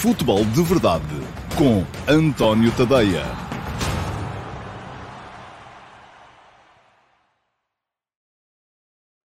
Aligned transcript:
Futebol 0.00 0.44
de 0.44 0.62
Verdade 0.62 1.02
com 1.58 1.82
António 2.08 2.70
Tadeia. 2.76 3.24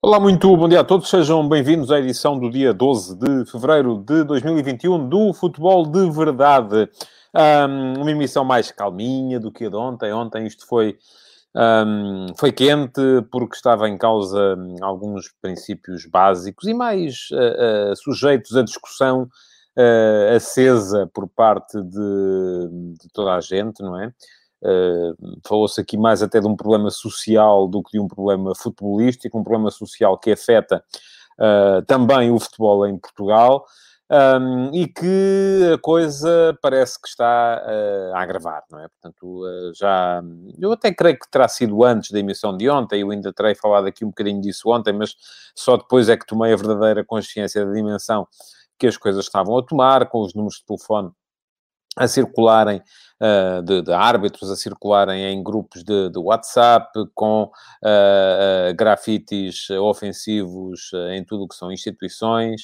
Olá, 0.02 0.22
muito 0.22 0.56
bom 0.56 0.70
dia 0.70 0.80
a 0.80 0.84
todos. 0.86 1.10
Sejam 1.10 1.50
bem-vindos 1.50 1.92
à 1.92 2.00
edição 2.00 2.40
do 2.40 2.50
dia 2.50 2.74
12 2.74 3.20
de 3.20 3.52
fevereiro 3.52 3.98
de 4.08 4.24
2021 4.24 5.10
do 5.10 5.34
Futebol 5.34 5.86
de 5.86 6.10
Verdade. 6.10 6.90
Um, 7.36 8.02
uma 8.02 8.12
emissão 8.12 8.46
mais 8.46 8.72
calminha 8.72 9.42
do 9.42 9.52
que 9.52 9.66
a 9.66 9.70
de 9.70 9.76
ontem. 9.76 10.14
Ontem 10.14 10.48
isto 10.48 10.66
foi, 10.66 10.98
um, 11.54 12.28
foi 12.38 12.54
quente 12.54 13.02
porque 13.30 13.58
estava 13.58 13.90
em 13.90 13.98
causa 13.98 14.58
alguns 14.82 15.26
princípios 15.42 16.06
básicos 16.06 16.70
e 16.70 16.74
mais 16.74 17.28
uh, 17.34 17.92
uh, 17.92 17.96
sujeitos 17.98 18.56
à 18.56 18.62
discussão 18.64 19.28
uh, 19.78 20.36
acesa 20.36 21.10
por 21.14 21.28
parte 21.28 21.82
de, 21.82 22.96
de, 23.00 23.08
toda 23.14 23.34
a 23.34 23.42
gente, 23.42 23.82
não 23.82 24.00
é? 24.00 24.08
Uh, 24.62 25.42
Falou-se 25.46 25.80
aqui 25.82 25.98
mais 25.98 26.24
até 26.24 26.40
de 26.40 26.48
um 26.48 26.56
problema 26.56 26.90
social 26.90 27.68
do 27.68 27.84
que 27.84 27.92
de 27.92 28.00
um 28.00 28.08
problema 28.08 28.54
futebolístico, 28.56 29.38
um 29.38 29.44
problema 29.44 29.72
social 29.72 30.18
que 30.18 30.32
afeta 30.32 30.84
uh, 31.40 31.82
também 31.86 32.32
o 32.32 32.40
futebol 32.40 32.88
em 32.88 32.98
Portugal. 32.98 33.66
Um, 34.12 34.70
e 34.76 34.86
que 34.86 35.72
a 35.74 35.78
coisa 35.80 36.56
parece 36.62 37.02
que 37.02 37.08
está 37.08 37.64
uh, 37.66 38.16
a 38.16 38.22
agravar, 38.22 38.64
não 38.70 38.80
é? 38.80 38.88
Portanto, 38.90 39.24
uh, 39.24 39.74
já... 39.74 40.22
Eu 40.60 40.72
até 40.74 40.94
creio 40.94 41.18
que 41.18 41.28
terá 41.32 41.48
sido 41.48 41.84
antes 41.84 42.12
da 42.12 42.20
emissão 42.20 42.56
de 42.56 42.70
ontem, 42.70 43.02
eu 43.02 43.10
ainda 43.10 43.34
terei 43.34 43.56
falado 43.56 43.88
aqui 43.88 44.06
um 44.06 44.10
bocadinho 44.10 44.40
disso 44.40 44.70
ontem, 44.70 44.94
mas 44.94 45.16
só 45.56 45.78
depois 45.78 46.10
é 46.10 46.18
que 46.18 46.28
tomei 46.28 46.54
a 46.54 46.56
verdadeira 46.56 47.04
consciência 47.04 47.66
da 47.66 47.72
dimensão 47.72 48.28
que 48.84 48.88
as 48.88 48.98
coisas 48.98 49.24
estavam 49.24 49.58
a 49.58 49.64
tomar, 49.64 50.10
com 50.10 50.20
os 50.20 50.34
números 50.34 50.58
de 50.58 50.66
telefone 50.66 51.10
a 51.96 52.08
circularem 52.08 52.82
uh, 53.22 53.62
de, 53.62 53.82
de, 53.84 53.94
árbitros, 53.94 54.50
a 54.50 54.56
circularem 54.56 55.26
em 55.26 55.44
grupos 55.44 55.84
de, 55.84 56.10
de 56.10 56.20
WhatsApp, 56.20 56.92
com 57.14 57.44
uh, 57.44 58.72
uh, 58.72 58.76
grafites 58.76 59.70
ofensivos 59.70 60.92
em 61.12 61.24
tudo 61.24 61.44
o 61.44 61.48
que 61.48 61.56
são 61.56 61.72
instituições, 61.72 62.64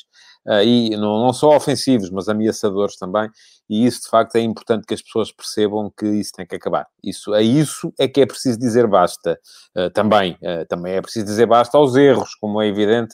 e 0.66 0.97
não, 0.97 1.19
não 1.19 1.31
só 1.31 1.55
ofensivos, 1.55 2.09
mas 2.09 2.27
ameaçadores 2.27 2.97
também, 2.97 3.30
e 3.69 3.86
isso, 3.86 4.02
de 4.02 4.09
facto, 4.09 4.36
é 4.36 4.39
importante 4.39 4.88
que 4.88 4.95
as 4.95 5.02
pessoas 5.02 5.31
percebam 5.31 5.91
que 5.95 6.08
isso 6.08 6.31
tem 6.31 6.47
que 6.47 6.55
acabar. 6.55 6.88
Isso, 7.03 7.33
a 7.33 7.41
isso 7.41 7.93
é 7.99 8.08
que 8.08 8.21
é 8.21 8.25
preciso 8.25 8.58
dizer 8.58 8.88
basta. 8.88 9.39
também, 9.93 10.36
também 10.67 10.93
é 10.93 11.02
preciso 11.02 11.25
dizer 11.25 11.45
basta 11.45 11.77
aos 11.77 11.95
erros, 11.95 12.33
como 12.33 12.59
é 12.59 12.67
evidente, 12.67 13.13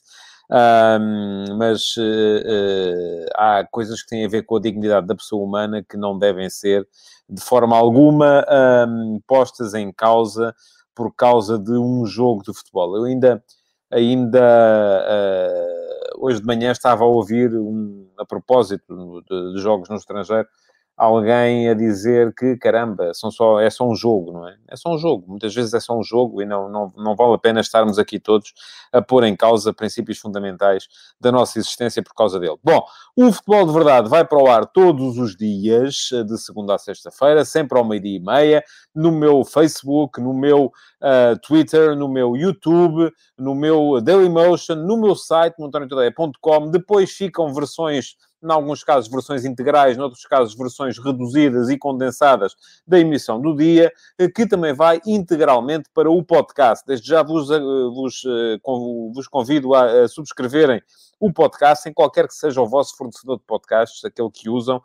um, 0.49 1.57
mas 1.57 1.95
uh, 1.97 2.01
uh, 2.01 3.25
há 3.35 3.67
coisas 3.69 4.03
que 4.03 4.09
têm 4.09 4.25
a 4.25 4.29
ver 4.29 4.43
com 4.43 4.57
a 4.57 4.61
dignidade 4.61 5.07
da 5.07 5.15
pessoa 5.15 5.43
humana 5.43 5.83
que 5.83 5.97
não 5.97 6.17
devem 6.17 6.49
ser, 6.49 6.87
de 7.29 7.41
forma 7.41 7.75
alguma, 7.75 8.45
um, 8.87 9.19
postas 9.27 9.73
em 9.73 9.91
causa 9.91 10.55
por 10.93 11.13
causa 11.13 11.57
de 11.57 11.73
um 11.73 12.05
jogo 12.05 12.43
de 12.43 12.53
futebol. 12.53 12.95
Eu 12.95 13.05
ainda, 13.05 13.43
ainda 13.91 14.39
uh, 15.09 16.25
hoje 16.25 16.39
de 16.39 16.45
manhã 16.45 16.71
estava 16.71 17.03
a 17.03 17.07
ouvir, 17.07 17.53
um, 17.53 18.07
a 18.17 18.25
propósito 18.25 19.23
de, 19.29 19.53
de 19.53 19.61
jogos 19.61 19.89
no 19.89 19.95
estrangeiro, 19.95 20.47
alguém 20.97 21.69
a 21.69 21.73
dizer 21.73 22.33
que, 22.33 22.55
caramba, 22.55 23.13
são 23.13 23.29
só, 23.29 23.59
é 23.59 23.69
só 23.69 23.87
um 23.87 23.95
jogo, 23.95 24.31
não 24.31 24.47
é? 24.47 24.55
É 24.69 24.75
só 24.77 24.93
um 24.93 24.97
jogo. 24.97 25.25
Muitas 25.27 25.53
vezes 25.53 25.73
é 25.73 25.79
só 25.79 25.97
um 25.97 26.03
jogo 26.03 26.41
e 26.41 26.45
não, 26.45 26.69
não, 26.69 26.93
não 26.95 27.15
vale 27.15 27.33
a 27.33 27.37
pena 27.37 27.59
estarmos 27.59 27.99
aqui 27.99 28.19
todos 28.19 28.53
a 28.93 29.01
pôr 29.01 29.25
em 29.25 29.35
causa 29.35 29.73
princípios 29.73 30.19
fundamentais 30.19 30.87
da 31.19 31.31
nossa 31.31 31.59
existência 31.59 32.01
por 32.01 32.13
causa 32.13 32.39
dele. 32.39 32.57
Bom, 32.63 32.85
o 33.15 33.31
Futebol 33.31 33.65
de 33.65 33.73
Verdade 33.73 34.09
vai 34.09 34.25
para 34.25 34.41
o 34.41 34.47
ar 34.47 34.65
todos 34.65 35.17
os 35.17 35.35
dias, 35.35 36.09
de 36.25 36.37
segunda 36.37 36.75
a 36.75 36.77
sexta-feira, 36.77 37.43
sempre 37.43 37.77
ao 37.77 37.83
meio-dia 37.83 38.17
e 38.17 38.19
meia, 38.19 38.63
no 38.93 39.11
meu 39.11 39.43
Facebook, 39.43 40.21
no 40.21 40.33
meu 40.33 40.65
uh, 41.01 41.37
Twitter, 41.45 41.95
no 41.95 42.07
meu 42.07 42.37
YouTube, 42.37 43.11
no 43.37 43.53
meu 43.53 43.99
Dailymotion, 44.01 44.75
no 44.75 44.95
meu 44.95 45.15
site, 45.15 45.55
montanhotadeia.com. 45.59 46.71
Depois 46.71 47.11
ficam 47.11 47.53
versões 47.53 48.15
em 48.43 48.51
alguns 48.51 48.83
casos 48.83 49.09
versões 49.09 49.45
integrais, 49.45 49.97
noutros 49.97 50.25
casos 50.25 50.55
versões 50.55 50.97
reduzidas 50.97 51.69
e 51.69 51.77
condensadas 51.77 52.55
da 52.85 52.99
emissão 52.99 53.41
do 53.41 53.55
dia, 53.55 53.91
eh, 54.17 54.29
que 54.29 54.47
também 54.47 54.73
vai 54.73 55.01
integralmente 55.05 55.89
para 55.93 56.09
o 56.09 56.23
podcast. 56.23 56.85
Desde 56.85 57.07
já 57.07 57.23
vos, 57.23 57.49
eh, 57.49 57.59
vos, 57.59 58.23
eh, 58.25 58.59
vos 59.13 59.27
convido 59.27 59.73
a 59.73 60.07
subscreverem 60.07 60.81
o 61.19 61.31
podcast, 61.31 61.87
em 61.87 61.93
qualquer 61.93 62.27
que 62.27 62.33
seja 62.33 62.61
o 62.61 62.67
vosso 62.67 62.95
fornecedor 62.97 63.37
de 63.37 63.43
podcasts, 63.45 64.03
aquele 64.03 64.29
que 64.29 64.49
usam, 64.49 64.81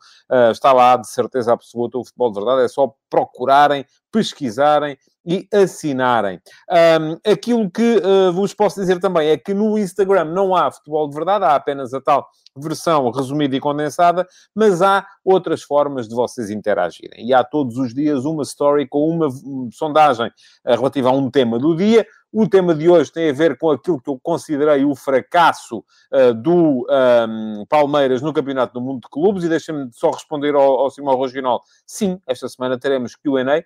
está 0.53 0.73
lá 0.73 0.97
de 0.97 1.09
certeza 1.09 1.53
absoluta 1.53 1.99
o 1.99 2.05
Futebol 2.05 2.31
de 2.31 2.39
Verdade, 2.39 2.65
é 2.65 2.69
só 2.69 2.95
procurarem, 3.11 3.85
pesquisarem 4.13 4.97
e 5.27 5.47
assinarem. 5.53 6.41
Um, 6.71 7.31
aquilo 7.31 7.71
que 7.71 7.99
uh, 7.99 8.33
vos 8.33 8.55
posso 8.55 8.81
dizer 8.81 8.99
também 9.01 9.29
é 9.29 9.37
que 9.37 9.53
no 9.53 9.77
Instagram 9.79 10.25
não 10.25 10.57
há 10.57 10.71
futebol 10.71 11.09
de 11.09 11.15
verdade, 11.15 11.45
há 11.45 11.55
apenas 11.55 11.93
a 11.93 12.01
tal 12.01 12.27
versão 12.57 13.11
resumida 13.11 13.55
e 13.55 13.61
condensada, 13.61 14.27
mas 14.55 14.83
há 14.83 15.07
outras 15.25 15.63
formas 15.63 16.09
de 16.09 16.15
vocês 16.15 16.51
interagirem. 16.51 17.27
E 17.27 17.35
há 17.35 17.45
todos 17.45 17.77
os 17.77 17.95
dias 17.95 18.25
uma 18.25 18.43
story 18.43 18.89
com 18.89 19.09
uma 19.09 19.29
sondagem 19.73 20.27
uh, 20.27 20.71
relativa 20.71 21.11
a 21.11 21.13
um 21.13 21.31
tema 21.31 21.59
do 21.59 21.77
dia. 21.77 22.07
O 22.33 22.49
tema 22.49 22.75
de 22.75 22.89
hoje 22.89 23.11
tem 23.11 23.29
a 23.29 23.33
ver 23.33 23.59
com 23.59 23.71
aquilo 23.71 24.01
que 24.01 24.09
eu 24.09 24.19
considerei 24.23 24.85
o 24.85 24.95
fracasso 24.95 25.85
uh, 26.13 26.33
do 26.33 26.87
um, 27.29 27.65
Palmeiras 27.69 28.23
no 28.23 28.33
Campeonato 28.33 28.75
do 28.75 28.81
Mundo 28.81 29.01
de 29.03 29.09
Clubes. 29.09 29.43
E 29.43 29.49
deixem-me 29.49 29.91
só 29.93 30.11
responder 30.11 30.55
ao, 30.55 30.81
ao 30.81 30.91
Simão 30.91 31.17
Roginal. 31.17 31.61
Sim, 31.85 32.21
esta 32.27 32.49
semana 32.49 32.79
teremos 32.79 33.17
Q&A 33.17 33.65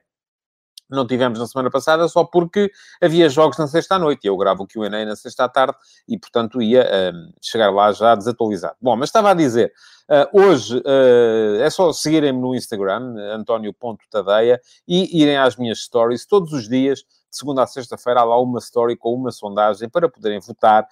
não 0.91 1.07
tivemos 1.07 1.39
na 1.39 1.47
semana 1.47 1.71
passada 1.71 2.07
só 2.09 2.25
porque 2.25 2.71
havia 3.01 3.29
jogos 3.29 3.59
na 3.59 3.67
sexta 3.67 3.99
noite 3.99 4.25
e 4.25 4.29
eu 4.29 4.37
gravo 4.37 4.65
o 4.65 4.67
Q&A 4.67 4.89
na 4.89 5.17
sexta 5.17 5.49
tarde 5.49 5.77
e, 6.07 6.19
portanto, 6.19 6.61
ia 6.61 7.13
chegar 7.41 7.71
lá 7.71 7.93
já 7.93 8.15
desatualizado. 8.15 8.77
Bom, 8.81 8.97
mas 8.97 9.09
estava 9.09 9.31
a 9.31 9.35
dizer, 9.35 9.73
uh, 10.11 10.41
hoje 10.41 10.79
uh, 10.79 11.61
é 11.61 11.71
só 11.71 11.93
seguirem-me 11.93 12.41
no 12.41 12.55
Instagram, 12.55 13.15
antonio.tadeia, 13.33 14.61
e 14.87 15.23
irem 15.23 15.37
às 15.37 15.57
minhas 15.57 15.81
stories 15.81 16.27
todos 16.27 16.53
os 16.53 16.69
dias, 16.69 17.05
de 17.35 17.39
segunda 17.39 17.65
a 17.65 17.67
sexta-feira, 17.67 18.21
há 18.21 18.25
lá 18.25 18.41
uma 18.41 18.61
story 18.61 18.97
com 18.97 19.13
uma 19.13 19.33
sondagem 19.33 19.89
para 19.89 20.09
poderem 20.09 20.39
votar 20.39 20.87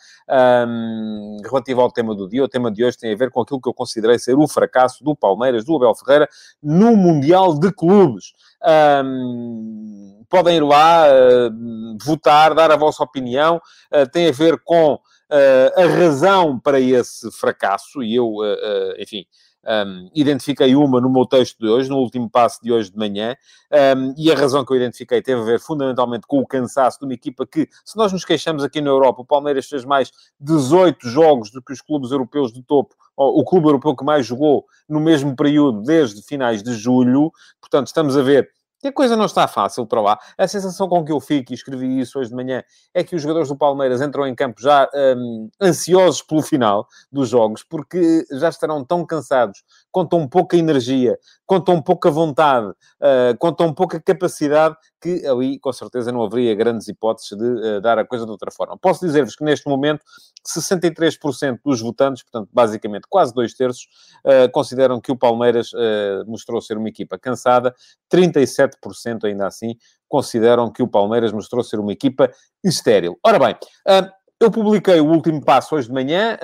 um, 0.69 1.37
relativo 1.45 1.81
ao 1.81 1.91
tema 1.91 2.15
do 2.15 2.29
dia. 2.29 2.43
O 2.43 2.49
tema 2.49 2.71
de 2.71 2.85
hoje 2.85 2.99
tem 2.99 3.13
a 3.13 3.17
ver 3.17 3.31
com 3.31 3.41
aquilo 3.41 3.61
que 3.61 3.69
eu 3.69 3.75
considerei 3.75 4.19
ser 4.19 4.37
o 4.37 4.49
fracasso 4.49 5.05
do 5.05 5.15
Palmeiras, 5.15 5.65
do 5.65 5.77
Abel 5.77 5.95
Ferreira, 5.95 6.29
no 6.61 6.97
Mundial 6.97 7.55
de 7.59 7.73
Clubes. 7.73 8.33
Um, 9.05 10.25
podem 10.29 10.57
ir 10.57 10.65
lá 10.65 11.07
uh, 11.07 11.97
votar, 12.05 12.55
dar 12.55 12.73
a 12.73 12.77
vossa 12.77 13.05
opinião. 13.05 13.61
Uh, 13.93 14.11
tem 14.11 14.29
a 14.29 14.33
ver 14.33 14.59
com 14.65 14.95
uh, 14.95 15.81
a 15.81 15.87
razão 15.87 16.59
para 16.59 16.81
esse 16.81 17.31
fracasso, 17.31 18.03
e 18.03 18.17
eu, 18.17 18.35
enfim 18.99 19.25
um, 19.65 20.11
identifiquei 20.15 20.75
uma 20.75 21.01
no 21.01 21.11
meu 21.11 21.25
texto 21.27 21.59
de 21.59 21.69
hoje, 21.69 21.89
no 21.89 21.99
último 21.99 22.29
passo 22.29 22.61
de 22.63 22.73
hoje 22.73 22.91
de 22.91 22.99
manhã, 22.99 23.37
um, 23.97 24.15
e 24.17 24.31
a 24.31 24.35
razão 24.35 24.65
que 24.65 24.73
eu 24.73 24.77
identifiquei 24.77 25.23
teve 25.23 25.41
a 25.41 25.45
ver 25.45 25.61
fundamentalmente 25.61 26.27
com 26.27 26.41
o 26.41 26.47
cansaço 26.47 26.99
de 26.99 27.05
uma 27.05 27.15
equipa 27.15 27.47
que, 27.47 27.69
se 27.85 27.97
nós 27.97 28.13
nos 28.13 28.25
queixamos 28.25 28.65
aqui 28.65 28.81
na 28.81 28.91
Europa, 28.91 29.23
o 29.23 29.27
Palmeiras 29.27 29.69
fez 29.69 29.85
mais 29.85 30.11
18 30.41 31.09
jogos 31.09 31.51
do 31.51 31.63
que 31.63 31.73
os 31.73 31.81
clubes 31.81 32.11
europeus 32.11 32.53
de 32.53 32.63
topo, 32.63 32.95
o 33.17 33.45
clube 33.45 33.67
europeu 33.67 33.95
que 33.95 34.05
mais 34.05 34.27
jogou 34.27 34.65
no 34.89 34.99
mesmo 34.99 35.37
período, 35.37 35.83
desde 35.83 36.23
finais 36.23 36.63
de 36.63 36.73
julho, 36.75 37.31
portanto, 37.61 37.87
estamos 37.87 38.17
a 38.17 38.23
ver 38.23 38.51
e 38.83 38.89
a 38.89 38.93
coisa 38.93 39.17
não 39.17 39.27
está 39.27 39.47
fácil 39.47 39.87
para 39.87 40.01
lá. 40.01 40.19
A 40.37 40.49
sensação 40.49 40.89
com 40.89 41.05
que 41.05 41.13
eu 41.13 41.21
fico, 41.21 41.53
e 41.53 41.55
escrevi 41.55 42.01
isso 42.01 42.19
hoje 42.19 42.31
de 42.31 42.37
manhã, 42.37 42.63
é 42.93 43.05
que 43.05 43.15
os 43.15 43.23
jogadores 43.23 43.49
do 43.49 43.57
Palmeiras 43.57 44.01
entram 44.01 44.27
em 44.27 44.35
campo 44.35 44.61
já 44.61 44.89
um, 44.95 45.49
ansiosos 45.61 46.23
pelo 46.23 46.43
final 46.43 46.87
dos 47.11 47.29
jogos, 47.29 47.63
porque 47.63 48.25
já 48.33 48.49
estarão 48.49 48.85
tão 48.85 49.07
cansados, 49.07 49.63
com 49.91 50.05
tão 50.05 50.27
pouca 50.27 50.57
energia, 50.57 51.17
com 51.47 51.61
tão 51.61 51.81
pouca 51.81 52.11
vontade, 52.11 52.69
uh, 52.69 53.37
com 53.39 53.53
tão 53.53 53.73
pouca 53.73 54.01
capacidade, 54.01 54.77
que 55.03 55.27
ali, 55.27 55.59
com 55.59 55.73
certeza, 55.73 56.11
não 56.11 56.23
haveria 56.23 56.55
grandes 56.55 56.89
hipóteses 56.89 57.37
de 57.37 57.45
uh, 57.45 57.81
dar 57.81 57.99
a 57.99 58.05
coisa 58.05 58.25
de 58.25 58.31
outra 58.31 58.51
forma. 58.51 58.79
Posso 58.79 59.05
dizer-vos 59.05 59.37
que, 59.37 59.45
neste 59.45 59.69
momento, 59.69 60.03
63% 60.47 61.59
dos 61.65 61.81
votantes, 61.81 62.23
portanto, 62.23 62.49
basicamente 62.53 63.07
quase 63.09 63.35
dois 63.35 63.53
terços, 63.53 63.87
uh, 64.25 64.51
consideram 64.51 65.01
que 65.01 65.13
o 65.13 65.17
Palmeiras 65.17 65.71
mostrou 66.27 66.61
ser 66.61 66.79
uma 66.79 66.89
equipa 66.89 67.19
cansada, 67.19 67.75
37 68.09 68.63
7% 68.63 69.25
ainda 69.25 69.47
assim 69.47 69.77
consideram 70.09 70.71
que 70.71 70.83
o 70.83 70.89
Palmeiras 70.89 71.33
mostrou 71.33 71.63
ser 71.63 71.81
uma 71.81 71.93
equipa 71.93 72.31
estéril. 72.63 73.19
Ora 73.25 73.39
bem, 73.39 73.57
eu 74.45 74.51
publiquei 74.51 75.01
o 75.01 75.07
último 75.07 75.41
passo 75.45 75.75
hoje 75.75 75.87
de 75.87 75.95
manhã, 75.95 76.37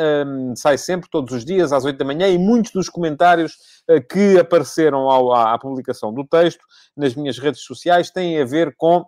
sai 0.57 0.79
sempre, 0.79 1.11
todos 1.11 1.35
os 1.35 1.45
dias, 1.45 1.73
às 1.73 1.85
8 1.85 1.97
da 1.97 2.05
manhã, 2.05 2.29
e 2.29 2.39
muitos 2.39 2.73
dos 2.73 2.89
comentários 2.89 3.57
ah, 3.89 4.01
que 4.01 4.39
apareceram 4.39 5.11
à 5.33 5.59
publicação 5.59 6.13
do 6.13 6.25
texto 6.25 6.65
nas 6.97 7.15
minhas 7.15 7.39
redes 7.39 7.63
sociais 7.63 8.11
têm 8.11 8.41
a 8.41 8.45
ver 8.45 8.75
com 8.77 9.05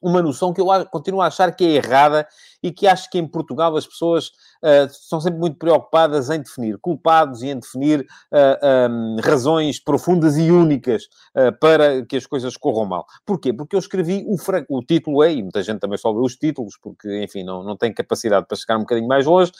uma 0.00 0.22
noção 0.22 0.52
que 0.52 0.60
eu 0.60 0.66
continuo 0.90 1.20
a 1.20 1.26
achar 1.26 1.54
que 1.54 1.64
é 1.64 1.70
errada 1.72 2.26
e 2.62 2.70
que 2.70 2.86
acho 2.86 3.10
que 3.10 3.18
em 3.18 3.26
Portugal 3.26 3.76
as 3.76 3.86
pessoas 3.86 4.28
uh, 4.62 4.88
são 4.90 5.20
sempre 5.20 5.38
muito 5.38 5.56
preocupadas 5.56 6.30
em 6.30 6.40
definir 6.40 6.78
culpados 6.78 7.42
e 7.42 7.48
em 7.48 7.58
definir 7.58 8.00
uh, 8.00 8.06
eh, 8.32 8.88
um, 8.90 9.16
razões 9.22 9.82
profundas 9.82 10.36
e 10.36 10.50
únicas 10.50 11.04
uh, 11.34 11.56
para 11.58 12.04
que 12.04 12.16
as 12.16 12.26
coisas 12.26 12.56
corram 12.56 12.86
mal. 12.86 13.06
Porquê? 13.24 13.52
Porque 13.52 13.74
eu 13.74 13.80
escrevi 13.80 14.24
o, 14.26 14.36
o 14.68 14.82
título 14.82 15.22
é, 15.22 15.32
e 15.32 15.42
muita 15.42 15.62
gente 15.62 15.80
também 15.80 15.98
só 15.98 16.12
os 16.12 16.36
títulos, 16.36 16.76
porque, 16.80 17.22
enfim, 17.22 17.42
não, 17.42 17.62
não 17.62 17.76
tem 17.76 17.92
capacidade 17.92 18.46
para 18.46 18.56
chegar 18.56 18.76
um 18.76 18.80
bocadinho 18.80 19.08
mais 19.08 19.26
longe, 19.26 19.52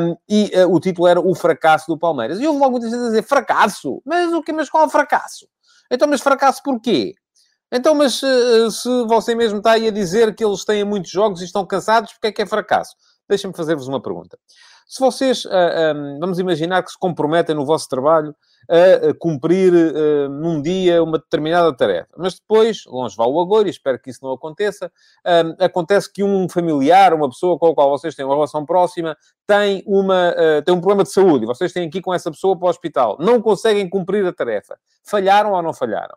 um, 0.00 0.16
e 0.28 0.50
o 0.68 0.78
título 0.80 1.06
era 1.06 1.20
O 1.20 1.34
Fracasso 1.34 1.86
do 1.88 1.98
Palmeiras. 1.98 2.40
E 2.40 2.46
houve 2.46 2.60
logo 2.60 2.72
muita 2.72 2.88
gente 2.88 3.00
a 3.00 3.06
dizer, 3.06 3.22
fracasso? 3.22 4.00
Mas 4.04 4.32
o 4.32 4.42
que? 4.42 4.52
Mas 4.52 4.70
qual 4.70 4.84
é 4.84 4.86
o 4.86 4.90
fracasso? 4.90 5.46
Então, 5.90 6.06
mas 6.06 6.20
fracasso 6.20 6.62
porquê? 6.62 7.14
Então, 7.70 7.94
mas 7.94 8.22
eh, 8.22 8.70
se 8.70 8.88
você 9.04 9.34
mesmo 9.34 9.58
está 9.58 9.72
aí 9.72 9.88
a 9.88 9.90
dizer 9.90 10.34
que 10.34 10.44
eles 10.44 10.64
têm 10.64 10.84
muitos 10.84 11.10
jogos 11.10 11.42
e 11.42 11.44
estão 11.44 11.66
cansados, 11.66 12.12
porque 12.12 12.28
é 12.28 12.32
que 12.32 12.42
é 12.42 12.46
fracasso? 12.46 12.96
Deixa-me 13.28 13.54
fazer-vos 13.54 13.86
uma 13.88 14.00
pergunta. 14.00 14.38
Se 14.86 15.00
vocês, 15.00 15.44
um, 15.44 15.50
ah, 15.50 15.92
vamos 16.18 16.38
imaginar 16.38 16.82
que 16.82 16.90
se 16.90 16.98
comprometem 16.98 17.54
no 17.54 17.66
vosso 17.66 17.86
trabalho 17.90 18.34
a, 18.70 19.10
a 19.10 19.14
cumprir 19.14 19.70
num 20.30 20.62
dia 20.62 21.02
uma 21.02 21.18
determinada 21.18 21.76
tarefa, 21.76 22.08
mas 22.16 22.36
depois, 22.36 22.84
longe 22.86 23.14
vá 23.14 23.26
o 23.26 23.38
agora, 23.38 23.68
e 23.68 23.70
espero 23.70 23.98
que 23.98 24.08
isso 24.08 24.20
não 24.22 24.32
aconteça, 24.32 24.86
uh, 24.86 25.62
acontece 25.62 26.10
que 26.10 26.24
um 26.24 26.48
familiar, 26.48 27.12
uma 27.12 27.28
pessoa 27.28 27.58
com 27.58 27.66
a 27.66 27.74
qual 27.74 27.90
vocês 27.90 28.14
têm 28.14 28.24
uma 28.24 28.34
relação 28.34 28.64
próxima, 28.64 29.14
tem, 29.46 29.82
uma, 29.86 30.34
tem 30.64 30.74
um 30.74 30.80
problema 30.80 31.02
de 31.02 31.12
saúde, 31.12 31.44
e 31.44 31.46
vocês 31.46 31.70
têm 31.70 31.90
ir 31.92 32.00
com 32.00 32.14
essa 32.14 32.30
pessoa 32.30 32.58
para 32.58 32.66
o 32.66 32.70
hospital, 32.70 33.18
não 33.20 33.42
conseguem 33.42 33.88
cumprir 33.88 34.24
a 34.26 34.32
tarefa. 34.32 34.78
Falharam 35.04 35.52
ou 35.52 35.62
não 35.62 35.74
falharam? 35.74 36.16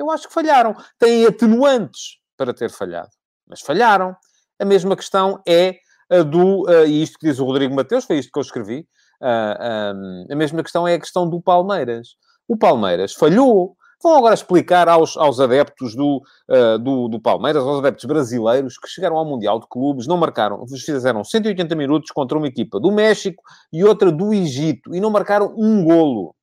Eu 0.00 0.10
acho 0.10 0.28
que 0.28 0.34
falharam. 0.34 0.74
Têm 0.98 1.26
atenuantes 1.26 2.18
para 2.36 2.54
ter 2.54 2.70
falhado, 2.70 3.10
mas 3.46 3.60
falharam. 3.60 4.16
A 4.58 4.64
mesma 4.64 4.96
questão 4.96 5.42
é 5.46 5.76
a 6.10 6.22
do, 6.22 6.62
uh, 6.62 6.86
e 6.86 7.02
isto 7.02 7.18
que 7.18 7.26
diz 7.28 7.38
o 7.38 7.44
Rodrigo 7.44 7.74
Mateus, 7.74 8.06
foi 8.06 8.18
isto 8.18 8.32
que 8.32 8.38
eu 8.38 8.42
escrevi, 8.42 8.86
ah, 9.22 9.92
um, 9.94 10.26
a 10.30 10.34
mesma 10.34 10.62
questão 10.62 10.88
é 10.88 10.94
a 10.94 10.98
questão 10.98 11.28
do 11.28 11.40
Palmeiras. 11.40 12.16
O 12.48 12.56
Palmeiras 12.56 13.12
falhou. 13.12 13.76
Vão 14.02 14.16
agora 14.16 14.32
explicar 14.32 14.88
aos, 14.88 15.14
aos 15.14 15.38
adeptos 15.38 15.94
do, 15.94 16.22
uh, 16.48 16.78
do, 16.78 17.06
do, 17.06 17.20
Palmeiras, 17.20 17.62
aos 17.62 17.80
adeptos 17.80 18.06
brasileiros 18.06 18.78
que 18.78 18.88
chegaram 18.88 19.18
ao 19.18 19.26
Mundial 19.26 19.60
de 19.60 19.66
Clubes, 19.68 20.06
não 20.06 20.16
marcaram, 20.16 20.66
fizeram 20.66 21.22
180 21.22 21.74
minutos 21.76 22.10
contra 22.10 22.38
uma 22.38 22.46
equipa 22.46 22.80
do 22.80 22.90
México 22.90 23.42
e 23.70 23.84
outra 23.84 24.10
do 24.10 24.32
Egito 24.32 24.94
e 24.94 25.00
não 25.00 25.10
marcaram 25.10 25.54
um 25.54 25.84
golo 25.84 26.34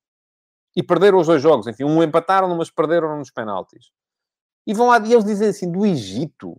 e 0.78 0.84
perderam 0.84 1.18
os 1.18 1.26
dois 1.26 1.42
jogos. 1.42 1.66
Enfim, 1.66 1.86
um 1.86 2.04
empataram, 2.04 2.56
mas 2.56 2.70
perderam 2.70 3.18
nos 3.18 3.32
penaltis. 3.32 3.88
E 4.68 4.76
vão 4.76 4.88
lá, 4.88 5.00
e 5.00 5.12
eles 5.12 5.26
dizem 5.26 5.50
assim, 5.50 5.72
do 5.72 5.84
Egito. 5.84 6.56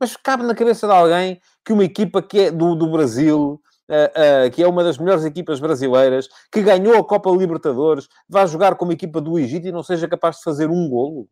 Mas 0.00 0.16
cabe 0.16 0.42
na 0.42 0.56
cabeça 0.56 0.88
de 0.88 0.92
alguém 0.92 1.40
que 1.64 1.72
uma 1.72 1.84
equipa 1.84 2.20
que 2.20 2.40
é 2.40 2.50
do, 2.50 2.74
do 2.74 2.90
Brasil, 2.90 3.62
uh, 3.88 4.48
uh, 4.48 4.50
que 4.50 4.60
é 4.60 4.66
uma 4.66 4.82
das 4.82 4.98
melhores 4.98 5.24
equipas 5.24 5.60
brasileiras, 5.60 6.28
que 6.50 6.62
ganhou 6.62 6.98
a 6.98 7.06
Copa 7.06 7.30
Libertadores, 7.30 8.08
vá 8.28 8.44
jogar 8.44 8.74
como 8.74 8.90
equipa 8.90 9.20
do 9.20 9.38
Egito 9.38 9.68
e 9.68 9.72
não 9.72 9.84
seja 9.84 10.08
capaz 10.08 10.38
de 10.38 10.42
fazer 10.42 10.68
um 10.68 10.88
golo. 10.88 11.28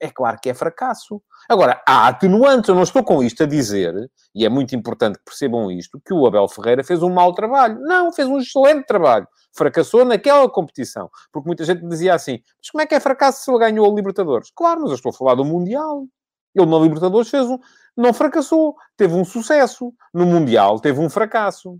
É 0.00 0.10
claro 0.10 0.38
que 0.42 0.48
é 0.48 0.54
fracasso. 0.54 1.22
Agora, 1.48 1.82
há 1.86 2.08
atenuantes. 2.08 2.68
Eu 2.68 2.74
não 2.74 2.82
estou 2.82 3.04
com 3.04 3.22
isto 3.22 3.42
a 3.42 3.46
dizer, 3.46 4.10
e 4.34 4.46
é 4.46 4.48
muito 4.48 4.74
importante 4.74 5.18
que 5.18 5.24
percebam 5.24 5.70
isto, 5.70 6.00
que 6.04 6.14
o 6.14 6.26
Abel 6.26 6.48
Ferreira 6.48 6.82
fez 6.82 7.02
um 7.02 7.10
mau 7.10 7.34
trabalho. 7.34 7.78
Não, 7.80 8.10
fez 8.12 8.26
um 8.26 8.38
excelente 8.38 8.86
trabalho 8.86 9.28
fracassou 9.52 10.04
naquela 10.04 10.48
competição. 10.48 11.10
Porque 11.32 11.48
muita 11.48 11.64
gente 11.64 11.86
dizia 11.86 12.14
assim, 12.14 12.40
mas 12.58 12.70
como 12.70 12.82
é 12.82 12.86
que 12.86 12.94
é 12.94 13.00
fracasso 13.00 13.44
se 13.44 13.50
ele 13.50 13.58
ganhou 13.58 13.90
a 13.90 13.94
Libertadores? 13.94 14.50
Claro, 14.54 14.82
mas 14.82 14.90
eu 14.90 14.96
estou 14.96 15.10
a 15.10 15.12
falar 15.12 15.34
do 15.34 15.44
Mundial. 15.44 16.06
Ele 16.54 16.66
na 16.66 16.78
Libertadores 16.78 17.28
fez 17.28 17.46
um... 17.46 17.58
Não 17.96 18.12
fracassou. 18.12 18.76
Teve 18.96 19.14
um 19.14 19.24
sucesso. 19.24 19.92
No 20.12 20.24
Mundial 20.26 20.78
teve 20.80 21.00
um 21.00 21.10
fracasso. 21.10 21.78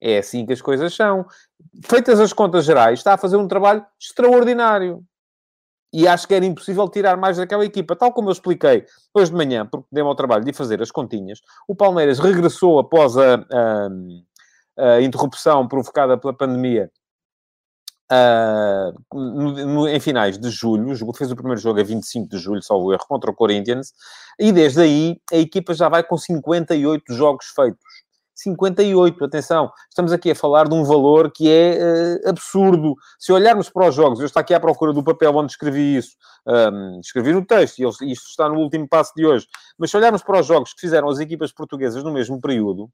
É 0.00 0.18
assim 0.18 0.44
que 0.44 0.52
as 0.52 0.60
coisas 0.60 0.94
são. 0.94 1.26
Feitas 1.84 2.20
as 2.20 2.32
contas 2.32 2.64
gerais, 2.64 2.98
está 2.98 3.14
a 3.14 3.18
fazer 3.18 3.36
um 3.36 3.48
trabalho 3.48 3.84
extraordinário. 3.98 5.02
E 5.92 6.06
acho 6.06 6.26
que 6.26 6.34
era 6.34 6.44
impossível 6.44 6.88
tirar 6.88 7.16
mais 7.16 7.36
daquela 7.36 7.64
equipa. 7.64 7.96
Tal 7.96 8.12
como 8.12 8.28
eu 8.28 8.32
expliquei 8.32 8.84
hoje 9.14 9.30
de 9.30 9.36
manhã, 9.36 9.66
porque 9.66 9.86
dei-me 9.90 10.08
ao 10.08 10.14
trabalho 10.14 10.44
de 10.44 10.52
fazer 10.52 10.82
as 10.82 10.90
continhas, 10.90 11.40
o 11.66 11.74
Palmeiras 11.74 12.18
regressou 12.18 12.78
após 12.78 13.16
a, 13.16 13.36
a, 14.76 14.94
a 14.96 15.02
interrupção 15.02 15.66
provocada 15.66 16.18
pela 16.18 16.34
pandemia 16.34 16.90
Uh, 18.08 18.94
no, 19.12 19.66
no, 19.66 19.88
em 19.88 19.98
finais 19.98 20.38
de 20.38 20.48
julho, 20.48 20.94
fez 21.12 21.32
o 21.32 21.34
primeiro 21.34 21.60
jogo 21.60 21.80
a 21.80 21.82
25 21.82 22.28
de 22.28 22.38
julho, 22.38 22.62
salvo 22.62 22.92
erro, 22.92 23.04
contra 23.08 23.32
o 23.32 23.34
Corinthians, 23.34 23.92
e 24.38 24.52
desde 24.52 24.80
aí 24.80 25.20
a 25.32 25.38
equipa 25.38 25.74
já 25.74 25.88
vai 25.88 26.04
com 26.04 26.16
58 26.16 27.12
jogos 27.12 27.46
feitos. 27.46 28.05
58, 28.36 29.24
atenção, 29.24 29.72
estamos 29.88 30.12
aqui 30.12 30.30
a 30.30 30.34
falar 30.34 30.68
de 30.68 30.74
um 30.74 30.84
valor 30.84 31.32
que 31.32 31.50
é 31.50 32.20
uh, 32.24 32.28
absurdo. 32.28 32.94
Se 33.18 33.32
olharmos 33.32 33.70
para 33.70 33.88
os 33.88 33.94
jogos, 33.94 34.20
eu 34.20 34.26
estou 34.26 34.40
aqui 34.40 34.52
à 34.52 34.60
procura 34.60 34.92
do 34.92 35.02
papel 35.02 35.34
onde 35.34 35.52
escrevi 35.52 35.96
isso, 35.96 36.10
um, 36.46 37.00
escrevi 37.00 37.32
no 37.32 37.44
texto, 37.44 37.78
e 37.78 38.12
isto 38.12 38.28
está 38.28 38.46
no 38.46 38.58
último 38.58 38.86
passo 38.86 39.12
de 39.16 39.24
hoje, 39.24 39.46
mas 39.78 39.90
se 39.90 39.96
olharmos 39.96 40.22
para 40.22 40.38
os 40.38 40.46
jogos 40.46 40.74
que 40.74 40.82
fizeram 40.82 41.08
as 41.08 41.18
equipas 41.18 41.50
portuguesas 41.50 42.04
no 42.04 42.12
mesmo 42.12 42.38
período, 42.38 42.90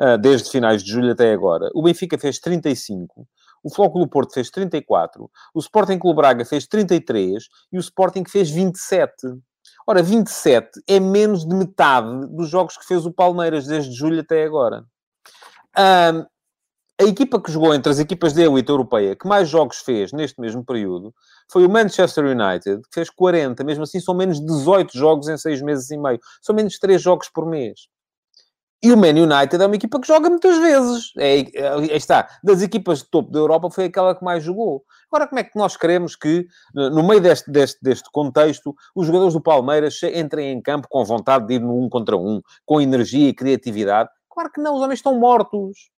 uh, 0.00 0.16
desde 0.18 0.50
finais 0.50 0.82
de 0.82 0.90
julho 0.90 1.12
até 1.12 1.32
agora, 1.32 1.68
o 1.74 1.82
Benfica 1.82 2.16
fez 2.16 2.38
35, 2.38 3.28
o 3.62 3.70
Flóculo 3.70 4.08
Porto 4.08 4.32
fez 4.32 4.50
34, 4.50 5.30
o 5.52 5.58
Sporting 5.58 5.98
Clube 5.98 6.16
Braga 6.16 6.46
fez 6.46 6.66
33 6.66 7.44
e 7.70 7.76
o 7.76 7.80
Sporting 7.80 8.24
fez 8.24 8.48
27. 8.48 9.12
Ora, 9.90 10.02
27 10.02 10.82
é 10.86 11.00
menos 11.00 11.46
de 11.46 11.54
metade 11.54 12.26
dos 12.26 12.50
jogos 12.50 12.76
que 12.76 12.84
fez 12.84 13.06
o 13.06 13.10
Palmeiras 13.10 13.66
desde 13.66 13.90
julho 13.90 14.20
até 14.20 14.44
agora. 14.44 14.84
Um, 15.78 16.26
a 17.00 17.04
equipa 17.04 17.40
que 17.40 17.50
jogou 17.50 17.74
entre 17.74 17.90
as 17.90 17.98
equipas 17.98 18.34
da 18.34 18.42
elite 18.42 18.68
europeia 18.68 19.16
que 19.16 19.26
mais 19.26 19.48
jogos 19.48 19.78
fez 19.78 20.12
neste 20.12 20.38
mesmo 20.42 20.62
período 20.62 21.14
foi 21.50 21.64
o 21.64 21.70
Manchester 21.70 22.26
United, 22.26 22.82
que 22.82 22.94
fez 22.96 23.08
40. 23.08 23.64
Mesmo 23.64 23.84
assim, 23.84 23.98
são 23.98 24.14
menos 24.14 24.44
18 24.44 24.92
jogos 24.92 25.26
em 25.26 25.38
6 25.38 25.62
meses 25.62 25.90
e 25.90 25.96
meio. 25.96 26.20
São 26.42 26.54
menos 26.54 26.78
3 26.78 27.00
jogos 27.00 27.30
por 27.30 27.46
mês. 27.46 27.88
E 28.80 28.92
o 28.92 28.96
Man 28.96 29.08
United 29.08 29.60
é 29.60 29.66
uma 29.66 29.74
equipa 29.74 30.00
que 30.00 30.06
joga 30.06 30.30
muitas 30.30 30.56
vezes. 30.58 31.12
É, 31.18 31.40
é, 31.40 31.96
está. 31.96 32.28
Das 32.44 32.62
equipas 32.62 33.00
de 33.00 33.10
topo 33.10 33.30
da 33.32 33.40
Europa 33.40 33.70
foi 33.70 33.86
aquela 33.86 34.14
que 34.14 34.24
mais 34.24 34.44
jogou. 34.44 34.84
Agora, 35.10 35.26
como 35.26 35.40
é 35.40 35.44
que 35.44 35.56
nós 35.56 35.76
queremos 35.76 36.14
que, 36.14 36.46
no 36.74 37.02
meio 37.02 37.20
deste, 37.20 37.50
deste, 37.50 37.78
deste 37.82 38.08
contexto, 38.12 38.74
os 38.94 39.06
jogadores 39.06 39.34
do 39.34 39.40
Palmeiras 39.40 40.00
entrem 40.14 40.52
em 40.52 40.62
campo 40.62 40.86
com 40.88 41.04
vontade 41.04 41.46
de 41.48 41.54
ir 41.54 41.60
no 41.60 41.76
um 41.76 41.88
contra 41.88 42.16
um, 42.16 42.40
com 42.64 42.80
energia 42.80 43.28
e 43.28 43.34
criatividade? 43.34 44.10
Claro 44.30 44.50
que 44.52 44.60
não, 44.60 44.76
os 44.76 44.82
homens 44.82 45.00
estão 45.00 45.18
mortos 45.18 45.90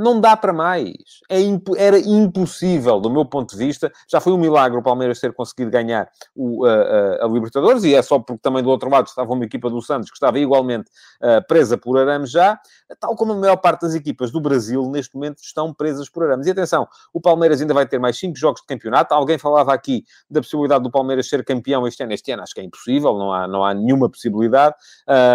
não 0.00 0.20
dá 0.20 0.36
para 0.36 0.52
mais. 0.52 0.94
É 1.28 1.40
imp 1.40 1.68
era 1.76 1.98
impossível, 1.98 2.98
do 3.00 3.10
meu 3.10 3.24
ponto 3.24 3.50
de 3.50 3.64
vista. 3.64 3.92
Já 4.10 4.20
foi 4.20 4.32
um 4.32 4.38
milagre 4.38 4.78
o 4.78 4.82
Palmeiras 4.82 5.20
ter 5.20 5.32
conseguido 5.32 5.70
ganhar 5.70 6.08
o, 6.34 6.64
a, 6.64 7.24
a, 7.24 7.28
Libertadores, 7.28 7.84
e 7.84 7.94
é 7.94 8.02
só 8.02 8.18
porque 8.18 8.40
também 8.42 8.62
do 8.62 8.70
outro 8.70 8.88
lado 8.90 9.06
estava 9.06 9.32
uma 9.32 9.44
equipa 9.44 9.68
do 9.68 9.80
Santos 9.82 10.10
que 10.10 10.16
estava 10.16 10.38
igualmente 10.38 10.90
uh, 11.22 11.46
presa 11.46 11.76
por 11.76 11.98
arames 11.98 12.30
já, 12.30 12.58
tal 12.98 13.14
como 13.14 13.32
a 13.32 13.36
maior 13.36 13.56
parte 13.56 13.82
das 13.82 13.94
equipas 13.94 14.30
do 14.30 14.40
Brasil 14.40 14.88
neste 14.90 15.14
momento 15.14 15.38
estão 15.42 15.72
presas 15.72 16.08
por 16.08 16.24
arames. 16.24 16.46
E 16.46 16.50
atenção, 16.50 16.88
o 17.12 17.20
Palmeiras 17.20 17.60
ainda 17.60 17.74
vai 17.74 17.86
ter 17.86 17.98
mais 17.98 18.18
cinco 18.18 18.36
jogos 18.38 18.62
de 18.62 18.66
campeonato. 18.66 19.12
Alguém 19.12 19.38
falava 19.38 19.74
aqui 19.74 20.04
da 20.30 20.40
possibilidade 20.40 20.82
do 20.82 20.90
Palmeiras 20.90 21.28
ser 21.28 21.44
campeão 21.44 21.86
este 21.86 22.02
ano. 22.02 22.12
Este 22.12 22.32
ano 22.32 22.42
acho 22.42 22.54
que 22.54 22.60
é 22.60 22.64
impossível, 22.64 23.18
não 23.18 23.32
há, 23.32 23.46
não 23.46 23.64
há 23.64 23.74
nenhuma 23.74 24.08
possibilidade, 24.08 24.74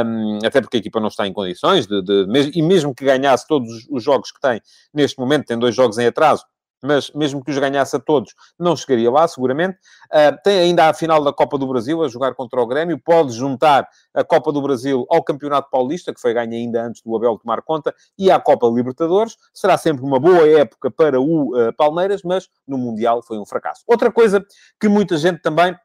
um, 0.06 0.40
até 0.44 0.60
porque 0.60 0.78
a 0.78 0.80
equipa 0.80 1.00
não 1.00 1.08
está 1.08 1.28
em 1.28 1.34
condições 1.34 1.86
de, 1.86 2.02
de, 2.02 2.52
e 2.54 2.62
mesmo 2.62 2.96
que 2.96 3.06
ganhasse 3.06 3.48
todos 3.48 3.88
os 3.90 4.04
jogos 4.04 4.32
que 4.32 4.40
tem 4.40 4.55
tem, 4.60 4.62
neste 4.94 5.20
momento 5.20 5.46
tem 5.46 5.58
dois 5.58 5.76
jogos 5.76 5.98
em 5.98 6.06
atraso, 6.06 6.44
mas 6.84 7.12
mesmo 7.12 7.44
que 7.44 7.52
os 7.52 7.58
ganhasse 7.58 7.96
a 7.96 8.00
todos, 8.00 8.34
não 8.60 8.76
chegaria 8.76 9.10
lá, 9.10 9.28
seguramente. 9.28 9.78
Uh, 10.06 10.38
tem 10.44 10.60
ainda 10.60 10.88
a 10.88 10.94
final 10.94 11.24
da 11.24 11.34
Copa 11.34 11.58
do 11.58 11.68
Brasil 11.68 12.04
a 12.04 12.08
jogar 12.08 12.36
contra 12.36 12.62
o 12.62 12.68
Grêmio, 12.68 13.00
pode 13.00 13.34
juntar 13.34 13.88
a 14.14 14.24
Copa 14.24 14.52
do 14.52 14.62
Brasil 14.62 15.06
ao 15.10 15.24
Campeonato 15.24 15.70
Paulista, 15.70 16.14
que 16.14 16.22
foi 16.22 16.34
ganho 16.34 16.54
ainda 16.54 16.84
antes 16.84 17.02
do 17.02 17.16
Abel 17.16 17.38
tomar 17.38 17.62
conta, 17.62 17.94
e 18.18 18.30
à 18.30 18.40
Copa 18.40 18.68
Libertadores. 18.68 19.36
Será 19.54 19.78
sempre 19.78 20.04
uma 20.04 20.20
boa 20.20 20.48
época 20.48 20.92
para 20.92 21.20
o 21.20 21.56
uh, 21.58 21.74
Palmeiras, 21.74 22.22
mas 22.24 22.48
no 22.68 22.78
Mundial 22.78 23.22
foi 23.24 23.40
um 23.40 23.46
fracasso. 23.46 23.84
Outra 23.88 24.12
coisa 24.12 24.46
que 24.80 24.88
muita 24.88 25.18
gente 25.18 25.42
também 25.42 25.76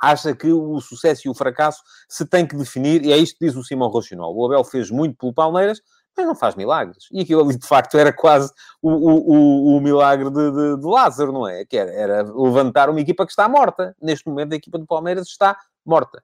acha 0.00 0.34
que 0.34 0.52
o 0.52 0.78
sucesso 0.80 1.22
e 1.26 1.30
o 1.30 1.34
fracasso 1.34 1.82
se 2.08 2.26
tem 2.26 2.46
que 2.46 2.54
definir, 2.54 3.04
e 3.04 3.12
é 3.12 3.16
isto 3.16 3.38
que 3.38 3.46
diz 3.46 3.56
o 3.56 3.64
Simão 3.64 3.88
Rocinol. 3.88 4.36
O 4.36 4.44
Abel 4.46 4.62
fez 4.62 4.90
muito 4.90 5.16
pelo 5.16 5.32
Palmeiras, 5.32 5.80
mas 6.16 6.26
não 6.26 6.34
faz 6.34 6.54
milagres. 6.54 7.08
E 7.12 7.20
aquilo 7.20 7.42
ali, 7.42 7.58
de 7.58 7.66
facto, 7.66 7.98
era 7.98 8.12
quase 8.12 8.52
o, 8.80 8.90
o, 8.90 9.76
o, 9.76 9.80
milagre 9.80 10.30
de, 10.30 10.50
de, 10.50 10.80
de, 10.80 10.86
Lázaro, 10.86 11.32
não 11.32 11.46
é? 11.46 11.64
Que 11.64 11.76
era, 11.76 11.90
era, 11.90 12.22
levantar 12.22 12.88
uma 12.88 13.00
equipa 13.00 13.26
que 13.26 13.32
está 13.32 13.48
morta. 13.48 13.94
Neste 14.00 14.28
momento, 14.28 14.52
a 14.52 14.56
equipa 14.56 14.78
do 14.78 14.86
Palmeiras 14.86 15.26
está 15.28 15.56
morta. 15.84 16.22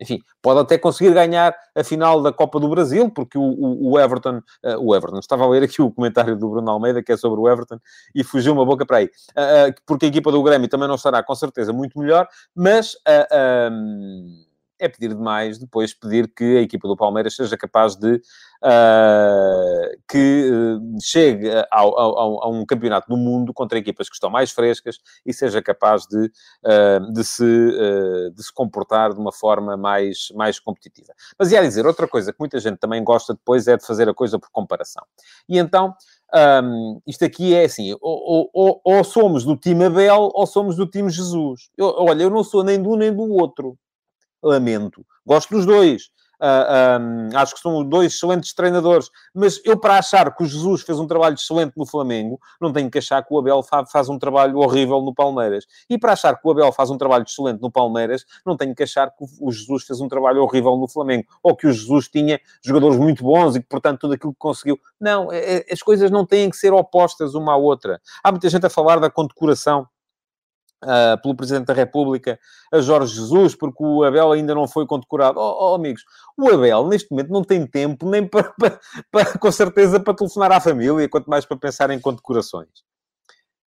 Enfim, 0.00 0.18
pode 0.40 0.58
até 0.58 0.76
conseguir 0.76 1.14
ganhar 1.14 1.54
a 1.76 1.84
final 1.84 2.20
da 2.20 2.32
Copa 2.32 2.58
do 2.58 2.68
Brasil, 2.68 3.08
porque 3.10 3.38
o, 3.38 3.90
o, 3.90 4.00
Everton... 4.00 4.38
Uh, 4.64 4.78
o 4.80 4.96
Everton, 4.96 5.18
estava 5.18 5.44
a 5.44 5.48
ler 5.48 5.62
aqui 5.62 5.80
o 5.80 5.92
comentário 5.92 6.36
do 6.36 6.48
Bruno 6.48 6.70
Almeida, 6.70 7.02
que 7.02 7.12
é 7.12 7.16
sobre 7.16 7.40
o 7.40 7.48
Everton, 7.48 7.78
e 8.12 8.24
fugiu 8.24 8.52
uma 8.52 8.66
boca 8.66 8.84
para 8.84 8.98
aí. 8.98 9.06
Uh, 9.06 9.72
porque 9.86 10.06
a 10.06 10.08
equipa 10.08 10.32
do 10.32 10.42
Grêmio 10.42 10.68
também 10.68 10.88
não 10.88 10.96
estará, 10.96 11.22
com 11.22 11.34
certeza, 11.34 11.72
muito 11.72 11.98
melhor, 11.98 12.26
mas... 12.54 12.94
Uh, 12.94 14.31
é 14.82 14.88
pedir 14.88 15.14
demais 15.14 15.58
depois 15.58 15.94
pedir 15.94 16.32
que 16.34 16.58
a 16.58 16.60
equipa 16.60 16.88
do 16.88 16.96
Palmeiras 16.96 17.36
seja 17.36 17.56
capaz 17.56 17.94
de 17.94 18.14
uh, 18.16 20.02
que 20.08 20.50
uh, 20.50 21.00
chegue 21.00 21.48
ao, 21.70 21.98
ao, 21.98 22.44
a 22.44 22.48
um 22.48 22.66
campeonato 22.66 23.08
do 23.08 23.16
mundo 23.16 23.54
contra 23.54 23.78
equipas 23.78 24.08
que 24.08 24.14
estão 24.14 24.28
mais 24.28 24.50
frescas 24.50 24.98
e 25.24 25.32
seja 25.32 25.62
capaz 25.62 26.06
de, 26.06 26.24
uh, 26.26 27.12
de, 27.12 27.24
se, 27.24 27.44
de 28.34 28.42
se 28.42 28.52
comportar 28.52 29.14
de 29.14 29.20
uma 29.20 29.32
forma 29.32 29.76
mais, 29.76 30.28
mais 30.34 30.58
competitiva. 30.58 31.12
Mas 31.38 31.52
ia 31.52 31.62
dizer, 31.62 31.86
outra 31.86 32.08
coisa 32.08 32.32
que 32.32 32.40
muita 32.40 32.58
gente 32.58 32.78
também 32.78 33.02
gosta 33.04 33.34
depois 33.34 33.68
é 33.68 33.76
de 33.76 33.86
fazer 33.86 34.08
a 34.08 34.14
coisa 34.14 34.38
por 34.38 34.50
comparação. 34.50 35.04
E 35.48 35.58
então, 35.58 35.94
um, 36.34 37.00
isto 37.06 37.24
aqui 37.24 37.54
é 37.54 37.64
assim, 37.64 37.94
ou, 38.00 38.50
ou, 38.52 38.80
ou, 38.82 39.04
somos 39.04 39.44
do 39.44 39.54
time 39.54 39.84
Abel 39.84 40.30
ou 40.32 40.46
somos 40.46 40.76
do 40.76 40.86
time 40.86 41.10
Jesus. 41.10 41.68
Eu, 41.76 41.94
olha, 41.98 42.22
eu 42.22 42.30
não 42.30 42.42
sou 42.42 42.64
nem 42.64 42.80
de 42.80 42.88
um 42.88 42.96
nem 42.96 43.14
do 43.14 43.22
outro. 43.22 43.76
Lamento. 44.42 45.04
Gosto 45.24 45.54
dos 45.54 45.66
dois. 45.66 46.10
Uh, 46.42 46.44
ah, 46.44 46.98
um, 47.00 47.38
acho 47.38 47.54
que 47.54 47.60
são 47.60 47.84
dois 47.84 48.14
excelentes 48.14 48.52
treinadores, 48.52 49.08
mas 49.32 49.60
eu, 49.64 49.78
para 49.78 49.98
achar 49.98 50.34
que 50.34 50.42
o 50.42 50.46
Jesus 50.46 50.82
fez 50.82 50.98
um 50.98 51.06
trabalho 51.06 51.36
excelente 51.36 51.74
no 51.76 51.86
Flamengo, 51.86 52.40
não 52.60 52.72
tenho 52.72 52.90
que 52.90 52.98
achar 52.98 53.22
que 53.22 53.32
o 53.32 53.38
Abel 53.38 53.62
faz 53.62 54.08
um 54.08 54.18
trabalho 54.18 54.58
horrível 54.58 55.00
no 55.02 55.14
Palmeiras. 55.14 55.64
E 55.88 55.96
para 55.96 56.14
achar 56.14 56.36
que 56.36 56.40
o 56.44 56.50
Abel 56.50 56.72
faz 56.72 56.90
um 56.90 56.98
trabalho 56.98 57.22
excelente 57.22 57.62
no 57.62 57.70
Palmeiras, 57.70 58.24
não 58.44 58.56
tenho 58.56 58.74
que 58.74 58.82
achar 58.82 59.08
que 59.10 59.24
o 59.40 59.52
Jesus 59.52 59.84
fez 59.84 60.00
um 60.00 60.08
trabalho 60.08 60.42
horrível 60.42 60.76
no 60.76 60.88
Flamengo, 60.88 61.28
ou 61.44 61.54
que 61.54 61.68
o 61.68 61.72
Jesus 61.72 62.08
tinha 62.08 62.40
jogadores 62.60 62.98
muito 62.98 63.22
bons 63.22 63.54
e 63.54 63.60
que, 63.60 63.68
portanto, 63.68 64.00
tudo 64.00 64.14
aquilo 64.14 64.32
que 64.32 64.40
conseguiu. 64.40 64.76
Não, 65.00 65.30
é, 65.30 65.58
é, 65.58 65.66
as 65.72 65.80
coisas 65.80 66.10
não 66.10 66.26
têm 66.26 66.50
que 66.50 66.56
ser 66.56 66.72
opostas 66.72 67.36
uma 67.36 67.52
à 67.52 67.56
outra. 67.56 68.00
Há 68.20 68.32
muita 68.32 68.48
gente 68.48 68.66
a 68.66 68.70
falar 68.70 68.98
da 68.98 69.08
condecoração 69.08 69.86
Uh, 70.82 71.20
pelo 71.22 71.36
Presidente 71.36 71.66
da 71.66 71.74
República 71.74 72.40
a 72.72 72.80
Jorge 72.80 73.14
Jesus, 73.14 73.54
porque 73.54 73.84
o 73.84 74.02
Abel 74.02 74.32
ainda 74.32 74.52
não 74.52 74.66
foi 74.66 74.84
condecorado. 74.84 75.38
Oh, 75.38 75.70
oh, 75.70 75.74
amigos, 75.76 76.02
o 76.36 76.48
Abel 76.50 76.88
neste 76.88 77.08
momento 77.08 77.30
não 77.30 77.44
tem 77.44 77.64
tempo 77.64 78.08
nem 78.10 78.26
para, 78.28 78.52
para, 78.58 78.80
para, 79.08 79.38
com 79.38 79.52
certeza 79.52 80.00
para 80.00 80.12
telefonar 80.12 80.50
à 80.50 80.60
família, 80.60 81.08
quanto 81.08 81.30
mais 81.30 81.44
para 81.44 81.56
pensar 81.56 81.90
em 81.90 82.00
condecorações 82.00 82.91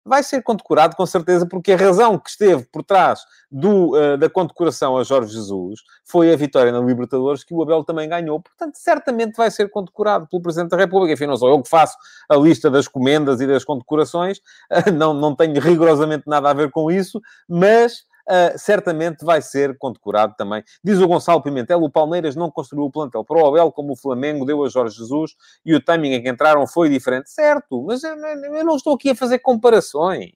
vai 0.04 0.22
ser 0.22 0.42
condecorado 0.42 0.94
com 0.94 1.06
certeza, 1.06 1.46
porque 1.46 1.72
a 1.72 1.76
razão 1.76 2.18
que 2.18 2.28
esteve 2.28 2.64
por 2.64 2.82
trás 2.82 3.20
do, 3.50 3.96
uh, 3.96 4.18
da 4.18 4.28
condecoração 4.28 4.98
a 4.98 5.04
Jorge 5.04 5.32
Jesus 5.32 5.80
foi 6.04 6.32
a 6.32 6.36
vitória 6.36 6.70
na 6.70 6.80
Libertadores 6.80 7.42
que 7.42 7.54
o 7.54 7.62
Abel 7.62 7.82
também 7.84 8.08
ganhou. 8.08 8.40
Portanto, 8.40 8.74
certamente 8.74 9.36
vai 9.36 9.50
ser 9.50 9.70
condecorado 9.70 10.26
pelo 10.28 10.42
Presidente 10.42 10.70
da 10.70 10.76
República. 10.76 11.14
Enfim, 11.14 11.26
não 11.26 11.36
sou 11.36 11.48
eu 11.48 11.62
que 11.62 11.68
faço 11.68 11.96
a 12.28 12.36
lista 12.36 12.70
das 12.70 12.86
comendas 12.86 13.40
e 13.40 13.46
das 13.46 13.64
condecorações, 13.64 14.38
uh, 14.70 14.90
não, 14.92 15.14
não 15.14 15.34
tenho 15.34 15.58
rigorosamente 15.60 16.24
nada 16.26 16.50
a 16.50 16.54
ver 16.54 16.70
com 16.70 16.90
isso, 16.90 17.20
mas 17.48 18.04
uh, 18.28 18.58
certamente 18.58 19.24
vai 19.24 19.40
ser 19.42 19.76
condecorado 19.78 20.34
também. 20.36 20.62
Diz 20.82 20.98
o 20.98 21.08
Gonçalo 21.08 21.42
Pimentel, 21.42 21.82
o 21.82 21.90
Palmeiras 21.90 22.36
não 22.36 22.50
construiu 22.50 22.84
o 22.84 22.90
plantel 22.90 23.24
para 23.24 23.42
o 23.42 23.46
Abel 23.46 23.72
como 23.72 23.92
o 23.92 23.96
Flamengo 23.96 24.44
deu 24.44 24.64
a 24.64 24.68
Jorge 24.68 24.96
Jesus 24.96 25.34
e 25.64 25.74
o 25.74 25.80
timing 25.82 26.14
em 26.14 26.22
que 26.22 26.28
entraram 26.28 26.66
foi 26.66 26.88
diferente. 26.88 27.30
Certo, 27.30 27.82
mas 27.82 28.02
eu, 28.02 28.16
eu 28.16 28.64
não 28.64 28.76
estou 28.76 28.94
aqui 28.94 29.10
a 29.10 29.14
fazer 29.14 29.38
comparações. 29.38 30.32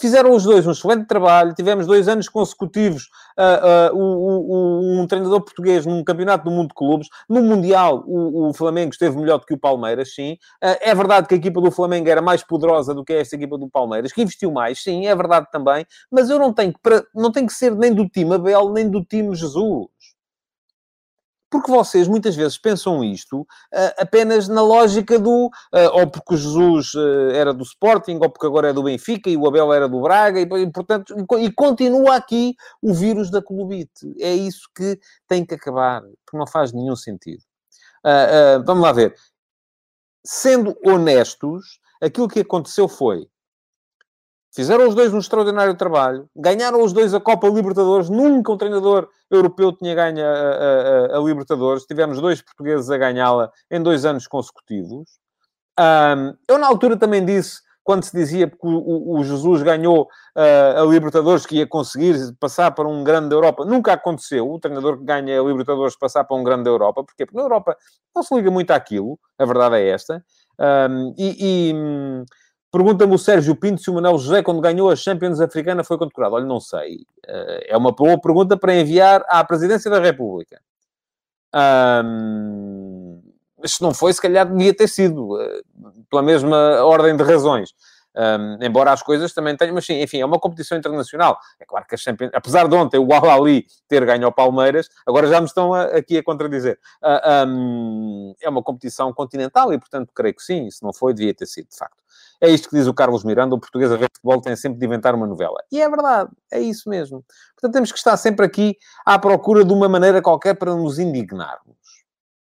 Fizeram 0.00 0.34
os 0.34 0.44
dois 0.44 0.66
um 0.66 0.70
excelente 0.70 1.06
trabalho, 1.06 1.54
tivemos 1.54 1.86
dois 1.86 2.08
anos 2.08 2.26
consecutivos 2.26 3.10
uh, 3.38 3.94
uh, 3.94 5.02
um 5.02 5.06
treinador 5.06 5.42
português 5.42 5.84
num 5.84 6.02
campeonato 6.02 6.44
do 6.44 6.50
mundo 6.50 6.68
de 6.68 6.74
clubes. 6.74 7.08
No 7.28 7.42
Mundial, 7.42 8.02
o, 8.06 8.48
o 8.48 8.54
Flamengo 8.54 8.92
esteve 8.92 9.18
melhor 9.18 9.38
do 9.38 9.44
que 9.44 9.52
o 9.52 9.58
Palmeiras, 9.58 10.14
sim. 10.14 10.38
Uh, 10.64 10.76
é 10.80 10.94
verdade 10.94 11.28
que 11.28 11.34
a 11.34 11.36
equipa 11.36 11.60
do 11.60 11.70
Flamengo 11.70 12.08
era 12.08 12.22
mais 12.22 12.42
poderosa 12.42 12.94
do 12.94 13.04
que 13.04 13.12
esta 13.12 13.36
equipa 13.36 13.58
do 13.58 13.68
Palmeiras, 13.68 14.10
que 14.10 14.22
investiu 14.22 14.50
mais, 14.50 14.82
sim, 14.82 15.06
é 15.06 15.14
verdade 15.14 15.48
também. 15.52 15.86
Mas 16.10 16.30
eu 16.30 16.38
não 16.38 16.50
tenho 16.50 16.72
que, 16.72 17.06
não 17.14 17.30
tenho 17.30 17.46
que 17.46 17.52
ser 17.52 17.76
nem 17.76 17.92
do 17.92 18.08
time 18.08 18.34
Abel, 18.34 18.72
nem 18.72 18.88
do 18.88 19.04
time 19.04 19.34
Jesus. 19.34 19.88
Porque 21.50 21.70
vocês 21.70 22.06
muitas 22.06 22.36
vezes 22.36 22.56
pensam 22.56 23.02
isto 23.02 23.40
uh, 23.40 23.46
apenas 23.98 24.46
na 24.46 24.62
lógica 24.62 25.18
do 25.18 25.46
uh, 25.46 25.50
ou 25.92 26.06
porque 26.08 26.34
o 26.34 26.36
Jesus 26.36 26.94
uh, 26.94 27.30
era 27.32 27.52
do 27.52 27.64
Sporting, 27.64 28.18
ou 28.22 28.30
porque 28.30 28.46
agora 28.46 28.70
é 28.70 28.72
do 28.72 28.84
Benfica 28.84 29.28
e 29.28 29.36
o 29.36 29.46
Abel 29.46 29.72
era 29.72 29.88
do 29.88 30.00
Braga, 30.00 30.40
e, 30.40 30.44
e 30.44 30.70
portanto, 30.70 31.14
e, 31.18 31.44
e 31.44 31.52
continua 31.52 32.14
aqui 32.14 32.54
o 32.80 32.94
vírus 32.94 33.30
da 33.30 33.42
clubite. 33.42 34.14
É 34.20 34.32
isso 34.32 34.68
que 34.74 34.98
tem 35.26 35.44
que 35.44 35.54
acabar, 35.54 36.00
porque 36.00 36.38
não 36.38 36.46
faz 36.46 36.72
nenhum 36.72 36.94
sentido. 36.94 37.42
vamos 38.64 38.82
lá 38.82 38.92
ver. 38.92 39.14
Sendo 40.24 40.76
honestos, 40.84 41.80
aquilo 42.00 42.28
que 42.28 42.40
aconteceu 42.40 42.86
foi 42.86 43.26
Fizeram 44.52 44.88
os 44.88 44.94
dois 44.94 45.14
um 45.14 45.18
extraordinário 45.18 45.76
trabalho, 45.76 46.28
ganharam 46.34 46.82
os 46.82 46.92
dois 46.92 47.14
a 47.14 47.20
Copa 47.20 47.48
Libertadores. 47.48 48.10
Nunca 48.10 48.52
um 48.52 48.56
treinador 48.56 49.08
europeu 49.30 49.72
tinha 49.72 49.94
ganho 49.94 50.24
a, 50.24 51.14
a, 51.14 51.18
a 51.18 51.20
Libertadores. 51.20 51.84
Tivemos 51.84 52.20
dois 52.20 52.42
portugueses 52.42 52.90
a 52.90 52.98
ganhá-la 52.98 53.50
em 53.70 53.80
dois 53.80 54.04
anos 54.04 54.26
consecutivos. 54.26 55.08
Um, 55.78 56.34
eu, 56.48 56.58
na 56.58 56.66
altura, 56.66 56.96
também 56.96 57.24
disse, 57.24 57.60
quando 57.84 58.02
se 58.02 58.16
dizia 58.16 58.48
que 58.48 58.56
o, 58.60 59.18
o 59.18 59.24
Jesus 59.24 59.62
ganhou 59.62 60.02
uh, 60.36 60.82
a 60.82 60.84
Libertadores, 60.84 61.46
que 61.46 61.56
ia 61.56 61.66
conseguir 61.66 62.16
passar 62.38 62.72
para 62.72 62.88
um 62.88 63.04
grande 63.04 63.28
da 63.28 63.36
Europa. 63.36 63.64
Nunca 63.64 63.92
aconteceu 63.92 64.50
o 64.50 64.58
treinador 64.58 64.98
que 64.98 65.04
ganha 65.04 65.40
a 65.40 65.44
Libertadores 65.44 65.96
passar 65.96 66.24
para 66.24 66.36
um 66.36 66.42
grande 66.42 66.64
da 66.64 66.70
Europa. 66.70 67.04
Porquê? 67.04 67.24
Porque 67.24 67.38
na 67.38 67.44
Europa 67.44 67.76
não 68.14 68.22
se 68.22 68.34
liga 68.34 68.50
muito 68.50 68.72
àquilo, 68.72 69.18
a 69.38 69.44
verdade 69.46 69.76
é 69.76 69.88
esta. 69.88 70.24
Um, 70.58 71.14
e, 71.16 71.36
e 71.70 72.24
Pergunta-me 72.72 73.12
o 73.14 73.18
Sérgio 73.18 73.56
Pinto 73.56 73.82
se 73.82 73.90
o 73.90 73.94
Manuel 73.94 74.16
José, 74.18 74.42
quando 74.42 74.60
ganhou 74.60 74.90
a 74.90 74.96
Champions 74.96 75.40
Africana, 75.40 75.82
foi 75.82 75.98
condecorado. 75.98 76.36
Olha, 76.36 76.46
não 76.46 76.60
sei. 76.60 77.04
Eh, 77.26 77.66
é 77.70 77.76
uma 77.76 77.90
boa 77.90 78.20
pergunta 78.20 78.56
para 78.56 78.74
enviar 78.74 79.24
à 79.28 79.42
Presidência 79.42 79.90
da 79.90 79.98
República. 79.98 80.60
Um, 81.52 83.20
se 83.64 83.82
não 83.82 83.92
foi, 83.92 84.12
se 84.12 84.22
calhar 84.22 84.46
devia 84.48 84.72
ter 84.72 84.88
sido, 84.88 85.40
eh, 85.40 85.62
pela 86.08 86.22
mesma 86.22 86.84
ordem 86.84 87.16
de 87.16 87.24
razões. 87.24 87.74
Um, 88.16 88.64
embora 88.64 88.92
as 88.92 89.02
coisas 89.02 89.32
também 89.32 89.56
tenham, 89.56 89.74
mas 89.74 89.86
sim, 89.86 90.00
enfim, 90.00 90.20
é 90.20 90.26
uma 90.26 90.38
competição 90.38 90.78
internacional. 90.78 91.38
É 91.58 91.64
claro 91.64 91.86
que 91.86 91.94
a 91.94 91.98
Champions, 91.98 92.30
apesar 92.34 92.68
de 92.68 92.74
ontem 92.74 92.98
o 92.98 93.12
Al-Ali 93.12 93.66
ter 93.88 94.04
ganho 94.04 94.26
ao 94.26 94.32
Palmeiras, 94.32 94.88
agora 95.06 95.28
já 95.28 95.40
me 95.40 95.46
estão 95.46 95.74
a, 95.74 95.84
aqui 95.84 96.18
a 96.18 96.22
contradizer. 96.22 96.78
Uh, 97.02 97.06
ah, 97.22 97.44
um, 97.48 98.34
é 98.40 98.48
uma 98.48 98.62
competição 98.62 99.12
continental 99.12 99.72
e, 99.72 99.78
portanto, 99.78 100.12
creio 100.14 100.34
que 100.34 100.42
sim, 100.42 100.70
se 100.70 100.82
não 100.82 100.92
foi, 100.92 101.14
devia 101.14 101.34
ter 101.34 101.46
sido, 101.46 101.68
de 101.68 101.76
facto. 101.76 101.99
É 102.40 102.48
isto 102.48 102.70
que 102.70 102.76
diz 102.76 102.86
o 102.86 102.94
Carlos 102.94 103.22
Miranda, 103.22 103.54
o 103.54 103.60
português 103.60 103.92
a 103.92 103.96
ver 103.96 104.08
futebol 104.14 104.40
tem 104.40 104.56
sempre 104.56 104.78
de 104.78 104.86
inventar 104.86 105.14
uma 105.14 105.26
novela. 105.26 105.58
E 105.70 105.80
é 105.80 105.88
verdade, 105.88 106.30
é 106.50 106.58
isso 106.58 106.88
mesmo. 106.88 107.22
Portanto, 107.54 107.74
temos 107.74 107.92
que 107.92 107.98
estar 107.98 108.16
sempre 108.16 108.46
aqui 108.46 108.76
à 109.04 109.18
procura 109.18 109.64
de 109.64 109.72
uma 109.72 109.88
maneira 109.88 110.22
qualquer 110.22 110.54
para 110.54 110.74
nos 110.74 110.98
indignarmos. 110.98 111.76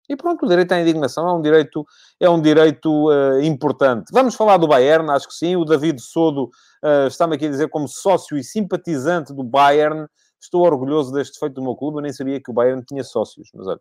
E 0.09 0.17
pronto, 0.17 0.47
o 0.47 0.49
direito 0.49 0.73
à 0.73 0.81
indignação 0.81 1.29
é 1.29 1.33
um 1.35 1.43
direito, 1.43 1.85
é 2.19 2.31
um 2.31 2.41
direito 2.41 3.11
uh, 3.11 3.41
importante. 3.43 4.11
Vamos 4.11 4.35
falar 4.35 4.57
do 4.57 4.67
Bayern, 4.67 5.11
acho 5.11 5.29
que 5.29 5.35
sim. 5.35 5.55
O 5.57 5.65
David 5.65 6.01
Sodo 6.01 6.45
uh, 6.83 7.07
está-me 7.09 7.37
aqui 7.37 7.47
a 7.47 7.51
dizer 7.51 7.69
como 7.69 7.87
sócio 7.87 8.39
e 8.39 8.43
simpatizante 8.43 9.35
do 9.35 9.45
Bayern. 9.45 10.07
Estou 10.41 10.63
orgulhoso 10.63 11.13
deste 11.13 11.39
feito 11.39 11.55
do 11.55 11.63
meu 11.63 11.77
clube. 11.77 11.99
Eu 11.99 12.03
nem 12.03 12.13
sabia 12.13 12.41
que 12.41 12.51
o 12.51 12.55
Bayern 12.55 12.83
tinha 12.85 13.05
sócios, 13.05 13.51
mas 13.53 13.67
olha, 13.67 13.81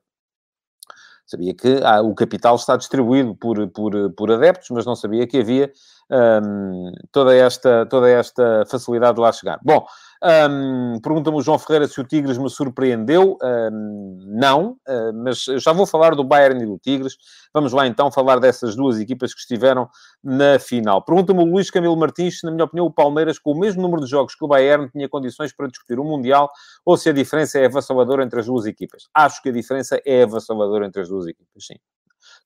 sabia 1.27 1.53
que 1.53 1.79
ah, 1.83 2.01
o 2.01 2.15
capital 2.15 2.55
está 2.55 2.77
distribuído 2.77 3.35
por, 3.35 3.67
por, 3.69 4.11
por 4.13 4.31
adeptos, 4.31 4.69
mas 4.71 4.85
não 4.85 4.95
sabia 4.95 5.27
que 5.27 5.37
havia 5.37 5.71
um, 6.09 6.91
toda, 7.11 7.35
esta, 7.35 7.85
toda 7.85 8.09
esta 8.09 8.63
facilidade 8.65 9.15
de 9.15 9.21
lá 9.21 9.31
chegar. 9.31 9.59
Bom, 9.61 9.85
um, 10.23 10.99
Pergunta-me 11.01 11.37
o 11.37 11.41
João 11.41 11.59
Ferreira 11.59 11.87
se 11.87 11.99
o 12.01 12.03
Tigres 12.03 12.37
me 12.37 12.49
surpreendeu. 12.49 13.37
Um, 13.41 14.17
não, 14.25 14.71
uh, 14.87 15.13
mas 15.13 15.43
já 15.43 15.71
vou 15.71 15.85
falar 15.85 16.15
do 16.15 16.23
Bayern 16.23 16.63
e 16.63 16.65
do 16.65 16.77
Tigres. 16.77 17.15
Vamos 17.53 17.73
lá 17.73 17.85
então 17.87 18.11
falar 18.11 18.39
dessas 18.39 18.75
duas 18.75 18.99
equipas 18.99 19.33
que 19.33 19.39
estiveram 19.39 19.87
na 20.23 20.59
final. 20.59 21.03
Pergunta-me 21.03 21.41
o 21.41 21.45
Luís 21.45 21.69
Camilo 21.69 21.95
Martins 21.95 22.39
se, 22.39 22.45
na 22.45 22.51
minha 22.51 22.65
opinião, 22.65 22.85
o 22.85 22.91
Palmeiras, 22.91 23.37
com 23.39 23.51
o 23.51 23.59
mesmo 23.59 23.81
número 23.81 24.03
de 24.03 24.09
jogos 24.09 24.35
que 24.35 24.43
o 24.43 24.47
Bayern, 24.47 24.89
tinha 24.89 25.07
condições 25.07 25.53
para 25.53 25.67
discutir 25.67 25.99
o 25.99 26.03
Mundial 26.03 26.49
ou 26.85 26.97
se 26.97 27.09
a 27.09 27.13
diferença 27.13 27.59
é 27.59 27.65
avassaladora 27.65 28.23
entre 28.23 28.39
as 28.39 28.45
duas 28.45 28.65
equipas. 28.65 29.03
Acho 29.13 29.41
que 29.41 29.49
a 29.49 29.51
diferença 29.53 30.01
é 30.05 30.23
avassaladora 30.23 30.85
entre 30.85 31.01
as 31.01 31.09
duas 31.09 31.27
equipas, 31.27 31.65
sim. 31.65 31.75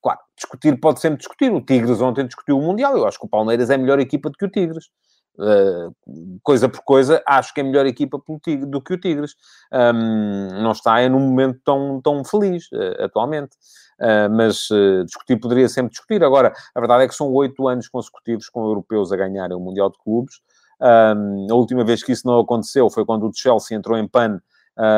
Claro, 0.02 0.20
discutir 0.36 0.80
pode 0.80 1.00
sempre 1.00 1.20
discutir. 1.20 1.52
O 1.52 1.62
Tigres 1.62 2.02
ontem 2.02 2.26
discutiu 2.26 2.58
o 2.58 2.62
Mundial. 2.62 2.98
Eu 2.98 3.08
acho 3.08 3.20
que 3.20 3.26
o 3.26 3.30
Palmeiras 3.30 3.70
é 3.70 3.78
melhor 3.78 4.00
equipa 4.00 4.30
do 4.30 4.38
que 4.38 4.46
o 4.46 4.50
Tigres. 4.50 4.86
Uh, 5.42 5.92
coisa 6.44 6.70
por 6.70 6.84
coisa, 6.84 7.24
acho 7.26 7.52
que 7.52 7.62
é 7.62 7.64
melhor 7.64 7.88
equipa 7.88 8.22
do 8.68 8.82
que 8.82 8.94
o 8.94 8.98
Tigres. 9.00 9.36
Não 10.62 10.72
está 10.72 11.00
é 11.00 11.10
num 11.10 11.20
momento 11.20 11.60
tão, 11.66 12.00
tão 12.00 12.24
feliz 12.24 12.66
uh, 12.72 13.04
atualmente. 13.04 13.56
Uh, 14.00 14.30
mas 14.32 14.68
discutir 15.06 15.40
poderia 15.40 15.68
sempre 15.68 15.92
discutir. 15.92 16.24
Agora, 16.24 16.54
a 16.76 16.80
verdade 16.80 17.04
é 17.04 17.08
que 17.08 17.16
são 17.16 17.32
oito 17.34 17.68
anos 17.68 17.88
consecutivos 17.88 18.50
com 18.50 18.64
europeus 18.64 19.12
a 19.12 19.18
ganharem 19.18 19.58
o 19.58 19.60
Mundial 19.60 19.90
de 19.90 19.98
Clubes. 20.04 20.36
A 20.80 21.54
última 21.54 21.84
vez 21.84 22.02
que 22.02 22.12
isso 22.12 22.26
não 22.26 22.40
aconteceu 22.40 22.90
foi 22.90 23.06
quando 23.06 23.28
o 23.28 23.32
Chelsea 23.32 23.78
entrou 23.78 23.96
em 23.98 24.08
PAN 24.08 24.42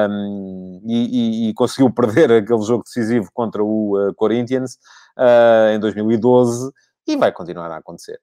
um, 0.09 0.81
e, 0.85 0.93
e, 0.95 1.49
e, 1.49 1.53
conseguiu 1.53 1.91
perder 1.93 2.31
aquele 2.31 2.61
jogo 2.61 2.85
decisivo 2.85 3.29
contra 3.33 3.61
o 3.61 4.13
Corinthians 4.15 4.77
em 5.75 5.79
2012 5.81 6.71
e 7.05 7.17
vai 7.17 7.33
continuar 7.33 7.69
a 7.69 7.77
acontecer 7.77 8.17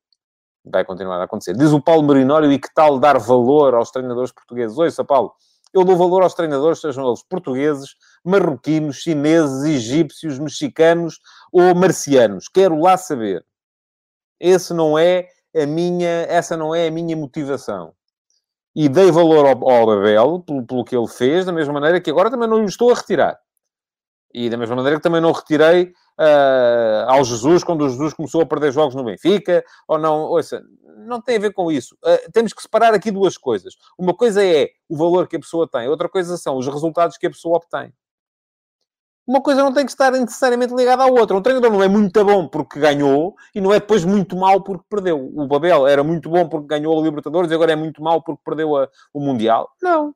vai 0.64 0.84
continuar 0.84 1.20
a 1.20 1.24
acontecer. 1.24 1.56
Diz 1.56 1.72
o 1.72 1.80
Paulo 1.80 2.02
Marinório, 2.02 2.50
e 2.52 2.58
que 2.58 2.72
tal 2.74 2.98
dar 2.98 3.18
valor 3.18 3.74
aos 3.74 3.90
treinadores 3.90 4.32
portugueses? 4.32 4.76
Ouça, 4.76 5.04
Paulo, 5.04 5.32
Eu 5.72 5.84
dou 5.84 5.96
valor 5.96 6.22
aos 6.22 6.34
treinadores, 6.34 6.80
sejam 6.80 7.06
eles 7.06 7.22
portugueses, 7.22 7.94
marroquinos, 8.24 8.96
chineses, 8.96 9.62
egípcios, 9.62 10.38
mexicanos 10.38 11.20
ou 11.52 11.74
marcianos. 11.74 12.48
Quero 12.48 12.80
lá 12.80 12.96
saber. 12.96 13.44
Esse 14.40 14.74
não 14.74 14.98
é 14.98 15.28
a 15.54 15.66
minha, 15.66 16.26
essa 16.28 16.56
não 16.56 16.74
é 16.74 16.88
a 16.88 16.90
minha 16.90 17.16
motivação. 17.16 17.92
E 18.74 18.88
dei 18.88 19.10
valor 19.10 19.46
ao, 19.46 19.70
ao 19.70 19.90
Abel 19.90 20.40
pelo, 20.40 20.66
pelo 20.66 20.84
que 20.84 20.96
ele 20.96 21.08
fez, 21.08 21.44
da 21.44 21.52
mesma 21.52 21.72
maneira 21.72 22.00
que 22.00 22.10
agora 22.10 22.30
também 22.30 22.48
não 22.48 22.58
lhe 22.58 22.66
estou 22.66 22.90
a 22.90 22.94
retirar. 22.94 23.38
E 24.32 24.48
da 24.48 24.56
mesma 24.56 24.76
maneira 24.76 24.96
que 24.96 25.02
também 25.02 25.20
não 25.20 25.32
retirei 25.32 25.92
uh, 26.20 27.08
ao 27.08 27.24
Jesus 27.24 27.64
quando 27.64 27.82
o 27.82 27.88
Jesus 27.88 28.12
começou 28.12 28.42
a 28.42 28.46
perder 28.46 28.72
jogos 28.72 28.94
no 28.94 29.04
Benfica, 29.04 29.64
ou 29.88 29.98
não, 29.98 30.22
ouça, 30.24 30.62
não 30.98 31.20
tem 31.20 31.36
a 31.36 31.40
ver 31.40 31.52
com 31.52 31.72
isso. 31.72 31.96
Uh, 32.04 32.30
temos 32.32 32.52
que 32.52 32.62
separar 32.62 32.92
aqui 32.92 33.10
duas 33.10 33.38
coisas. 33.38 33.74
Uma 33.98 34.14
coisa 34.14 34.44
é 34.44 34.68
o 34.88 34.96
valor 34.96 35.26
que 35.26 35.36
a 35.36 35.40
pessoa 35.40 35.68
tem, 35.68 35.88
outra 35.88 36.08
coisa 36.08 36.36
são 36.36 36.56
os 36.58 36.66
resultados 36.66 37.16
que 37.16 37.26
a 37.26 37.30
pessoa 37.30 37.56
obtém. 37.56 37.92
Uma 39.26 39.40
coisa 39.40 39.62
não 39.62 39.72
tem 39.72 39.84
que 39.84 39.92
estar 39.92 40.10
necessariamente 40.10 40.74
ligada 40.74 41.04
à 41.04 41.06
outra. 41.06 41.36
Um 41.36 41.42
treinador 41.42 41.70
não 41.70 41.82
é 41.82 41.86
muito 41.86 42.24
bom 42.24 42.48
porque 42.48 42.80
ganhou 42.80 43.36
e 43.54 43.60
não 43.60 43.72
é 43.72 43.78
depois 43.78 44.04
muito 44.04 44.36
mal 44.36 44.64
porque 44.64 44.84
perdeu. 44.90 45.24
O 45.36 45.46
Babel 45.46 45.86
era 45.86 46.02
muito 46.02 46.28
bom 46.28 46.48
porque 46.48 46.66
ganhou 46.66 46.98
a 46.98 47.02
Libertadores 47.02 47.48
e 47.48 47.54
agora 47.54 47.72
é 47.72 47.76
muito 47.76 48.02
mal 48.02 48.22
porque 48.24 48.42
perdeu 48.44 48.76
a, 48.76 48.88
o 49.14 49.20
Mundial. 49.20 49.70
Não. 49.80 50.12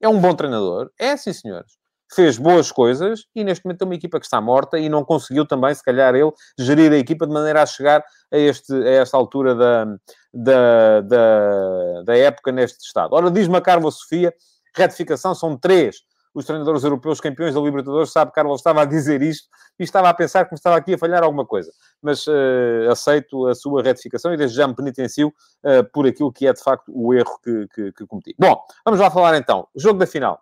É 0.00 0.08
um 0.08 0.20
bom 0.20 0.34
treinador. 0.36 0.88
É, 0.96 1.16
sim, 1.16 1.32
senhores 1.32 1.78
fez 2.14 2.38
boas 2.38 2.72
coisas 2.72 3.24
e 3.34 3.44
neste 3.44 3.64
momento 3.64 3.78
tem 3.78 3.88
uma 3.88 3.94
equipa 3.94 4.18
que 4.18 4.26
está 4.26 4.40
morta 4.40 4.78
e 4.78 4.88
não 4.88 5.04
conseguiu 5.04 5.46
também, 5.46 5.74
se 5.74 5.82
calhar, 5.82 6.14
ele 6.14 6.32
gerir 6.58 6.92
a 6.92 6.96
equipa 6.96 7.26
de 7.26 7.32
maneira 7.32 7.62
a 7.62 7.66
chegar 7.66 8.02
a, 8.32 8.36
este, 8.36 8.72
a 8.72 8.90
esta 8.90 9.16
altura 9.16 9.54
da, 9.54 9.84
da, 10.32 11.00
da, 11.02 12.02
da 12.04 12.16
época 12.16 12.52
neste 12.52 12.84
estado. 12.84 13.14
Ora, 13.14 13.30
diz-me 13.30 13.56
a 13.56 13.60
Carla 13.60 13.90
Sofia, 13.90 14.32
retificação 14.74 15.34
são 15.34 15.56
três 15.56 15.96
os 16.34 16.44
treinadores 16.44 16.84
europeus 16.84 17.20
campeões 17.20 17.54
da 17.54 17.60
Libertadores, 17.60 18.12
sabe, 18.12 18.32
Carlos 18.32 18.60
estava 18.60 18.82
a 18.82 18.84
dizer 18.84 19.22
isto 19.22 19.48
e 19.78 19.82
estava 19.82 20.08
a 20.08 20.14
pensar 20.14 20.44
que 20.44 20.52
me 20.52 20.56
estava 20.56 20.76
aqui 20.76 20.94
a 20.94 20.98
falhar 20.98 21.22
alguma 21.22 21.44
coisa. 21.44 21.72
Mas 22.00 22.26
uh, 22.26 22.90
aceito 22.90 23.46
a 23.46 23.54
sua 23.54 23.82
retificação 23.82 24.32
e 24.32 24.36
desde 24.36 24.56
já 24.56 24.68
me 24.68 24.74
penitencio 24.74 25.28
uh, 25.64 25.84
por 25.92 26.06
aquilo 26.06 26.32
que 26.32 26.46
é, 26.46 26.52
de 26.52 26.62
facto, 26.62 26.92
o 26.94 27.12
erro 27.12 27.38
que, 27.42 27.66
que, 27.74 27.92
que 27.92 28.06
cometi. 28.06 28.34
Bom, 28.38 28.56
vamos 28.84 29.00
lá 29.00 29.10
falar 29.10 29.36
então. 29.36 29.66
Jogo 29.74 29.98
da 29.98 30.06
final. 30.06 30.40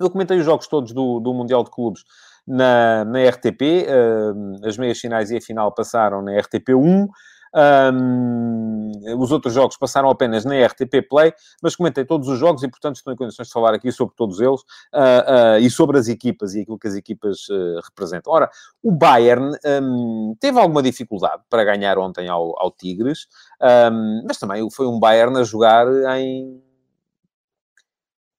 Eu 0.00 0.10
comentei 0.10 0.38
os 0.38 0.44
jogos 0.44 0.66
todos 0.66 0.92
do, 0.92 1.20
do 1.20 1.32
Mundial 1.34 1.64
de 1.64 1.70
Clubes 1.70 2.02
na, 2.46 3.04
na 3.04 3.28
RTP, 3.28 3.86
uh, 3.86 4.66
as 4.66 4.76
meias 4.76 4.98
finais 4.98 5.30
e 5.30 5.36
a 5.36 5.40
final 5.40 5.72
passaram 5.72 6.22
na 6.22 6.38
RTP 6.38 6.70
1. 6.74 7.08
Um, 7.54 8.90
os 9.18 9.30
outros 9.30 9.52
jogos 9.52 9.76
passaram 9.76 10.08
apenas 10.08 10.44
na 10.44 10.54
RTP 10.64 11.06
Play, 11.08 11.34
mas 11.62 11.76
comentei 11.76 12.04
todos 12.04 12.26
os 12.28 12.38
jogos 12.38 12.62
e, 12.62 12.68
portanto, 12.68 12.96
estou 12.96 13.12
em 13.12 13.16
condições 13.16 13.48
de 13.48 13.52
falar 13.52 13.74
aqui 13.74 13.92
sobre 13.92 14.14
todos 14.16 14.40
eles 14.40 14.60
uh, 14.60 15.56
uh, 15.56 15.58
e 15.60 15.70
sobre 15.70 15.98
as 15.98 16.08
equipas 16.08 16.54
e 16.54 16.62
aquilo 16.62 16.78
que 16.78 16.88
as 16.88 16.94
equipas 16.94 17.48
uh, 17.50 17.80
representam. 17.84 18.32
Ora, 18.32 18.50
o 18.82 18.90
Bayern 18.90 19.54
um, 19.82 20.34
teve 20.40 20.58
alguma 20.58 20.82
dificuldade 20.82 21.42
para 21.50 21.64
ganhar 21.64 21.98
ontem 21.98 22.28
ao, 22.28 22.58
ao 22.58 22.70
Tigres, 22.70 23.26
um, 23.60 24.22
mas 24.26 24.38
também 24.38 24.66
foi 24.70 24.86
um 24.86 24.98
Bayern 24.98 25.38
a 25.38 25.44
jogar 25.44 25.86
em 26.16 26.58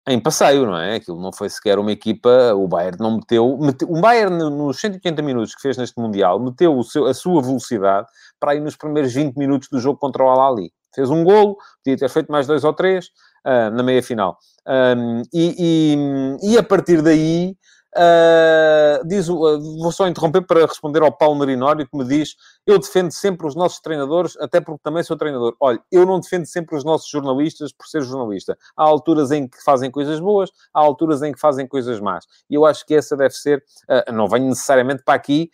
em 0.07 0.19
passeio, 0.19 0.65
não 0.65 0.77
é? 0.77 0.95
Aquilo 0.95 1.21
não 1.21 1.31
foi 1.31 1.49
sequer 1.49 1.79
uma 1.79 1.91
equipa, 1.91 2.53
o 2.53 2.67
Bayern 2.67 2.97
não 2.99 3.17
meteu, 3.17 3.57
meteu 3.57 3.89
o 3.89 4.01
Bayern 4.01 4.37
nos 4.49 4.79
180 4.79 5.21
minutos 5.21 5.55
que 5.55 5.61
fez 5.61 5.77
neste 5.77 5.99
Mundial, 5.99 6.39
meteu 6.39 6.81
seu, 6.83 7.05
a 7.05 7.13
sua 7.13 7.41
velocidade 7.41 8.07
para 8.39 8.55
ir 8.55 8.59
nos 8.59 8.75
primeiros 8.75 9.13
20 9.13 9.35
minutos 9.37 9.69
do 9.69 9.79
jogo 9.79 9.97
contra 9.97 10.23
o 10.23 10.27
Al-Ali. 10.27 10.71
Fez 10.93 11.09
um 11.09 11.23
golo, 11.23 11.57
podia 11.83 11.97
ter 11.97 12.09
feito 12.09 12.31
mais 12.31 12.45
dois 12.45 12.63
ou 12.63 12.73
três 12.73 13.07
uh, 13.45 13.73
na 13.73 13.81
meia-final. 13.81 14.37
Um, 14.67 15.21
e, 15.33 15.55
e, 15.57 16.53
e, 16.53 16.57
a 16.57 16.63
partir 16.63 17.01
daí, 17.01 17.55
uh, 17.97 19.07
diz, 19.07 19.29
uh, 19.29 19.59
vou 19.79 19.91
só 19.91 20.07
interromper 20.07 20.41
para 20.41 20.65
responder 20.65 21.01
ao 21.01 21.11
Paulo 21.11 21.35
Marinório, 21.35 21.87
que 21.87 21.97
me 21.97 22.05
diz 22.05 22.35
eu 22.65 22.79
defendo 22.79 23.11
sempre 23.11 23.45
os 23.45 23.55
nossos 23.55 23.79
treinadores, 23.79 24.37
até 24.39 24.61
porque 24.61 24.81
também 24.81 25.03
sou 25.03 25.17
treinador. 25.17 25.55
Olha, 25.59 25.79
eu 25.91 26.05
não 26.05 26.19
defendo 26.19 26.45
sempre 26.45 26.77
os 26.77 26.83
nossos 26.83 27.09
jornalistas 27.09 27.73
por 27.73 27.85
ser 27.87 28.01
jornalista. 28.01 28.57
Há 28.75 28.83
alturas 28.83 29.31
em 29.31 29.47
que 29.47 29.61
fazem 29.63 29.91
coisas 29.91 30.19
boas, 30.19 30.49
há 30.73 30.79
alturas 30.79 31.21
em 31.21 31.33
que 31.33 31.39
fazem 31.39 31.67
coisas 31.67 31.99
más. 31.99 32.25
E 32.49 32.55
eu 32.55 32.65
acho 32.65 32.85
que 32.85 32.95
essa 32.95 33.17
deve 33.17 33.33
ser. 33.33 33.63
Uh, 33.89 34.13
não 34.13 34.27
venho 34.27 34.47
necessariamente 34.47 35.03
para 35.03 35.15
aqui 35.15 35.49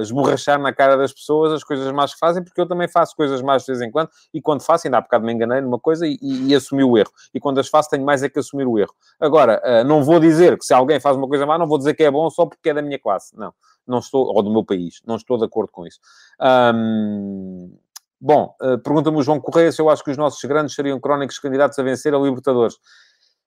esborrachar 0.00 0.60
na 0.60 0.72
cara 0.72 0.96
das 0.96 1.12
pessoas 1.12 1.52
as 1.52 1.64
coisas 1.64 1.90
más 1.92 2.12
que 2.12 2.18
fazem, 2.18 2.44
porque 2.44 2.60
eu 2.60 2.66
também 2.66 2.86
faço 2.86 3.16
coisas 3.16 3.40
más 3.42 3.62
de 3.62 3.72
vez 3.72 3.80
em 3.80 3.90
quando, 3.90 4.10
e 4.32 4.40
quando 4.40 4.62
faço, 4.62 4.86
ainda 4.86 4.98
há 4.98 5.00
bocado 5.00 5.24
me 5.24 5.32
enganei 5.32 5.60
numa 5.60 5.78
coisa 5.78 6.06
e, 6.06 6.18
e, 6.20 6.48
e 6.48 6.54
assumi 6.54 6.84
o 6.84 6.96
erro. 6.96 7.10
E 7.34 7.40
quando 7.40 7.58
as 7.58 7.68
faço, 7.68 7.90
tenho 7.90 8.04
mais 8.04 8.22
é 8.22 8.28
que 8.28 8.38
assumir 8.38 8.66
o 8.66 8.78
erro. 8.78 8.92
Agora, 9.18 9.84
não 9.84 10.02
vou 10.04 10.20
dizer 10.20 10.58
que 10.58 10.64
se 10.64 10.74
alguém 10.74 11.00
faz 11.02 11.16
uma 11.16 11.28
coisa 11.28 11.44
má, 11.44 11.58
não 11.58 11.66
vou 11.66 11.78
dizer 11.78 11.94
que 11.94 12.02
é 12.02 12.10
bom 12.10 12.30
só 12.30 12.46
porque 12.46 12.70
é 12.70 12.74
da 12.74 12.82
minha 12.82 12.98
classe. 12.98 13.36
Não 13.36 13.52
não 13.86 13.98
estou, 13.98 14.26
ou 14.26 14.42
do 14.42 14.50
meu 14.50 14.64
país, 14.64 15.00
não 15.06 15.16
estou 15.16 15.38
de 15.38 15.44
acordo 15.44 15.70
com 15.70 15.86
isso. 15.86 15.98
Um, 16.74 17.76
bom, 18.20 18.54
uh, 18.60 18.78
pergunta-me 18.78 19.18
o 19.18 19.22
João 19.22 19.40
Correia 19.40 19.72
se 19.72 19.80
eu 19.80 19.90
acho 19.90 20.04
que 20.04 20.10
os 20.10 20.16
nossos 20.16 20.42
grandes 20.44 20.74
seriam 20.74 21.00
crónicos 21.00 21.38
candidatos 21.38 21.78
a 21.78 21.82
vencer 21.82 22.14
a 22.14 22.18
Libertadores. 22.18 22.76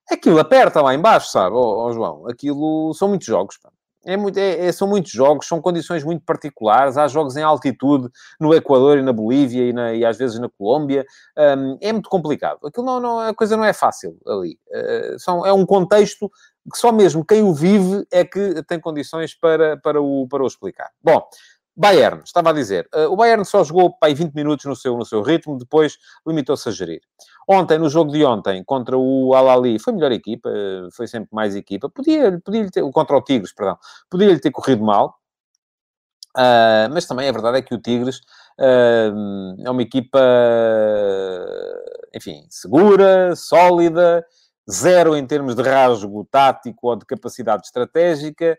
Aquilo 0.10 0.40
aperta 0.40 0.82
lá 0.82 0.94
embaixo, 0.94 1.32
sabe, 1.32 1.56
oh, 1.56 1.86
oh 1.86 1.92
João? 1.92 2.28
Aquilo 2.28 2.94
são 2.94 3.08
muitos 3.08 3.28
jogos, 3.28 3.58
pá. 3.58 3.72
É 4.06 4.16
muito, 4.16 4.38
é, 4.38 4.68
é, 4.68 4.72
são 4.72 4.88
muitos 4.88 5.12
jogos, 5.12 5.48
são 5.48 5.60
condições 5.60 6.04
muito 6.04 6.24
particulares. 6.24 6.96
Há 6.96 7.08
jogos 7.08 7.36
em 7.36 7.42
altitude 7.42 8.08
no 8.40 8.54
Equador 8.54 9.00
e 9.00 9.02
na 9.02 9.12
Bolívia 9.12 9.64
e, 9.64 9.74
na, 9.74 9.94
e 9.94 10.06
às 10.06 10.18
vezes 10.18 10.40
na 10.40 10.48
Colômbia. 10.48 11.06
Um, 11.38 11.78
é 11.82 11.92
muito 11.92 12.10
complicado. 12.10 12.60
Aquilo 12.66 12.86
não, 12.86 13.00
não, 13.00 13.20
a 13.20 13.34
coisa 13.34 13.58
não 13.58 13.66
é 13.66 13.74
fácil 13.74 14.18
ali. 14.28 14.60
Uh, 14.70 15.20
são, 15.20 15.46
é 15.46 15.52
um 15.52 15.66
contexto 15.66 16.32
que 16.72 16.78
só 16.78 16.92
mesmo 16.92 17.26
quem 17.26 17.42
o 17.42 17.54
vive 17.54 18.06
é 18.12 18.24
que 18.24 18.64
tem 18.64 18.80
condições 18.80 19.34
para, 19.34 19.78
para, 19.78 20.02
o, 20.02 20.28
para 20.28 20.44
o 20.44 20.48
explicar. 20.48 20.90
Bom, 21.04 21.28
Bayern, 21.78 22.22
estava 22.24 22.52
a 22.52 22.54
dizer, 22.54 22.88
uh, 22.96 23.12
o 23.12 23.18
Bayern 23.18 23.44
só 23.44 23.62
jogou 23.64 23.92
para 23.92 24.08
aí 24.08 24.14
20 24.14 24.34
minutos 24.34 24.66
no 24.66 24.76
seu, 24.76 24.96
no 24.96 25.06
seu 25.06 25.22
ritmo, 25.22 25.58
depois 25.58 25.98
limitou-se 26.26 26.70
a 26.70 26.72
gerir. 26.72 27.02
Ontem, 27.48 27.78
no 27.78 27.90
jogo 27.90 28.12
de 28.12 28.26
ontem, 28.26 28.64
contra 28.64 28.98
o 28.98 29.34
Al-Ali, 29.36 29.78
foi 29.80 29.94
melhor 29.94 30.12
equipa, 30.12 30.50
uh, 30.50 30.92
foi 30.92 31.08
sempre 31.08 31.30
mais 31.32 31.56
equipa. 31.56 31.90
Podia, 31.90 32.40
podia 32.44 32.70
ter, 32.72 32.82
contra 32.92 33.18
o 33.18 33.22
Tigres, 33.22 33.54
perdão, 33.54 33.78
podia-lhe 34.10 34.40
ter 34.40 34.52
corrido 34.52 34.84
mal, 34.84 35.16
uh, 36.36 36.92
mas 36.92 37.06
também 37.06 37.30
a 37.30 37.32
verdade 37.32 37.60
é 37.60 37.62
que 37.62 37.76
o 37.76 37.82
Tigres 37.82 38.22
é 38.58 39.70
uma 39.70 39.82
equipa, 39.82 40.20
enfim, 42.16 42.46
segura, 42.50 43.36
sólida, 43.36 44.26
zero 44.70 45.16
em 45.16 45.26
termos 45.26 45.56
de 45.56 45.62
rasgo 45.62 46.26
tático 46.32 46.88
ou 46.88 46.96
de 46.96 47.06
capacidade 47.06 47.66
estratégica, 47.66 48.58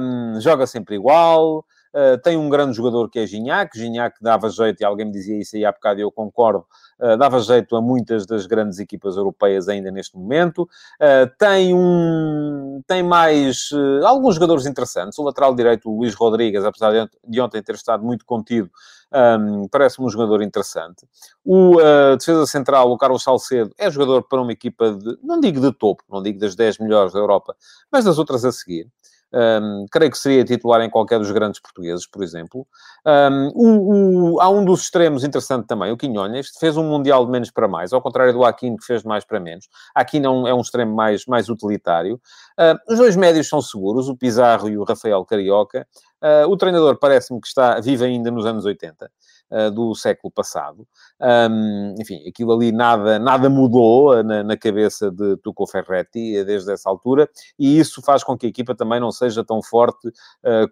um, 0.00 0.40
joga 0.40 0.66
sempre 0.66 0.94
igual, 0.96 1.64
uh, 1.94 2.18
tem 2.22 2.36
um 2.36 2.48
grande 2.48 2.76
jogador 2.76 3.08
que 3.08 3.18
é 3.18 3.26
Gignac, 3.26 3.76
Gignac 3.76 4.16
dava 4.20 4.48
jeito, 4.48 4.80
e 4.80 4.84
alguém 4.84 5.06
me 5.06 5.12
dizia 5.12 5.38
isso 5.38 5.56
aí 5.56 5.64
há 5.64 5.72
bocado 5.72 6.00
e 6.00 6.02
eu 6.02 6.10
concordo, 6.10 6.64
uh, 7.00 7.16
dava 7.16 7.38
jeito 7.40 7.76
a 7.76 7.80
muitas 7.80 8.26
das 8.26 8.46
grandes 8.46 8.78
equipas 8.78 9.16
europeias 9.16 9.68
ainda 9.68 9.90
neste 9.90 10.16
momento, 10.16 10.62
uh, 10.62 11.30
tem 11.38 11.74
um, 11.74 12.82
tem 12.86 13.02
mais 13.02 13.70
alguns 14.04 14.34
jogadores 14.34 14.66
interessantes, 14.66 15.18
o 15.18 15.22
lateral 15.22 15.54
direito, 15.54 15.90
o 15.90 15.98
Luís 15.98 16.14
Rodrigues, 16.14 16.64
apesar 16.64 16.92
de, 16.92 17.10
de 17.26 17.40
ontem 17.40 17.62
ter 17.62 17.74
estado 17.74 18.04
muito 18.04 18.24
contido, 18.24 18.70
um, 19.12 19.66
parece-me 19.68 20.06
um 20.06 20.10
jogador 20.10 20.40
interessante. 20.42 21.06
O 21.44 21.76
defesa 22.16 22.46
central, 22.46 22.90
o 22.90 22.98
Carlos 22.98 23.24
Salcedo, 23.24 23.72
é 23.76 23.90
jogador 23.90 24.22
para 24.22 24.40
uma 24.40 24.52
equipa 24.52 24.92
de, 24.92 25.18
não 25.22 25.40
digo 25.40 25.60
de 25.60 25.72
topo, 25.72 26.04
não 26.08 26.22
digo 26.22 26.38
das 26.38 26.54
10 26.54 26.78
melhores 26.78 27.12
da 27.12 27.18
Europa, 27.18 27.56
mas 27.90 28.04
das 28.04 28.18
outras 28.18 28.44
a 28.44 28.52
seguir. 28.52 28.88
Um, 29.32 29.86
creio 29.90 30.10
que 30.10 30.18
seria 30.18 30.44
titular 30.44 30.80
em 30.80 30.90
qualquer 30.90 31.18
dos 31.18 31.30
grandes 31.30 31.60
portugueses, 31.60 32.06
por 32.06 32.22
exemplo. 32.22 32.66
Um, 33.06 33.50
o, 33.54 34.34
o, 34.34 34.40
há 34.40 34.48
um 34.48 34.64
dos 34.64 34.82
extremos 34.82 35.22
interessante 35.22 35.66
também, 35.66 35.92
o 35.92 35.96
Quinhonhas, 35.96 36.48
fez 36.58 36.76
um 36.76 36.84
Mundial 36.84 37.24
de 37.24 37.30
menos 37.30 37.50
para 37.50 37.68
mais, 37.68 37.92
ao 37.92 38.02
contrário 38.02 38.32
do 38.32 38.44
Aquino, 38.44 38.76
que 38.76 38.84
fez 38.84 39.02
de 39.02 39.08
mais 39.08 39.24
para 39.24 39.38
menos. 39.38 39.68
Aquino 39.94 40.26
é 40.26 40.30
um, 40.30 40.48
é 40.48 40.54
um 40.54 40.60
extremo 40.60 40.94
mais, 40.94 41.24
mais 41.26 41.48
utilitário. 41.48 42.20
Uh, 42.58 42.92
os 42.92 42.98
dois 42.98 43.14
médios 43.14 43.48
são 43.48 43.60
seguros, 43.60 44.08
o 44.08 44.16
Pizarro 44.16 44.68
e 44.68 44.76
o 44.76 44.84
Rafael 44.84 45.24
Carioca. 45.24 45.86
Uh, 46.22 46.48
o 46.48 46.56
treinador 46.56 46.98
parece-me 46.98 47.40
que 47.40 47.46
está 47.46 47.80
vivo 47.80 48.04
ainda 48.04 48.30
nos 48.30 48.44
anos 48.44 48.64
80. 48.64 49.10
Uh, 49.52 49.68
do 49.68 49.92
século 49.96 50.30
passado. 50.30 50.86
Um, 51.20 51.96
enfim, 51.98 52.22
aquilo 52.28 52.52
ali 52.52 52.70
nada, 52.70 53.18
nada 53.18 53.50
mudou 53.50 54.14
uh, 54.14 54.22
na, 54.22 54.44
na, 54.44 54.56
cabeça 54.56 55.10
de 55.10 55.36
Tuco 55.38 55.66
Ferretti 55.66 56.38
uh, 56.38 56.44
desde 56.44 56.72
essa 56.72 56.88
altura, 56.88 57.28
e 57.58 57.76
isso 57.76 58.00
faz 58.00 58.22
com 58.22 58.38
que 58.38 58.46
a 58.46 58.48
equipa 58.48 58.76
também 58.76 59.00
não 59.00 59.10
seja 59.10 59.44
tão 59.44 59.60
forte 59.60 60.08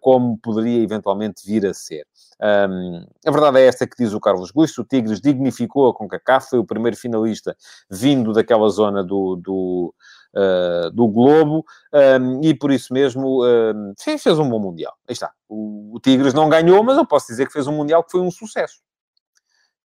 como 0.01 0.39
poderia 0.39 0.81
eventualmente 0.81 1.45
vir 1.45 1.67
a 1.67 1.75
ser. 1.75 2.07
Um, 2.41 3.05
a 3.27 3.31
verdade 3.33 3.59
é 3.59 3.67
esta 3.67 3.85
que 3.85 3.97
diz 3.99 4.13
o 4.13 4.21
Carlos 4.21 4.53
Guiço, 4.53 4.83
o 4.83 4.85
Tigres 4.85 5.21
dignificou 5.21 5.89
a 5.89 5.95
CONCACAF, 5.95 6.51
foi 6.51 6.59
o 6.61 6.65
primeiro 6.65 6.97
finalista 6.97 7.57
vindo 7.91 8.33
daquela 8.33 8.69
zona 8.69 9.03
do, 9.03 9.35
do 9.35 9.93
uh, 10.35 10.91
do 10.91 11.09
Globo, 11.09 11.65
um, 11.93 11.99
ehm, 11.99 12.41
e 12.43 12.55
por 12.55 12.71
isso 12.71 12.93
mesmo 12.93 13.43
um, 13.43 13.47
ehm, 13.47 13.95
fez, 13.99 14.23
fez 14.23 14.39
um 14.39 14.49
bom 14.49 14.59
Mundial. 14.59 14.95
Aí 15.09 15.13
está. 15.13 15.33
O, 15.49 15.97
o 15.97 16.01
Tigres 16.01 16.35
não 16.35 16.49
ganhou, 16.49 16.83
mas 16.83 16.97
eu 16.97 17.07
posso 17.07 17.27
dizer 17.27 17.47
que 17.47 17.53
fez 17.53 17.67
um 17.67 17.77
Mundial 17.77 18.05
que 18.05 18.11
foi 18.11 18.21
um 18.21 18.31
sucesso 18.31 18.81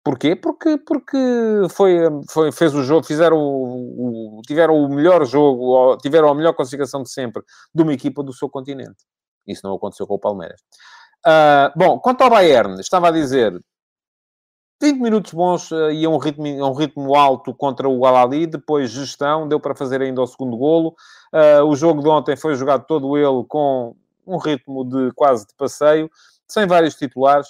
Porquê? 0.08 0.38
Porque, 0.38 0.78
porque 0.78 1.18
foi, 1.70 1.98
foi, 2.30 2.50
fez 2.50 2.74
o 2.74 2.82
jogo, 2.82 3.06
fizeram 3.06 3.38
o, 3.38 4.38
o, 4.40 4.42
tiveram 4.48 4.82
o 4.82 4.88
melhor 4.88 5.26
jogo, 5.26 5.98
tiveram 5.98 6.30
a 6.30 6.34
melhor 6.34 6.54
classificação 6.54 7.04
de 7.04 7.12
sempre 7.12 7.44
de 7.76 7.84
uma 7.84 7.92
equipa 7.92 8.24
do 8.24 8.32
seu 8.32 8.50
continente. 8.50 9.04
Isso 9.46 9.68
não 9.68 9.76
aconteceu 9.76 10.08
com 10.08 10.14
o 10.14 10.20
Palmeiras. 10.20 10.62
Uh, 11.26 11.78
bom, 11.78 12.00
quanto 12.00 12.22
ao 12.22 12.30
Bayern, 12.30 12.80
estava 12.80 13.10
a 13.10 13.12
dizer, 13.12 13.52
20 14.82 15.00
minutos 15.00 15.34
bons 15.34 15.72
uh, 15.72 15.92
e 15.92 16.06
a 16.06 16.10
um 16.10 16.18
ritmo, 16.18 16.46
a 16.64 16.70
um 16.70 16.74
ritmo 16.74 17.16
alto 17.16 17.54
contra 17.54 17.90
o 17.90 18.06
Alali, 18.06 18.46
depois 18.46 18.92
gestão, 18.92 19.48
deu 19.48 19.60
para 19.60 19.76
fazer 19.76 20.02
ainda 20.02 20.22
o 20.22 20.28
segundo 20.28 20.56
golo. 20.56 20.96
Uh, 21.34 21.64
o 21.66 21.76
jogo 21.76 22.02
de 22.02 22.08
ontem 22.08 22.36
foi 22.36 22.56
jogado 22.56 22.86
todo 22.86 23.18
ele 23.18 23.44
com 23.48 23.96
um 24.26 24.38
ritmo 24.38 24.84
de 24.84 25.12
quase 25.16 25.48
de 25.48 25.54
passeio, 25.56 26.12
sem 26.48 26.68
vários 26.68 26.96
titulares, 26.96 27.48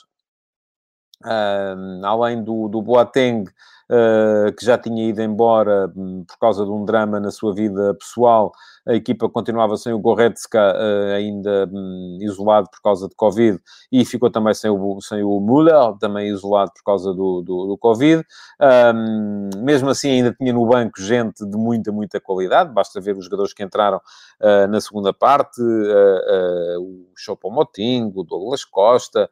uh, 1.26 2.06
além 2.06 2.44
do, 2.44 2.68
do 2.70 2.82
Boateng, 2.82 3.44
uh, 3.44 4.54
que 4.54 4.66
já 4.66 4.78
tinha 4.78 5.10
ido 5.10 5.22
embora 5.22 5.92
um, 5.96 6.24
por 6.24 6.38
causa 6.40 6.64
de 6.64 6.72
um 6.72 6.86
drama 6.86 7.20
na 7.20 7.32
sua 7.32 7.54
vida 7.54 7.94
pessoal, 7.96 8.54
a 8.88 8.94
equipa 8.94 9.30
continuava 9.30 9.76
sem 9.76 9.92
o 9.92 10.00
Goretzka 10.00 10.74
uh, 10.74 11.14
ainda 11.14 11.70
um, 11.72 12.18
isolado 12.22 12.70
por 12.72 12.82
causa 12.82 13.10
de 13.10 13.16
Covid 13.16 13.60
e 13.92 14.06
ficou 14.06 14.32
também 14.32 14.54
sem 14.54 14.72
o, 14.72 15.02
sem 15.02 15.24
o 15.24 15.40
Müller, 15.42 15.98
também 16.00 16.30
isolado 16.30 16.72
por 16.74 16.84
causa 16.84 17.14
do, 17.14 17.42
do, 17.42 17.68
do 17.68 17.78
Covid. 17.78 18.24
Um, 18.62 19.50
mesmo 19.58 19.90
assim, 19.90 20.10
ainda 20.10 20.34
tinha 20.34 20.54
no 20.54 20.66
banco 20.66 21.02
gente 21.02 21.46
de 21.46 21.58
muita, 21.58 21.92
muita 21.92 22.20
qualidade, 22.20 22.74
basta 22.74 23.02
ver 23.02 23.18
os 23.18 23.26
jogadores 23.26 23.54
que 23.54 23.64
entraram 23.64 23.98
uh, 23.98 24.68
na 24.70 24.80
segunda 24.80 25.12
parte, 25.12 25.62
uh, 25.62 26.82
o 26.82 27.08
Choupo-Moting, 27.16 28.14
o 28.16 28.24
Douglas 28.24 28.64
Costa, 28.64 29.30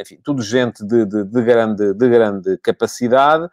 enfim, 0.00 0.18
tudo 0.22 0.42
gente 0.42 0.84
de, 0.84 1.04
de, 1.04 1.24
de, 1.24 1.42
grande, 1.42 1.92
de 1.92 2.08
grande 2.08 2.56
capacidade. 2.58 3.48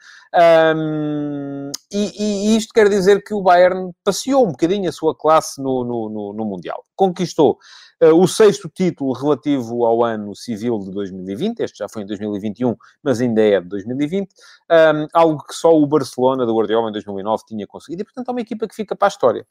Um, 0.76 1.72
e, 1.92 2.54
e, 2.54 2.58
isto 2.58 2.74
quer 2.74 2.88
dizer 2.90 3.24
que 3.24 3.34
o 3.34 3.42
Bayern 3.42 3.92
passeou 4.04 4.46
um 4.46 4.52
bocadinho 4.52 4.88
a 4.88 4.92
sua 4.92 5.16
classe 5.18 5.62
no, 5.62 5.84
no, 5.84 6.10
no, 6.10 6.34
no 6.34 6.46
Mundial. 6.46 6.86
Conquistou 6.96 7.58
uh, 8.04 8.14
o 8.14 8.28
sexto 8.28 8.70
título 8.70 9.14
relativo 9.14 9.86
ao 9.86 10.04
ano 10.04 10.36
civil 10.36 10.80
de 10.80 10.92
2020, 10.92 11.60
este 11.60 11.80
já 11.80 11.90
foi 11.90 12.04
em 12.04 12.06
2021, 12.06 12.76
mas 13.04 13.20
ainda 13.20 13.42
é 13.42 13.60
de 13.60 13.68
2020, 13.68 14.30
um, 14.72 15.08
algo 15.14 15.44
que 15.44 15.54
só 15.54 15.74
o 15.74 15.86
Barcelona 15.88 16.46
do 16.46 16.56
Guardiola 16.56 16.90
em 16.90 16.94
2009 16.94 17.44
tinha 17.48 17.68
conseguido. 17.68 18.02
E, 18.02 18.06
portanto, 18.06 18.30
é 18.30 18.32
uma 18.32 18.42
equipa 18.42 18.68
que 18.68 18.76
fica 18.76 18.96
para 18.96 19.08
a 19.08 19.10
história. 19.10 19.46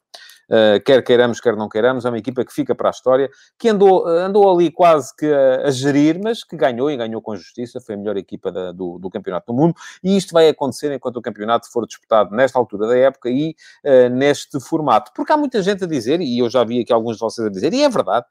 Uh, 0.49 0.81
quer 0.83 1.03
queiramos, 1.03 1.39
quer 1.41 1.55
não 1.55 1.67
queiramos, 1.67 2.05
é 2.05 2.09
uma 2.09 2.17
equipa 2.17 2.43
que 2.45 2.53
fica 2.53 2.73
para 2.73 2.89
a 2.89 2.91
história, 2.91 3.29
que 3.59 3.69
andou, 3.69 4.07
andou 4.07 4.49
ali 4.49 4.71
quase 4.71 5.13
que 5.15 5.25
a, 5.25 5.67
a 5.67 5.71
gerir, 5.71 6.19
mas 6.23 6.43
que 6.43 6.55
ganhou 6.55 6.89
e 6.89 6.95
ganhou 6.95 7.21
com 7.21 7.35
justiça, 7.35 7.81
foi 7.81 7.95
a 7.95 7.97
melhor 7.97 8.15
equipa 8.15 8.51
da, 8.51 8.71
do, 8.71 8.97
do 8.97 9.09
Campeonato 9.09 9.51
do 9.51 9.57
Mundo, 9.57 9.75
e 10.03 10.15
isto 10.15 10.31
vai 10.33 10.47
acontecer 10.47 10.91
enquanto 10.93 11.17
o 11.17 11.21
campeonato 11.21 11.69
for 11.71 11.85
disputado 11.85 12.33
nesta 12.35 12.57
altura 12.57 12.87
da 12.87 12.97
época 12.97 13.29
e 13.29 13.55
uh, 13.83 14.09
neste 14.09 14.59
formato. 14.59 15.11
Porque 15.13 15.31
há 15.31 15.37
muita 15.37 15.61
gente 15.61 15.83
a 15.83 15.87
dizer, 15.87 16.21
e 16.21 16.39
eu 16.39 16.49
já 16.49 16.63
vi 16.63 16.79
aqui 16.81 16.93
alguns 16.93 17.17
de 17.17 17.21
vocês 17.21 17.45
a 17.45 17.51
dizer, 17.51 17.73
e 17.73 17.83
é 17.83 17.89
verdade, 17.89 18.25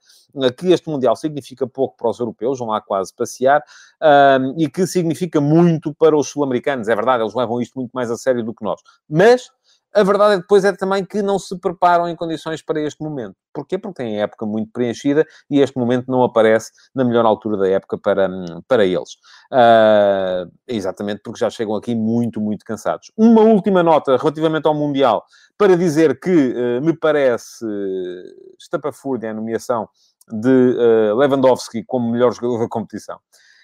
que 0.56 0.72
este 0.72 0.88
Mundial 0.88 1.16
significa 1.16 1.66
pouco 1.66 1.96
para 1.96 2.10
os 2.10 2.18
europeus, 2.18 2.58
vão 2.58 2.68
lá 2.68 2.80
quase 2.80 3.14
passear, 3.14 3.60
uh, 3.60 4.54
e 4.58 4.68
que 4.68 4.86
significa 4.86 5.40
muito 5.40 5.94
para 5.94 6.16
os 6.16 6.28
sul-americanos. 6.28 6.88
É 6.88 6.94
verdade, 6.94 7.22
eles 7.22 7.34
levam 7.34 7.60
isto 7.60 7.74
muito 7.74 7.90
mais 7.92 8.10
a 8.10 8.16
sério 8.16 8.44
do 8.44 8.54
que 8.54 8.64
nós. 8.64 8.80
Mas 9.08 9.50
a 9.96 10.02
verdade 10.02 10.34
é 10.34 10.36
depois 10.36 10.64
é 10.64 10.72
também 10.72 11.04
que 11.04 11.22
não 11.22 11.38
se 11.38 11.58
preparam 11.58 12.08
em 12.08 12.14
condições 12.14 12.62
para 12.62 12.80
este 12.80 13.02
momento. 13.02 13.34
Porquê? 13.52 13.78
Porque 13.78 14.02
têm 14.02 14.20
época 14.20 14.44
muito 14.44 14.70
preenchida 14.70 15.26
e 15.50 15.60
este 15.60 15.78
momento 15.78 16.10
não 16.10 16.22
aparece 16.22 16.70
na 16.94 17.02
melhor 17.02 17.24
altura 17.24 17.56
da 17.56 17.68
época 17.68 17.96
para, 17.98 18.28
para 18.68 18.84
eles. 18.84 19.14
Uh, 19.50 20.52
exatamente 20.68 21.22
porque 21.24 21.40
já 21.40 21.48
chegam 21.48 21.74
aqui 21.74 21.94
muito, 21.94 22.40
muito 22.40 22.64
cansados. 22.64 23.10
Uma 23.16 23.40
última 23.40 23.82
nota 23.82 24.16
relativamente 24.16 24.66
ao 24.66 24.74
Mundial, 24.74 25.24
para 25.56 25.76
dizer 25.76 26.20
que 26.20 26.30
uh, 26.30 26.84
me 26.84 26.94
parece 26.94 27.64
uh, 27.64 28.56
estapafúrdia 28.60 29.30
a 29.30 29.34
nomeação 29.34 29.88
de 30.30 30.48
uh, 30.48 31.16
Lewandowski 31.16 31.84
como 31.84 32.10
melhor 32.10 32.32
jogador 32.32 32.58
da 32.58 32.68
competição. 32.68 33.18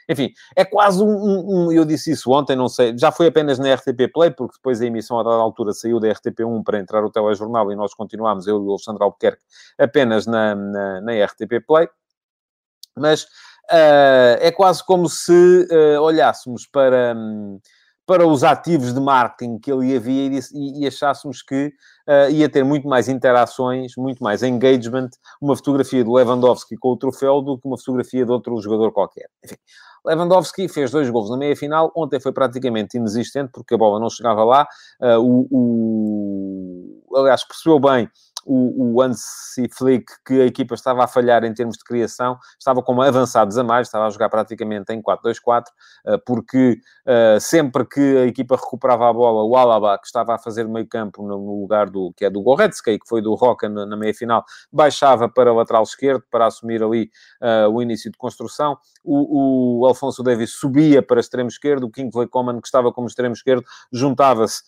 Enfim, 0.09 0.33
é 0.57 0.65
quase 0.65 1.03
um, 1.03 1.09
um, 1.09 1.67
um, 1.67 1.73
Eu 1.73 1.85
disse 1.85 2.11
isso 2.13 2.31
ontem, 2.31 2.57
não 2.57 2.69
sei. 2.69 2.97
Já 2.99 3.13
foi 3.13 3.29
apenas 3.29 3.59
na 3.59 3.75
RTP 3.75 4.13
Play, 4.13 4.31
porque 4.31 4.57
depois 4.57 4.81
a 4.81 4.87
emissão 4.87 5.19
a 5.19 5.23
dada 5.23 5.37
altura 5.37 5.73
saiu 5.73 6.01
da 6.01 6.09
RTP1 6.09 6.63
para 6.65 6.79
entrar 6.79 7.05
o 7.05 7.11
telejornal 7.11 7.71
e 7.71 7.77
nós 7.77 7.95
continuámos, 7.95 8.47
eu 8.47 8.57
e 8.57 8.67
o 8.67 8.71
Alexandre 8.71 9.03
Albuquerque, 9.03 9.43
apenas 9.79 10.27
na, 10.27 10.55
na, 10.55 11.01
na 11.01 11.25
RTP 11.25 11.65
Play. 11.67 11.89
Mas 12.97 13.23
uh, 13.25 14.39
é 14.41 14.51
quase 14.51 14.85
como 14.85 15.09
se 15.09 15.33
uh, 15.71 16.01
olhássemos 16.01 16.67
para. 16.67 17.15
Um, 17.17 17.61
para 18.07 18.27
os 18.27 18.43
ativos 18.43 18.93
de 18.93 19.01
marketing 19.01 19.59
que 19.59 19.71
ali 19.71 19.97
havia 19.97 20.39
e, 20.53 20.83
e 20.83 20.87
achássemos 20.87 21.41
que 21.43 21.73
uh, 22.09 22.31
ia 22.31 22.49
ter 22.49 22.65
muito 22.65 22.89
mais 22.89 23.09
interações, 23.09 23.93
muito 23.97 24.23
mais 24.23 24.43
engagement, 24.43 25.09
uma 25.41 25.57
fotografia 25.57 26.05
do 26.05 26.13
Lewandowski 26.13 26.77
com 26.77 26.91
o 26.91 26.97
troféu 26.97 27.41
do 27.41 27.59
que 27.59 27.67
uma 27.67 27.79
fotografia 27.79 28.25
de 28.25 28.33
outro 28.33 28.61
jogador 28.61 28.93
qualquer. 28.93 29.29
Enfim, 29.45 29.57
Lewandowski 30.05 30.69
fez 30.69 30.91
dois 30.91 31.09
gols 31.09 31.31
na 31.31 31.37
meia-final, 31.37 31.93
ontem 31.97 32.19
foi 32.19 32.33
praticamente 32.33 32.97
inexistente 32.97 33.51
porque 33.53 33.75
a 33.75 33.79
bola 33.79 34.01
não 34.01 34.11
chegava 34.11 34.45
lá, 34.45 34.67
uh, 35.01 35.19
o, 35.21 35.47
o, 37.09 37.17
aliás, 37.17 37.45
percebeu 37.45 37.79
bem 37.79 38.11
o, 38.45 38.95
o 38.95 39.03
Ansi 39.03 39.69
Flick, 39.71 40.07
que 40.25 40.41
a 40.41 40.47
equipa 40.47 40.75
estava 40.75 41.05
a 41.05 41.07
falhar 41.07 41.45
em 41.45 41.53
termos 41.53 41.77
de 41.77 41.85
criação, 41.85 42.39
estava 42.59 42.83
como 42.83 43.03
avançados 43.03 43.57
a 43.59 43.65
mais, 43.65 43.89
estava 43.89 44.07
a 44.07 44.11
jogar 44.11 44.29
praticamente 44.29 44.93
em 44.93 45.03
4-2-4, 45.03 45.65
eh, 46.07 46.19
porque 46.27 46.79
uh, 47.07 47.41
sempre 47.41 47.85
que 47.87 48.19
a 48.19 48.27
equipa 48.27 48.57
recuperava 48.57 49.09
a 49.09 49.13
bola, 49.13 49.45
o 49.45 49.57
Alaba, 49.57 49.99
que 49.99 50.07
estava 50.07 50.35
a 50.35 50.39
fazer 50.39 50.67
meio 50.69 50.87
campo 50.87 51.27
no 51.27 51.61
lugar 51.61 51.89
do, 51.89 52.13
que 52.17 52.25
é 52.25 52.31
do 52.31 52.43
Goretzka, 52.43 52.93
que 52.93 53.09
foi 53.09 53.21
do 53.21 53.35
Roca 53.35 53.69
na, 53.69 53.87
na 53.87 53.97
meia-final, 53.97 54.45
baixava 54.73 55.29
para 55.29 55.53
o 55.53 55.57
lateral 55.57 55.83
esquerdo, 55.83 56.25
para 56.31 56.47
assumir 56.47 56.83
ali 56.83 57.11
uh, 57.41 57.69
o 57.71 57.83
início 57.83 58.11
de 58.11 58.19
construção, 58.19 58.77
o, 59.05 59.81
o 59.81 59.87
Alfonso 59.87 60.23
Davis 60.23 60.51
subia 60.51 61.03
para 61.03 61.21
extremo 61.21 61.49
esquerdo, 61.49 61.85
o 61.85 61.91
Kingsley 61.91 62.29
Coman, 62.29 62.61
que 62.61 62.67
estava 62.67 62.93
como 62.93 63.07
extremo 63.07 63.35
esquerdo, 63.35 63.65
juntava-se 63.93 64.63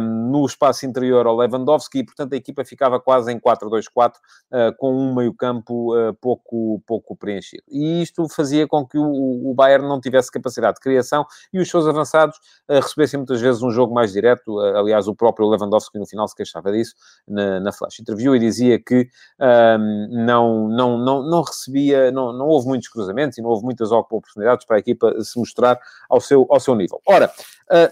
no 0.00 0.44
espaço 0.44 0.84
interior 0.84 1.26
ao 1.26 1.36
Lewandowski, 1.36 1.98
e 1.98 2.04
portanto 2.04 2.32
a 2.32 2.36
equipa 2.36 2.64
ficava 2.64 3.00
quase 3.10 3.32
em 3.32 3.40
4-2-4, 3.40 4.12
uh, 4.12 4.76
com 4.78 4.94
um 4.94 5.12
meio-campo 5.12 5.96
uh, 5.96 6.14
pouco, 6.14 6.80
pouco 6.86 7.16
preenchido. 7.16 7.64
E 7.68 8.02
isto 8.02 8.28
fazia 8.28 8.68
com 8.68 8.86
que 8.86 8.96
o, 8.96 9.50
o 9.50 9.52
Bayern 9.52 9.88
não 9.88 10.00
tivesse 10.00 10.30
capacidade 10.30 10.76
de 10.76 10.80
criação 10.80 11.26
e 11.52 11.58
os 11.58 11.68
seus 11.68 11.88
avançados 11.88 12.36
uh, 12.68 12.74
recebessem 12.74 13.18
muitas 13.18 13.40
vezes 13.40 13.62
um 13.62 13.70
jogo 13.72 13.92
mais 13.92 14.12
direto. 14.12 14.60
aliás, 14.60 15.08
o 15.08 15.14
próprio 15.14 15.48
Lewandowski 15.48 15.98
no 15.98 16.06
final 16.06 16.28
se 16.28 16.36
queixava 16.36 16.70
disso 16.70 16.94
na, 17.26 17.58
na 17.58 17.72
Flash 17.72 17.98
Interview 17.98 18.36
e 18.36 18.38
dizia 18.38 18.78
que 18.78 19.08
não, 20.08 20.68
não, 20.68 20.96
não, 20.96 21.22
não 21.22 21.42
recebia, 21.42 22.12
não, 22.12 22.32
não 22.32 22.46
houve 22.46 22.68
muitos 22.68 22.88
cruzamentos 22.88 23.38
e 23.38 23.42
não 23.42 23.50
houve 23.50 23.64
muitas 23.64 23.90
oportunidades 23.90 24.64
para 24.64 24.76
a 24.76 24.78
equipa 24.78 25.20
se 25.20 25.36
mostrar 25.36 25.80
ao 26.08 26.20
seu, 26.20 26.46
ao 26.48 26.60
seu 26.60 26.76
nível. 26.76 27.00
Ora, 27.06 27.30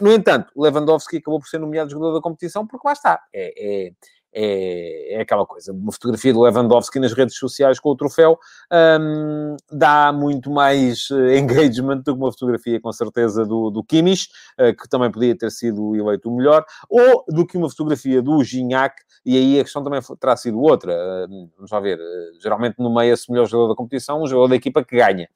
no 0.00 0.12
entanto, 0.12 0.52
Lewandowski 0.56 1.16
acabou 1.16 1.40
por 1.40 1.48
ser 1.48 1.58
nomeado 1.58 1.90
jogador 1.90 2.14
da 2.14 2.20
competição 2.20 2.64
porque 2.66 2.86
lá 2.86 2.92
está. 2.92 3.20
É, 3.32 3.86
é 3.88 3.92
é, 4.32 5.14
é 5.14 5.20
aquela 5.20 5.46
coisa. 5.46 5.72
Uma 5.72 5.92
fotografia 5.92 6.32
de 6.32 6.38
Lewandowski 6.38 6.98
nas 6.98 7.12
redes 7.12 7.36
sociais 7.36 7.80
com 7.80 7.90
o 7.90 7.96
troféu 7.96 8.38
um, 8.72 9.56
dá 9.70 10.12
muito 10.12 10.50
mais 10.50 11.08
eh, 11.10 11.38
engagement 11.38 11.98
do 11.98 12.14
que 12.14 12.20
uma 12.20 12.32
fotografia, 12.32 12.80
com 12.80 12.92
certeza, 12.92 13.44
do, 13.44 13.70
do 13.70 13.82
Kimmich, 13.82 14.28
uh, 14.58 14.74
que 14.76 14.88
também 14.88 15.10
podia 15.10 15.36
ter 15.36 15.50
sido 15.50 15.96
eleito 15.96 16.30
o 16.30 16.36
melhor, 16.36 16.64
ou 16.88 17.24
do 17.28 17.46
que 17.46 17.56
uma 17.56 17.68
fotografia 17.68 18.20
do 18.22 18.42
Gignac, 18.42 18.96
e 19.24 19.36
aí 19.36 19.60
a 19.60 19.64
questão 19.64 19.82
também 19.82 20.00
terá 20.20 20.36
sido 20.36 20.60
outra. 20.60 20.92
Uh, 20.92 21.50
vamos 21.56 21.70
lá 21.70 21.80
ver, 21.80 21.98
uh, 21.98 22.40
geralmente 22.40 22.76
esse 23.12 23.30
melhor 23.30 23.46
jogador 23.46 23.68
da 23.68 23.76
competição, 23.76 24.22
um 24.22 24.26
jogador 24.26 24.48
da 24.48 24.56
equipa 24.56 24.84
que 24.84 24.96
ganha. 24.96 25.28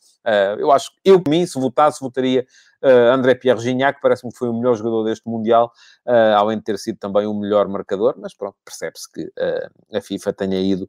eu 0.58 0.70
acho 0.70 0.90
eu, 1.04 1.22
mim, 1.28 1.46
se 1.46 1.58
votasse, 1.58 2.00
votaria 2.00 2.46
Uh, 2.82 3.12
André 3.12 3.34
Pierre 3.34 3.60
Gignac 3.60 4.00
parece-me 4.00 4.32
que 4.32 4.38
foi 4.38 4.48
o 4.48 4.54
melhor 4.54 4.74
jogador 4.74 5.04
deste 5.04 5.28
Mundial, 5.28 5.72
uh, 6.06 6.36
além 6.36 6.58
de 6.58 6.64
ter 6.64 6.78
sido 6.78 6.98
também 6.98 7.26
o 7.26 7.34
melhor 7.34 7.68
marcador, 7.68 8.14
mas 8.18 8.34
pronto, 8.34 8.56
percebe-se 8.64 9.10
que 9.12 9.22
uh, 9.22 9.96
a 9.96 10.00
FIFA 10.00 10.32
tenha 10.32 10.60
ido 10.60 10.88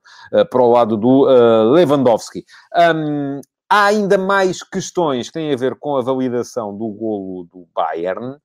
para 0.50 0.62
o 0.62 0.72
lado 0.72 0.98
do 0.98 1.26
Lewandowski. 1.72 2.46
Um, 2.96 3.42
há 3.70 3.86
ainda 3.86 4.18
mais 4.18 4.64
questões 4.64 5.28
que 5.28 5.34
têm 5.34 5.54
a 5.54 5.58
ver 5.58 5.76
com 5.76 5.98
a 5.98 6.02
validação 6.02 6.76
do 6.78 6.88
golo 6.90 7.48
do 7.52 7.68
Bayern. 7.74 8.38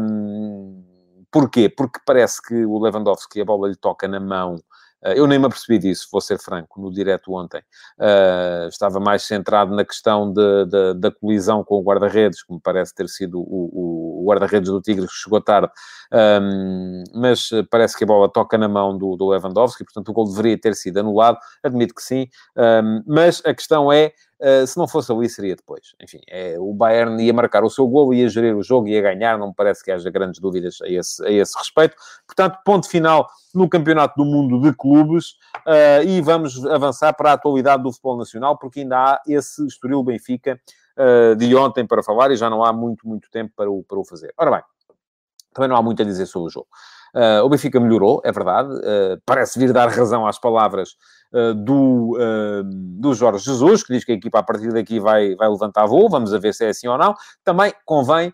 Um, 0.00 0.82
porquê? 1.30 1.68
Porque 1.68 2.00
parece 2.06 2.40
que 2.40 2.64
o 2.64 2.78
Lewandowski, 2.78 3.40
a 3.40 3.44
bola 3.44 3.68
lhe 3.68 3.76
toca 3.76 4.06
na 4.06 4.20
mão 4.20 4.56
eu 5.04 5.26
nem 5.26 5.38
me 5.38 5.46
apercebi 5.46 5.78
disso, 5.78 6.08
vou 6.10 6.20
ser 6.20 6.38
franco, 6.38 6.80
no 6.80 6.90
direto 6.92 7.32
ontem. 7.32 7.60
Uh, 7.98 8.68
estava 8.68 9.00
mais 9.00 9.22
centrado 9.24 9.74
na 9.74 9.84
questão 9.84 10.32
de, 10.32 10.66
de, 10.66 10.94
da 10.94 11.10
colisão 11.10 11.64
com 11.64 11.76
o 11.76 11.82
guarda-redes, 11.82 12.42
que 12.42 12.52
me 12.52 12.60
parece 12.60 12.94
ter 12.94 13.08
sido 13.08 13.40
o, 13.40 13.42
o, 13.42 14.11
guarda-redes 14.24 14.70
do 14.70 14.80
Tigres 14.80 15.10
que 15.10 15.16
chegou 15.16 15.40
tarde, 15.40 15.70
um, 16.12 17.04
mas 17.14 17.50
parece 17.70 17.96
que 17.96 18.04
a 18.04 18.06
bola 18.06 18.28
toca 18.28 18.58
na 18.58 18.68
mão 18.68 18.96
do, 18.96 19.16
do 19.16 19.28
Lewandowski, 19.28 19.84
portanto 19.84 20.08
o 20.10 20.12
gol 20.12 20.28
deveria 20.28 20.58
ter 20.58 20.74
sido 20.74 20.98
anulado, 20.98 21.38
admito 21.62 21.94
que 21.94 22.02
sim, 22.02 22.28
um, 22.56 23.02
mas 23.06 23.42
a 23.44 23.54
questão 23.54 23.92
é, 23.92 24.12
uh, 24.40 24.66
se 24.66 24.76
não 24.76 24.86
fosse 24.86 25.10
ali, 25.10 25.28
seria 25.28 25.56
depois. 25.56 25.94
Enfim, 26.02 26.20
é, 26.28 26.56
o 26.58 26.72
Bayern 26.74 27.22
ia 27.22 27.32
marcar 27.32 27.64
o 27.64 27.70
seu 27.70 27.86
gol, 27.86 28.12
ia 28.12 28.28
gerir 28.28 28.56
o 28.56 28.62
jogo, 28.62 28.88
ia 28.88 29.00
ganhar, 29.00 29.38
não 29.38 29.48
me 29.48 29.54
parece 29.54 29.82
que 29.82 29.90
haja 29.90 30.10
grandes 30.10 30.40
dúvidas 30.40 30.78
a 30.82 30.88
esse, 30.88 31.24
a 31.24 31.30
esse 31.30 31.56
respeito. 31.56 31.96
Portanto, 32.26 32.58
ponto 32.64 32.88
final 32.88 33.28
no 33.54 33.68
Campeonato 33.68 34.14
do 34.16 34.24
Mundo 34.24 34.60
de 34.60 34.76
Clubes 34.76 35.32
uh, 35.66 36.06
e 36.06 36.20
vamos 36.20 36.64
avançar 36.66 37.12
para 37.14 37.30
a 37.30 37.34
atualidade 37.34 37.82
do 37.82 37.92
futebol 37.92 38.18
nacional, 38.18 38.58
porque 38.58 38.80
ainda 38.80 38.98
há 38.98 39.22
esse 39.26 39.66
Estoril-Benfica 39.66 40.60
uh, 40.98 41.36
de 41.36 41.54
ontem 41.56 41.86
para 41.86 42.02
falar 42.02 42.30
e 42.30 42.36
já 42.36 42.48
não 42.48 42.64
há 42.64 42.72
muito, 42.72 43.06
muito 43.06 43.30
tempo 43.30 43.52
para 43.56 43.70
o, 43.70 43.82
para 43.84 43.98
o 43.98 44.04
fazer. 44.04 44.32
Ora 44.38 44.50
bem, 44.50 44.62
também 45.52 45.68
não 45.68 45.76
há 45.76 45.82
muito 45.82 46.02
a 46.02 46.04
dizer 46.04 46.26
sobre 46.26 46.48
o 46.48 46.50
jogo. 46.50 46.68
Uh, 47.14 47.44
o 47.44 47.48
Benfica 47.48 47.78
melhorou, 47.78 48.22
é 48.24 48.32
verdade, 48.32 48.72
uh, 48.74 49.20
parece 49.26 49.58
vir 49.58 49.70
dar 49.70 49.86
razão 49.88 50.26
às 50.26 50.38
palavras 50.38 50.96
uh, 51.34 51.52
do, 51.52 52.16
do 52.98 53.12
Jorge 53.12 53.44
Jesus, 53.44 53.84
que 53.84 53.92
diz 53.92 54.02
que 54.02 54.12
a 54.12 54.14
equipa 54.14 54.38
a 54.38 54.42
partir 54.42 54.72
daqui 54.72 54.98
vai, 54.98 55.34
vai 55.34 55.48
levantar 55.48 55.84
voo, 55.84 56.08
vamos 56.08 56.32
ver 56.32 56.54
se 56.54 56.64
é 56.64 56.70
assim 56.70 56.88
ou 56.88 56.96
não. 56.96 57.14
Também 57.44 57.72
convém 57.84 58.32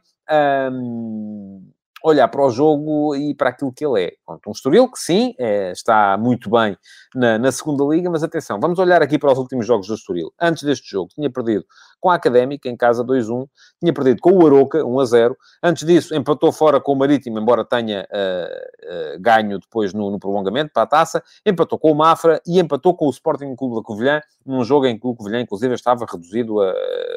olhar 2.02 2.28
para 2.28 2.44
o 2.44 2.50
jogo 2.50 3.14
e 3.14 3.34
para 3.34 3.50
aquilo 3.50 3.72
que 3.72 3.84
ele 3.84 4.04
é. 4.04 4.12
um 4.46 4.52
Estoril 4.52 4.90
que 4.90 4.98
sim, 4.98 5.34
é, 5.38 5.72
está 5.72 6.16
muito 6.18 6.50
bem 6.50 6.76
na, 7.14 7.38
na, 7.38 7.52
segunda 7.52 7.84
liga, 7.84 8.11
mas 8.11 8.22
atenção, 8.22 8.58
vamos 8.61 8.78
olhar 8.78 9.02
aqui 9.02 9.18
para 9.18 9.32
os 9.32 9.38
últimos 9.38 9.66
jogos 9.66 9.87
do 9.87 9.94
Estoril. 9.94 10.32
Antes 10.40 10.62
deste 10.62 10.90
jogo, 10.90 11.11
tinha 11.14 11.30
perdido 11.30 11.64
com 12.00 12.11
a 12.11 12.14
Académica, 12.14 12.68
em 12.68 12.76
casa 12.76 13.04
2-1, 13.04 13.46
tinha 13.80 13.92
perdido 13.92 14.20
com 14.20 14.32
o 14.32 14.46
Aroca, 14.46 14.78
1-0. 14.78 15.34
Antes 15.62 15.84
disso, 15.84 16.14
empatou 16.14 16.52
fora 16.52 16.80
com 16.80 16.92
o 16.92 16.96
Marítimo, 16.96 17.38
embora 17.38 17.64
tenha 17.64 18.06
uh, 18.11 19.16
uh, 19.16 19.20
ganho 19.20 19.58
depois 19.58 19.92
no, 19.92 20.11
no, 20.11 20.18
prolongamento 20.18 20.70
para 20.72 20.84
a 20.84 20.87
taça, 20.87 21.22
empatou 21.44 21.78
com 21.78 21.90
o 21.90 21.94
Mafra 21.94 22.40
e 22.46 22.61
empatou 22.61 22.94
com 22.94 23.06
o 23.06 23.11
Sporting 23.11 23.54
Clube 23.56 23.76
da 23.76 23.82
Covilhã, 23.82 24.20
num 24.46 24.64
jogo 24.64 24.87
em 24.87 24.98
que 24.98 25.06
o 25.06 25.14
Covilhã, 25.14 25.40
inclusive, 25.40 25.74
estava 25.74 26.06
reduzido 26.11 26.61
a, 26.61 26.72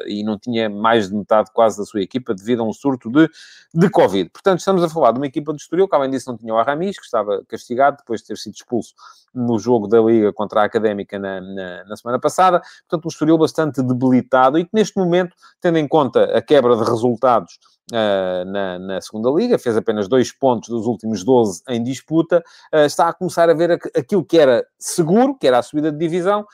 e 0.06 0.24
não 0.24 0.38
tinha 0.38 0.68
mais 0.68 1.08
de 1.08 1.14
metade 1.14 1.50
quase 1.52 1.78
da 1.78 1.84
sua 1.84 2.02
equipa 2.02 2.34
devido 2.34 2.62
a 2.62 2.66
um 2.66 2.72
surto 2.72 3.10
de, 3.10 3.28
de 3.72 3.88
Covid. 3.88 4.30
Portanto, 4.30 4.60
estamos 4.72 4.84
a 4.84 4.88
falar 4.88 5.12
de 5.12 5.18
uma 5.18 5.26
equipa 5.26 5.52
do 5.52 5.56
Estoril, 5.56 5.86
que 5.86 5.94
além 5.94 6.10
disso 6.10 6.30
não 6.30 6.38
tinha 6.38 6.54
o 6.54 6.58
Aramis, 6.58 6.98
que 6.98 7.04
estava 7.04 7.42
castigado 7.46 7.98
depois 7.98 8.20
de 8.20 8.28
ter 8.28 8.38
sido 8.38 8.54
expulso 8.54 8.94
no 9.34 9.58
jogo 9.58 9.86
da 9.86 10.00
Liga 10.00 10.32
contra 10.32 10.62
a 10.62 10.64
Académica 10.64 11.18
na, 11.18 11.40
na, 11.40 11.84
na 11.84 11.96
semana 11.96 12.18
passada. 12.18 12.62
Portanto, 12.88 13.06
um 13.06 13.08
Estoril 13.08 13.38
bastante 13.38 13.82
debilitado 13.82 14.58
e 14.58 14.64
que 14.64 14.70
neste 14.72 14.96
momento, 14.96 15.36
tendo 15.60 15.78
em 15.78 15.86
conta 15.86 16.24
a 16.36 16.40
quebra 16.40 16.76
de 16.76 16.84
resultados 16.84 17.58
Uh, 17.92 18.46
na, 18.46 18.78
na, 18.78 19.00
segunda 19.02 19.28
liga, 19.28 19.58
fez 19.58 19.76
apenas 19.76 20.08
dois 20.08 20.32
pontos 20.32 20.70
dos 20.70 20.86
últimos 20.86 21.22
12 21.22 21.62
em 21.68 21.82
disputa, 21.82 22.42
uh, 22.72 22.86
está 22.86 23.10
a 23.10 23.12
começar 23.12 23.50
a 23.50 23.52
ver 23.52 23.72
aquilo 23.94 24.24
que 24.24 24.38
era 24.38 24.66
seguro, 24.78 25.36
que 25.38 25.46
era 25.46 25.58
a 25.58 25.62
subida 25.62 25.92
de 25.92 25.98
divisão, 25.98 26.46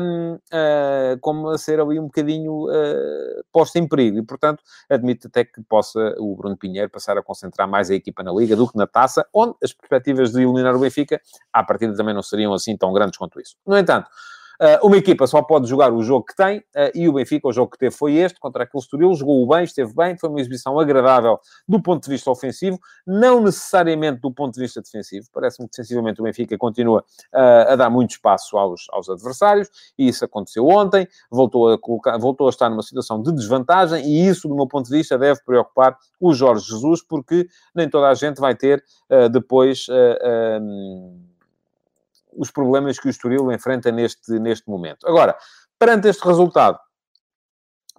um, 0.00 0.34
uh, 0.34 1.18
como 1.20 1.48
a 1.48 1.58
ser 1.58 1.80
ali 1.80 1.98
um 1.98 2.04
bocadinho 2.04 2.66
posto 3.52 3.76
em 3.76 3.88
perigo. 3.88 4.18
E, 4.18 4.22
portanto, 4.22 4.62
admito 4.88 5.26
até 5.26 5.44
que 5.44 5.60
possa 5.62 6.14
o 6.18 6.36
Bruno 6.36 6.56
Pinheiro 6.56 6.88
passar 6.88 7.18
a 7.18 7.22
concentrar 7.22 7.66
mais 7.66 7.90
a 7.90 7.94
equipa 7.94 8.22
na 8.22 8.32
liga 8.32 8.54
do 8.54 8.70
que 8.70 8.78
na 8.78 8.86
taça, 8.86 9.26
onde 9.34 9.56
as 9.64 9.72
perspectivas 9.72 10.30
de 10.30 10.40
eliminar 10.40 10.76
o 10.76 10.78
Benfica, 10.78 11.20
à 11.52 11.64
partida, 11.64 11.96
também 11.96 12.14
não 12.14 12.22
seriam 12.22 12.54
assim 12.54 12.76
tão 12.76 12.92
grandes 12.92 13.18
quanto 13.18 13.40
isso. 13.40 13.56
No 13.66 13.76
entanto, 13.76 14.08
uma 14.82 14.96
equipa 14.96 15.26
só 15.26 15.42
pode 15.42 15.68
jogar 15.68 15.92
o 15.92 16.02
jogo 16.02 16.24
que 16.24 16.34
tem, 16.34 16.58
uh, 16.58 16.90
e 16.94 17.08
o 17.08 17.12
Benfica, 17.12 17.48
o 17.48 17.52
jogo 17.52 17.70
que 17.70 17.78
teve 17.78 17.94
foi 17.94 18.14
este, 18.14 18.38
contra 18.40 18.64
aquele 18.64 18.82
Estoril, 18.82 19.14
jogou 19.14 19.46
bem, 19.46 19.64
esteve 19.64 19.94
bem, 19.94 20.16
foi 20.16 20.28
uma 20.28 20.40
exibição 20.40 20.78
agradável 20.78 21.38
do 21.68 21.80
ponto 21.82 22.04
de 22.04 22.10
vista 22.10 22.30
ofensivo, 22.30 22.78
não 23.06 23.40
necessariamente 23.40 24.20
do 24.20 24.32
ponto 24.32 24.54
de 24.54 24.60
vista 24.60 24.80
defensivo. 24.80 25.26
Parece-me 25.32 25.68
que 25.68 25.72
defensivamente 25.72 26.20
o 26.20 26.24
Benfica 26.24 26.56
continua 26.56 27.04
uh, 27.34 27.72
a 27.72 27.76
dar 27.76 27.90
muito 27.90 28.12
espaço 28.12 28.56
aos, 28.56 28.86
aos 28.90 29.08
adversários, 29.08 29.68
e 29.98 30.08
isso 30.08 30.24
aconteceu 30.24 30.66
ontem, 30.66 31.06
voltou 31.30 31.72
a, 31.72 31.78
colocar, 31.78 32.16
voltou 32.18 32.46
a 32.46 32.50
estar 32.50 32.70
numa 32.70 32.82
situação 32.82 33.22
de 33.22 33.32
desvantagem, 33.32 34.04
e 34.04 34.26
isso, 34.26 34.48
do 34.48 34.54
meu 34.54 34.66
ponto 34.66 34.88
de 34.88 34.96
vista, 34.96 35.18
deve 35.18 35.40
preocupar 35.44 35.96
o 36.20 36.32
Jorge 36.32 36.66
Jesus, 36.66 37.02
porque 37.02 37.46
nem 37.74 37.88
toda 37.88 38.08
a 38.08 38.14
gente 38.14 38.40
vai 38.40 38.54
ter 38.54 38.82
depois 39.30 39.86
os 42.36 42.50
problemas 42.50 42.98
que 42.98 43.08
o 43.08 43.10
Estoril 43.10 43.50
enfrenta 43.52 43.90
neste, 43.90 44.38
neste 44.38 44.68
momento. 44.68 45.06
Agora, 45.06 45.36
perante 45.78 46.08
este 46.08 46.24
resultado, 46.26 46.78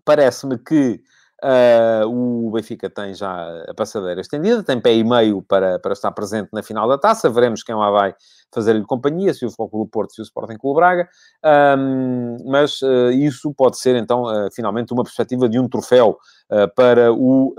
parece-me 0.06 0.58
que 0.58 1.02
uh, 1.44 2.08
o 2.08 2.52
Benfica 2.52 2.90
tem 2.90 3.14
já 3.14 3.30
a 3.68 3.74
passadeira 3.74 4.22
estendida, 4.22 4.64
tem 4.64 4.80
pé 4.80 4.94
e 4.94 5.04
meio 5.04 5.42
para, 5.42 5.80
para 5.80 5.94
estar 5.94 6.12
presente 6.12 6.50
na 6.54 6.64
final 6.64 6.88
da 6.88 6.98
taça. 6.98 7.30
Veremos 7.30 7.64
quem 7.64 7.76
lá 7.76 7.92
vai 7.92 8.16
fazer-lhe 8.54 8.84
companhia, 8.86 9.34
se 9.34 9.46
o 9.46 9.50
Futebol 9.50 9.86
do 9.86 9.90
Porto, 9.90 10.14
se 10.14 10.22
o 10.22 10.24
Sporting 10.24 10.58
Clube 10.58 10.78
Braga. 10.78 11.08
Um, 11.78 12.38
mas 12.46 12.82
uh, 12.82 13.12
isso 13.12 13.54
pode 13.54 13.78
ser, 13.78 13.96
então, 13.96 14.24
uh, 14.24 14.50
finalmente, 14.52 14.94
uma 14.94 15.04
perspectiva 15.04 15.50
de 15.50 15.60
um 15.60 15.68
troféu 15.68 16.18
para, 16.78 17.12
o, 17.12 17.54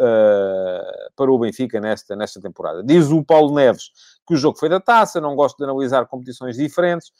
para 1.14 1.30
o 1.30 1.38
Benfica 1.38 1.78
nesta, 1.78 2.16
nesta 2.16 2.40
temporada. 2.40 2.82
Diz 2.82 3.10
o 3.10 3.22
Paulo 3.22 3.54
Neves 3.54 3.90
que 4.28 4.34
o 4.34 4.36
jogo 4.36 4.58
foi 4.58 4.68
da 4.68 4.78
taça, 4.78 5.20
não 5.20 5.34
gosto 5.34 5.56
de 5.56 5.64
analisar 5.64 6.06
competições 6.06 6.56
diferentes. 6.56 7.10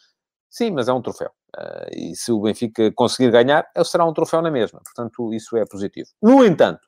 Sim, 0.51 0.71
mas 0.71 0.89
é 0.89 0.93
um 0.93 1.03
troféu. 1.03 1.31
Uh, 1.57 1.89
e 1.95 2.17
se 2.17 2.31
o 2.31 2.41
Benfica 2.41 2.93
conseguir 2.95 3.31
ganhar, 3.31 3.67
será 3.85 4.05
um 4.05 4.13
troféu 4.13 4.41
na 4.41 4.51
mesma. 4.51 4.81
Portanto, 4.85 5.33
isso 5.35 5.57
é 5.57 5.65
positivo. 5.67 6.09
No 6.23 6.45
entanto, 6.45 6.81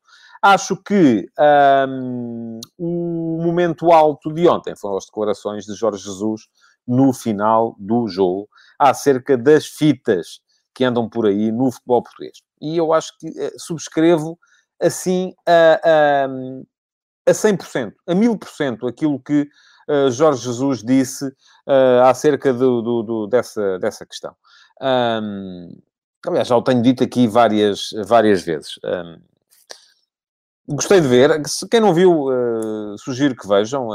acho 0.42 0.76
que 0.76 1.26
um, 1.88 2.60
o 2.78 3.42
momento 3.42 3.90
alto 3.92 4.32
de 4.32 4.48
ontem 4.48 4.74
foram 4.76 4.96
as 4.96 5.06
declarações 5.06 5.64
de 5.64 5.74
Jorge 5.74 6.02
Jesus 6.02 6.42
no 6.86 7.12
final 7.12 7.76
do 7.78 8.08
jogo, 8.08 8.48
acerca 8.78 9.36
das 9.36 9.66
fitas 9.66 10.40
que 10.74 10.84
andam 10.84 11.08
por 11.08 11.26
aí 11.26 11.52
no 11.52 11.70
futebol 11.70 12.02
português. 12.02 12.38
E 12.60 12.76
eu 12.76 12.92
acho 12.92 13.16
que 13.18 13.28
uh, 13.28 13.52
subscrevo 13.58 14.38
assim 14.80 15.34
a, 15.46 15.80
a, 15.84 16.24
a 17.28 17.32
100%, 17.32 17.92
a 18.08 18.14
1000% 18.14 18.88
aquilo 18.88 19.20
que 19.20 19.46
uh, 19.90 20.10
Jorge 20.10 20.44
Jesus 20.44 20.82
disse 20.82 21.26
uh, 21.26 22.02
acerca 22.04 22.52
do, 22.52 22.80
do, 22.80 23.02
do, 23.02 23.26
dessa, 23.26 23.78
dessa 23.78 24.06
questão. 24.06 24.34
Um, 24.80 25.76
aliás, 26.26 26.48
já 26.48 26.56
o 26.56 26.62
tenho 26.62 26.82
dito 26.82 27.02
aqui 27.02 27.26
várias, 27.26 27.90
várias 28.06 28.42
vezes. 28.42 28.78
Um, 28.84 30.74
gostei 30.74 31.00
de 31.00 31.08
ver. 31.08 31.42
Quem 31.70 31.80
não 31.80 31.92
viu, 31.92 32.26
uh, 32.28 32.96
sugiro 32.98 33.34
que 33.34 33.48
vejam. 33.48 33.88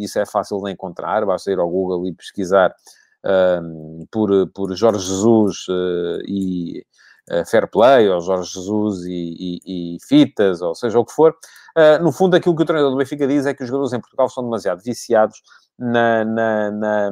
Isso 0.00 0.18
é 0.18 0.26
fácil 0.26 0.62
de 0.62 0.70
encontrar. 0.70 1.26
Basta 1.26 1.50
ir 1.50 1.58
ao 1.58 1.70
Google 1.70 2.06
e 2.06 2.14
pesquisar 2.14 2.74
por, 4.10 4.28
por 4.52 4.74
Jorge 4.74 5.06
Jesus 5.06 5.66
e 6.26 6.84
Fair 7.48 7.70
Play, 7.70 8.08
ou 8.08 8.20
Jorge 8.20 8.52
Jesus 8.52 9.04
e, 9.04 9.60
e, 9.64 9.94
e, 9.94 9.98
fitas, 10.00 10.60
ou 10.60 10.74
seja 10.74 10.98
o 10.98 11.04
que 11.04 11.12
for. 11.12 11.36
Uh, 11.76 12.02
no 12.02 12.12
fundo, 12.12 12.36
aquilo 12.36 12.54
que 12.54 12.62
o 12.62 12.66
treinador 12.66 12.92
do 12.92 12.98
Benfica 12.98 13.26
diz 13.26 13.46
é 13.46 13.54
que 13.54 13.62
os 13.62 13.68
jogadores 13.68 13.92
em 13.92 14.00
Portugal 14.00 14.28
são 14.28 14.44
demasiado 14.44 14.82
viciados 14.82 15.42
na, 15.78 16.24
na, 16.24 16.70
na, 16.70 17.10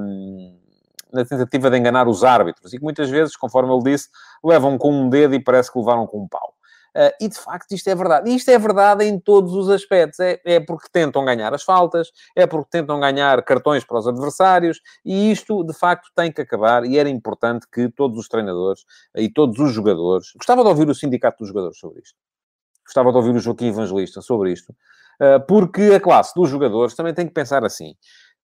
na, 1.13 1.25
tentativa 1.25 1.71
de 1.71 1.79
enganar 1.79 2.07
os 2.07 2.23
árbitros 2.23 2.73
e 2.73 2.79
que 2.79 2.83
muitas 2.83 3.09
vezes, 3.09 3.37
conforme 3.37 3.73
ele 3.73 3.83
disse, 3.85 4.09
levam 4.45 4.77
com 4.77 4.93
um 4.93 5.09
dedo 5.09 5.35
e 5.35 5.43
parece 5.43 5.73
que 5.73 5.79
levaram 5.79 6.07
com 6.07 6.23
um 6.23 6.29
pau. 6.29 6.55
Uh, 6.91 7.15
e 7.21 7.29
de 7.29 7.39
facto 7.39 7.73
isto 7.73 7.89
é 7.89 7.95
verdade. 7.95 8.31
E 8.31 8.35
isto 8.35 8.51
é 8.51 8.59
verdade 8.59 9.05
em 9.05 9.19
todos 9.19 9.55
os 9.55 9.71
aspectos. 9.71 10.19
É, 10.21 10.41
é 10.45 10.61
porque 10.61 10.89
tentam 10.93 11.25
ganhar 11.25 11.55
as 11.55 11.63
faltas, 11.63 12.11
é 12.37 12.47
porque 12.47 12.69
tentam 12.71 12.99
ganhar 12.99 13.43
cartões 13.45 13.85
para 13.85 13.99
os 13.99 14.09
adversários, 14.09 14.81
e 15.05 15.31
isto 15.31 15.65
de 15.65 15.73
facto 15.73 16.11
tem 16.15 16.33
que 16.33 16.41
acabar. 16.41 16.85
E 16.85 16.99
era 16.99 17.09
importante 17.09 17.67
que 17.73 17.89
todos 17.89 18.19
os 18.19 18.29
treinadores 18.29 18.85
e 19.17 19.29
todos 19.31 19.59
os 19.59 19.73
jogadores. 19.73 20.33
Gostava 20.37 20.63
de 20.63 20.69
ouvir 20.69 20.89
o 20.89 20.95
sindicato 20.95 21.39
dos 21.39 21.49
jogadores 21.49 21.79
sobre 21.79 22.01
isto. 22.01 22.17
Gostava 22.91 23.13
de 23.13 23.17
ouvir 23.19 23.37
o 23.37 23.39
Joaquim 23.39 23.69
Evangelista 23.69 24.21
sobre 24.21 24.53
isto, 24.53 24.71
uh, 24.71 25.41
porque 25.47 25.93
a 25.95 26.01
classe 26.01 26.35
dos 26.35 26.51
jogadores 26.51 26.97
também 26.97 27.15
tem 27.15 27.25
que 27.25 27.33
pensar 27.33 27.65
assim. 27.65 27.95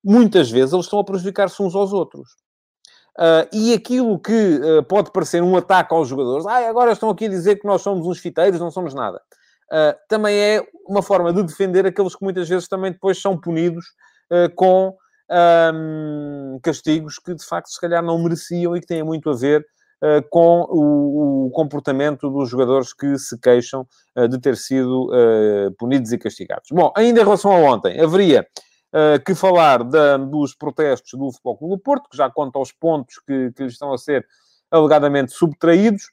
Muitas 0.04 0.48
vezes 0.48 0.72
eles 0.72 0.87
estão 0.87 1.00
a 1.00 1.04
prejudicar-se 1.04 1.61
uns 1.61 1.74
aos 1.74 1.92
outros. 1.92 2.28
Uh, 3.18 3.48
e 3.52 3.74
aquilo 3.74 4.20
que 4.20 4.61
uh, 4.61 4.85
pode 4.85 5.11
parecer 5.11 5.42
um 5.42 5.56
ataque 5.56 5.92
aos 5.92 6.06
jogadores, 6.06 6.46
ah, 6.46 6.68
agora 6.68 6.92
estão 6.92 7.11
aqui 7.11 7.24
a 7.24 7.28
dizer 7.28 7.56
que 7.56 7.66
nós 7.66 7.82
somos 7.82 8.06
uns 8.06 8.20
fiteiros, 8.20 8.61
não 8.61 8.70
somos 8.70 8.94
nada. 8.94 9.20
Uh, 9.72 9.98
também 10.09 10.38
é 10.38 10.64
uma 10.87 11.02
forma 11.02 11.32
de 11.32 11.42
defender 11.42 11.85
aqueles 11.85 12.14
que 12.14 12.22
muitas 12.22 12.48
vezes 12.48 12.68
também 12.68 12.92
depois 12.92 13.20
são 13.20 13.37
punidos 13.37 13.85
com 14.56 14.96
um, 15.30 16.59
castigos 16.62 17.16
que 17.18 17.32
de 17.32 17.44
facto 17.44 17.68
se 17.68 17.80
calhar 17.80 18.02
não 18.02 18.20
mereciam 18.20 18.76
e 18.76 18.80
que 18.80 18.87
têm 18.87 19.04
muito 19.04 19.30
a 19.30 19.35
ver 19.35 19.64
com 20.30 20.66
o, 20.68 21.46
o, 21.46 21.50
comportamento 21.50 22.28
dos 22.30 22.50
jogadores 22.50 22.92
que 22.92 23.18
se 23.18 23.38
queixam 23.40 23.87
de 24.30 24.38
ter 24.38 24.56
sido 24.56 25.11
punidos 25.78 26.12
e 26.12 26.18
castigados. 26.18 26.68
Bom, 26.70 26.92
ainda 26.94 27.20
em 27.20 27.24
relação 27.24 27.50
a 27.50 27.59
ontem, 27.59 27.98
haveria 28.00 28.46
que 29.24 29.35
falar 29.35 29.82
da, 29.82 30.16
dos 30.16 30.54
protestos 30.54 31.18
do 31.18 31.32
Futebol 31.32 31.56
Clube 31.56 31.74
do 31.76 31.82
Porto, 31.82 32.09
que 32.11 32.16
já 32.16 32.30
conta 32.30 32.59
aos 32.59 32.72
pontos 32.72 33.18
que, 33.26 33.52
que 33.52 33.62
lhes 33.62 33.72
estão 33.72 33.92
a 33.92 33.98
ser 33.98 34.26
alegadamente 34.70 35.32
subtraídos. 35.32 36.11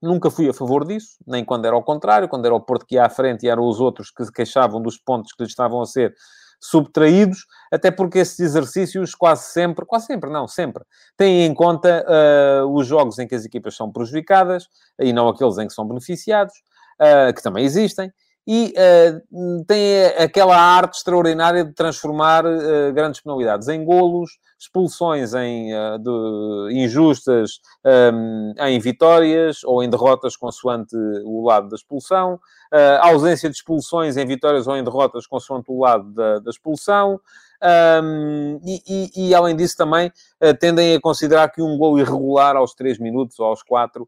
Nunca 0.00 0.30
fui 0.30 0.48
a 0.48 0.52
favor 0.52 0.86
disso, 0.86 1.16
nem 1.26 1.44
quando 1.44 1.64
era 1.64 1.74
ao 1.74 1.82
contrário, 1.82 2.28
quando 2.28 2.44
era 2.44 2.54
o 2.54 2.60
Porto 2.60 2.84
que 2.86 2.96
ia 2.96 3.04
à 3.04 3.08
frente 3.08 3.44
e 3.44 3.48
eram 3.48 3.66
os 3.66 3.80
outros 3.80 4.10
que 4.10 4.24
se 4.24 4.32
queixavam 4.32 4.80
dos 4.80 4.98
pontos 4.98 5.32
que 5.32 5.42
lhes 5.42 5.50
estavam 5.50 5.80
a 5.80 5.86
ser 5.86 6.14
subtraídos, 6.60 7.46
até 7.72 7.90
porque 7.90 8.18
esses 8.18 8.38
exercícios 8.38 9.14
quase 9.14 9.52
sempre, 9.52 9.84
quase 9.84 10.06
sempre, 10.06 10.30
não, 10.30 10.46
sempre, 10.48 10.84
têm 11.16 11.44
em 11.44 11.54
conta 11.54 12.04
uh, 12.06 12.74
os 12.74 12.86
jogos 12.86 13.18
em 13.18 13.26
que 13.26 13.34
as 13.34 13.44
equipas 13.44 13.76
são 13.76 13.90
prejudicadas 13.90 14.68
e 15.00 15.12
não 15.12 15.28
aqueles 15.28 15.58
em 15.58 15.66
que 15.66 15.74
são 15.74 15.86
beneficiados, 15.86 16.54
uh, 17.00 17.32
que 17.34 17.42
também 17.42 17.64
existem, 17.64 18.12
e 18.46 18.72
uh, 18.76 19.64
tem 19.66 20.06
aquela 20.18 20.56
arte 20.56 20.98
extraordinária 20.98 21.64
de 21.64 21.72
transformar 21.72 22.44
grandes 22.94 23.20
penalidades 23.20 23.68
em 23.68 23.84
golos, 23.84 24.30
expulsões 24.58 25.34
em, 25.34 25.72
uh, 25.74 25.98
de, 25.98 26.74
injustas 26.74 27.60
um, 27.84 28.54
em 28.58 28.78
vitórias 28.78 29.62
ou 29.64 29.82
em 29.82 29.90
derrotas 29.90 30.36
consoante 30.36 30.96
o 31.24 31.44
lado 31.44 31.68
da 31.68 31.76
expulsão, 31.76 32.40
ausência 33.00 33.48
de 33.48 33.56
expulsões 33.56 34.16
em 34.16 34.26
vitórias 34.26 34.66
ou 34.66 34.76
em 34.76 34.82
derrotas 34.84 35.26
consoante 35.26 35.70
o 35.70 35.80
lado 35.80 36.12
da, 36.12 36.38
da 36.40 36.50
expulsão. 36.50 37.20
Um, 38.02 38.60
e, 38.64 38.82
e, 38.86 39.28
e, 39.28 39.34
além 39.34 39.56
disso 39.56 39.76
também 39.78 40.12
tendem 40.60 40.94
a 40.94 41.00
considerar 41.00 41.48
que 41.48 41.62
um 41.62 41.78
gol 41.78 41.98
irregular 41.98 42.54
aos 42.54 42.74
3 42.74 42.98
minutos 42.98 43.38
ou 43.38 43.46
aos 43.46 43.62
4 43.62 44.06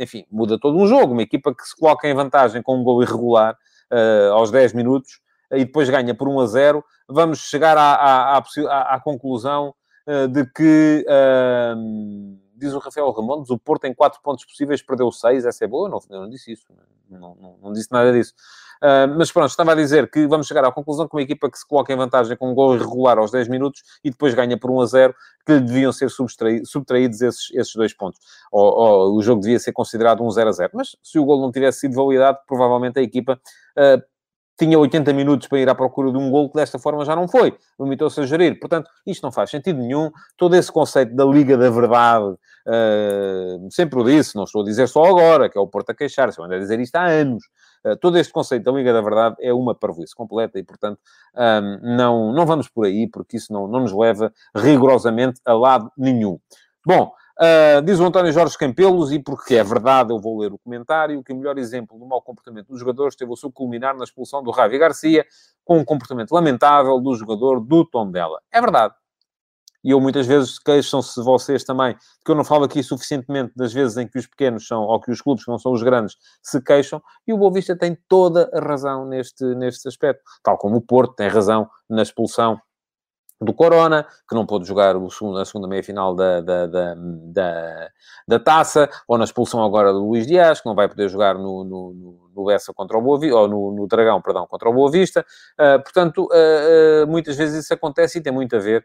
enfim, 0.00 0.24
muda 0.32 0.58
todo 0.58 0.78
um 0.78 0.86
jogo. 0.86 1.12
Uma 1.12 1.22
equipa 1.22 1.54
que 1.54 1.62
se 1.62 1.76
coloca 1.76 2.08
em 2.08 2.14
vantagem 2.14 2.62
com 2.62 2.78
um 2.78 2.82
gol 2.82 3.02
irregular 3.02 3.56
uh, 3.92 4.32
aos 4.32 4.50
10 4.50 4.72
minutos 4.72 5.20
e 5.52 5.64
depois 5.64 5.90
ganha 5.90 6.14
por 6.14 6.28
1 6.28 6.40
a 6.40 6.46
0, 6.46 6.84
vamos 7.10 7.40
chegar 7.40 7.76
à, 7.76 7.94
à, 7.94 8.38
à, 8.38 8.94
à 8.94 9.00
conclusão 9.00 9.74
uh, 10.06 10.28
de 10.28 10.44
que, 10.46 11.04
uh, 11.08 12.38
diz 12.54 12.72
o 12.72 12.78
Rafael 12.78 13.10
Ramondes, 13.10 13.50
o 13.50 13.58
Porto 13.58 13.86
em 13.86 13.94
4 13.94 14.20
pontos 14.22 14.44
possíveis 14.44 14.82
perdeu 14.82 15.10
6, 15.10 15.44
essa 15.44 15.64
é 15.64 15.68
boa? 15.68 15.88
Não, 15.88 15.98
eu 16.10 16.20
não 16.22 16.28
disse 16.28 16.52
isso, 16.52 16.64
não, 17.08 17.34
não, 17.34 17.58
não 17.62 17.72
disse 17.72 17.90
nada 17.90 18.12
disso. 18.12 18.34
Uh, 18.82 19.12
mas 19.18 19.30
pronto, 19.30 19.50
estava 19.50 19.72
a 19.72 19.74
dizer 19.74 20.10
que 20.10 20.26
vamos 20.26 20.46
chegar 20.46 20.64
à 20.64 20.72
conclusão 20.72 21.06
que 21.06 21.14
uma 21.14 21.20
equipa 21.20 21.50
que 21.50 21.58
se 21.58 21.68
coloca 21.68 21.92
em 21.92 21.96
vantagem 21.96 22.34
com 22.34 22.50
um 22.50 22.54
gol 22.54 22.74
irregular 22.74 23.18
aos 23.18 23.30
10 23.30 23.48
minutos 23.48 23.82
e 24.02 24.10
depois 24.10 24.32
ganha 24.32 24.58
por 24.58 24.70
1 24.70 24.80
a 24.80 24.86
0, 24.86 25.14
que 25.44 25.52
lhe 25.52 25.60
deviam 25.60 25.92
ser 25.92 26.08
subtraídos 26.10 27.20
esses, 27.20 27.50
esses 27.52 27.74
dois 27.74 27.92
pontos. 27.92 28.18
Ou, 28.50 28.64
ou, 28.64 29.16
o 29.16 29.22
jogo 29.22 29.42
devia 29.42 29.58
ser 29.58 29.72
considerado 29.72 30.22
um 30.22 30.30
0 30.30 30.48
a 30.48 30.52
0. 30.52 30.70
Mas 30.74 30.96
se 31.02 31.18
o 31.18 31.24
gol 31.26 31.42
não 31.42 31.52
tivesse 31.52 31.80
sido 31.80 31.94
validado, 31.94 32.38
provavelmente 32.46 32.98
a 32.98 33.02
equipa 33.02 33.38
uh, 33.76 34.02
tinha 34.64 34.78
80 34.78 35.12
minutos 35.12 35.48
para 35.48 35.58
ir 35.58 35.68
à 35.68 35.74
procura 35.74 36.12
de 36.12 36.18
um 36.18 36.30
gol 36.30 36.50
que 36.50 36.56
desta 36.56 36.78
forma 36.78 37.04
já 37.04 37.16
não 37.16 37.26
foi. 37.26 37.56
Limitou-se 37.78 38.20
a 38.20 38.26
gerir. 38.26 38.60
Portanto, 38.60 38.90
isto 39.06 39.22
não 39.22 39.32
faz 39.32 39.50
sentido 39.50 39.78
nenhum. 39.78 40.10
Todo 40.36 40.54
esse 40.54 40.70
conceito 40.70 41.14
da 41.14 41.24
Liga 41.24 41.56
da 41.56 41.70
Verdade, 41.70 42.26
uh, 42.26 43.70
sempre 43.70 43.98
o 43.98 44.04
disse, 44.04 44.36
não 44.36 44.44
estou 44.44 44.62
a 44.62 44.64
dizer 44.64 44.86
só 44.86 45.04
agora, 45.04 45.48
que 45.48 45.56
é 45.56 45.60
o 45.60 45.66
Porto 45.66 45.90
a 45.90 45.94
queixar-se, 45.94 46.38
eu 46.38 46.44
ando 46.44 46.54
a 46.54 46.58
dizer 46.58 46.78
isto 46.78 46.94
há 46.96 47.06
anos. 47.06 47.42
Eh, 47.84 47.96
todo 47.96 48.18
este 48.18 48.32
conceito 48.32 48.64
da 48.64 48.72
Liga 48.72 48.92
da 48.92 49.00
Verdade 49.00 49.36
é 49.40 49.52
uma 49.52 49.74
parvoíce 49.74 50.14
completa 50.14 50.58
e, 50.58 50.62
portanto, 50.62 50.98
um, 51.34 51.96
não, 51.96 52.32
não 52.32 52.44
vamos 52.44 52.68
por 52.68 52.84
aí, 52.84 53.08
porque 53.08 53.38
isso 53.38 53.52
não, 53.52 53.66
não 53.66 53.80
nos 53.80 53.92
leva 53.92 54.32
rigorosamente 54.54 55.40
a 55.46 55.54
lado 55.54 55.90
nenhum. 55.96 56.38
Bom, 56.84 57.12
Uh, 57.38 57.82
diz 57.82 57.98
o 57.98 58.04
António 58.04 58.32
Jorge 58.32 58.56
Campelos, 58.58 59.12
e 59.12 59.18
porque 59.18 59.54
é 59.54 59.64
verdade, 59.64 60.12
eu 60.12 60.20
vou 60.20 60.38
ler 60.38 60.52
o 60.52 60.58
comentário, 60.58 61.22
que 61.22 61.32
o 61.32 61.36
melhor 61.36 61.58
exemplo 61.58 61.98
do 61.98 62.06
mau 62.06 62.20
comportamento 62.20 62.68
dos 62.68 62.78
jogadores 62.78 63.16
teve 63.16 63.32
o 63.32 63.36
seu 63.36 63.50
culminar 63.50 63.96
na 63.96 64.04
expulsão 64.04 64.42
do 64.42 64.50
Ravi 64.50 64.78
Garcia, 64.78 65.24
com 65.64 65.78
um 65.78 65.84
comportamento 65.84 66.32
lamentável 66.32 67.00
do 67.00 67.14
jogador 67.14 67.60
do 67.60 67.84
Tondela. 67.84 68.40
É 68.52 68.60
verdade 68.60 68.94
e 69.82 69.90
eu 69.90 70.00
muitas 70.00 70.26
vezes 70.26 70.58
queixam-se 70.58 71.22
vocês 71.22 71.64
também, 71.64 71.96
que 72.24 72.30
eu 72.30 72.34
não 72.34 72.44
falo 72.44 72.64
aqui 72.64 72.82
suficientemente 72.82 73.52
das 73.56 73.72
vezes 73.72 73.96
em 73.96 74.06
que 74.06 74.18
os 74.18 74.26
pequenos 74.26 74.66
são, 74.66 74.82
ou 74.82 75.00
que 75.00 75.10
os 75.10 75.20
clubes 75.20 75.44
que 75.44 75.50
não 75.50 75.58
são 75.58 75.72
os 75.72 75.82
grandes, 75.82 76.16
se 76.42 76.62
queixam, 76.62 77.02
e 77.26 77.32
o 77.32 77.38
Boa 77.38 77.52
Vista 77.52 77.76
tem 77.76 77.96
toda 78.08 78.50
a 78.52 78.60
razão 78.60 79.06
neste, 79.06 79.44
neste 79.54 79.88
aspecto. 79.88 80.22
Tal 80.42 80.58
como 80.58 80.76
o 80.76 80.80
Porto 80.80 81.14
tem 81.14 81.28
razão 81.28 81.68
na 81.88 82.02
expulsão 82.02 82.60
do 83.40 83.54
Corona, 83.54 84.06
que 84.28 84.34
não 84.34 84.44
pôde 84.44 84.66
jogar 84.66 84.96
o 84.96 85.10
segundo, 85.10 85.38
a 85.38 85.44
segunda 85.44 85.66
meia-final 85.66 86.14
da, 86.14 86.40
da, 86.40 86.66
da, 86.66 86.94
da, 86.96 87.88
da 88.28 88.38
taça, 88.38 88.88
ou 89.08 89.16
na 89.16 89.24
expulsão 89.24 89.64
agora 89.64 89.92
do 89.92 90.06
Luís 90.06 90.26
Dias, 90.26 90.60
que 90.60 90.66
não 90.66 90.74
vai 90.74 90.88
poder 90.88 91.08
jogar 91.08 91.36
no, 91.36 91.64
no, 91.64 92.30
no 92.36 92.44
Bessa 92.44 92.72
contra 92.74 92.98
o 92.98 93.02
Boa 93.02 93.18
Vista, 93.18 93.36
ou 93.36 93.48
no, 93.48 93.72
no 93.72 93.86
Dragão, 93.86 94.20
perdão, 94.20 94.46
contra 94.46 94.68
o 94.68 94.72
Boa 94.74 94.90
Vista. 94.90 95.24
Uh, 95.58 95.82
portanto, 95.82 96.28
uh, 96.30 97.04
uh, 97.04 97.06
muitas 97.06 97.36
vezes 97.36 97.64
isso 97.64 97.72
acontece 97.72 98.18
e 98.18 98.22
tem 98.22 98.32
muito 98.32 98.56
a 98.56 98.58
ver 98.58 98.84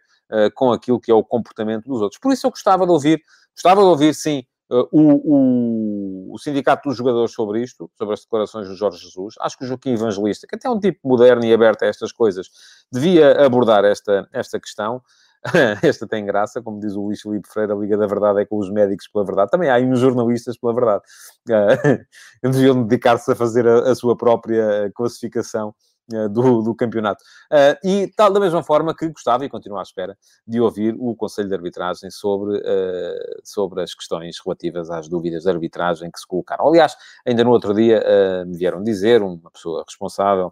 com 0.55 0.71
aquilo 0.71 0.99
que 0.99 1.11
é 1.11 1.13
o 1.13 1.23
comportamento 1.23 1.85
dos 1.85 2.01
outros. 2.01 2.19
Por 2.19 2.33
isso 2.33 2.47
eu 2.47 2.49
gostava 2.49 2.83
de 2.83 2.91
ouvir, 2.91 3.21
gostava 3.53 3.81
de 3.81 3.87
ouvir, 3.87 4.11
sim, 4.15 4.43
o, 4.69 4.87
o, 4.91 6.33
o, 6.33 6.39
sindicato 6.39 6.89
dos 6.89 6.97
jogadores 6.97 7.31
sobre 7.31 7.61
isto, 7.61 7.89
sobre 7.97 8.13
as 8.15 8.21
declarações 8.21 8.67
do 8.67 8.75
Jorge 8.75 8.97
Jesus. 8.97 9.35
Acho 9.39 9.57
que 9.57 9.63
o 9.63 9.67
Joaquim 9.67 9.91
Evangelista, 9.91 10.47
que 10.47 10.55
até 10.55 10.67
é 10.67 10.71
um 10.71 10.79
tipo 10.79 10.99
moderno 11.03 11.45
e 11.45 11.53
aberto 11.53 11.83
a 11.83 11.87
estas 11.87 12.11
coisas, 12.11 12.49
devia 12.91 13.45
abordar 13.45 13.85
esta, 13.85 14.27
esta 14.33 14.59
questão. 14.59 15.01
esta 15.83 16.07
tem 16.07 16.25
graça, 16.25 16.61
como 16.61 16.79
diz 16.79 16.95
o 16.95 17.01
Luís 17.01 17.21
Felipe 17.21 17.47
Freire, 17.47 17.71
a 17.71 17.75
Liga 17.75 17.95
da 17.95 18.07
Verdade 18.07 18.41
é 18.41 18.45
com 18.45 18.57
os 18.57 18.71
médicos 18.71 19.07
pela 19.07 19.23
verdade. 19.23 19.51
Também 19.51 19.69
há 19.69 19.75
aí 19.75 19.85
uns 19.85 19.99
jornalistas 19.99 20.57
pela 20.57 20.73
verdade. 20.73 21.03
Uh, 21.47 22.03
deviam 22.49 22.83
dedicar-se 22.83 23.31
a 23.31 23.35
fazer 23.35 23.67
a, 23.67 23.91
a, 23.91 23.95
sua 23.95 24.17
própria 24.17 24.91
classificação 24.95 25.69
uh, 25.69 25.73
do, 26.07 26.61
do, 26.61 26.75
campeonato. 26.75 27.23
Uh, 27.51 27.87
e 27.87 28.07
tal 28.15 28.31
da 28.31 28.39
mesma 28.39 28.61
forma 28.63 28.95
que 28.95 29.07
gostava 29.09 29.45
e 29.45 29.49
continuo 29.49 29.79
à 29.79 29.81
espera 29.81 30.17
de 30.47 30.59
ouvir 30.59 30.95
o 30.99 31.15
Conselho 31.15 31.47
de 31.47 31.55
Arbitragem 31.55 32.11
sobre, 32.11 32.57
uh, 32.57 33.41
sobre 33.43 33.81
as 33.81 33.93
questões 33.93 34.37
relativas 34.43 34.89
às 34.91 35.07
dúvidas 35.07 35.43
de 35.43 35.49
arbitragem 35.49 36.11
que 36.11 36.19
se 36.19 36.27
colocaram. 36.27 36.67
Aliás, 36.67 36.95
ainda 37.25 37.43
no 37.43 37.51
outro 37.51 37.73
dia 37.73 38.03
me 38.45 38.57
vieram 38.57 38.83
dizer, 38.83 39.21
uma 39.21 39.49
pessoa 39.51 39.83
responsável 39.87 40.51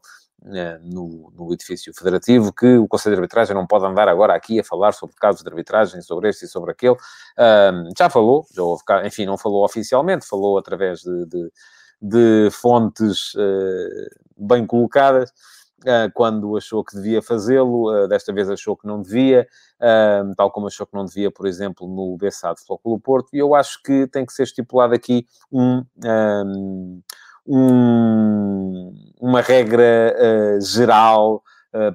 no, 0.81 1.31
no, 1.35 1.53
edifício 1.53 1.93
federativo, 1.93 2.51
que 2.51 2.77
o 2.77 2.87
Conselho 2.87 3.15
de 3.15 3.21
Arbitragem 3.21 3.55
não 3.55 3.65
pode 3.65 3.85
andar 3.85 4.07
agora 4.07 4.35
aqui 4.35 4.59
a 4.59 4.63
falar 4.63 4.91
sobre 4.91 5.15
casos 5.15 5.41
de 5.41 5.49
arbitragem, 5.49 6.01
sobre 6.01 6.29
este 6.29 6.45
e 6.45 6.47
sobre 6.47 6.71
aquele. 6.71 6.97
já 7.97 8.09
falou, 8.09 8.45
já 8.53 8.63
houve, 8.63 8.83
enfim, 9.05 9.25
não 9.25 9.37
falou 9.37 9.63
oficialmente, 9.63 10.27
falou 10.27 10.57
através 10.57 10.99
de, 10.99 11.25
de, 11.27 11.51
de 12.03 12.49
fontes 12.51 13.33
uh, 13.35 14.09
bem 14.37 14.67
colocadas, 14.67 15.29
uh, 15.85 16.11
quando 16.13 16.57
achou 16.57 16.83
que 16.83 16.97
devia 16.97 17.21
fazê-lo, 17.21 17.89
uh, 17.89 18.07
desta 18.09 18.33
vez 18.33 18.49
achou 18.49 18.75
que 18.75 18.85
não 18.85 19.01
devia, 19.01 19.47
tal 20.35 20.51
como 20.51 20.67
achou 20.67 20.85
que 20.85 20.93
não 20.93 21.05
devia, 21.05 21.31
por 21.31 21.47
exemplo, 21.47 21.87
no 21.87 22.17
Bessado 22.17 22.59
Futebol 22.59 22.99
Porto, 22.99 23.29
e 23.33 23.39
eu 23.39 23.55
acho 23.55 23.81
que 23.81 24.05
tem 24.07 24.25
que 24.25 24.33
ser 24.33 24.43
estipulado 24.43 24.93
aqui 24.93 25.25
um... 25.51 25.83
um 26.05 27.01
um, 27.45 28.93
uma 29.19 29.41
regra 29.41 30.15
geral 30.61 31.43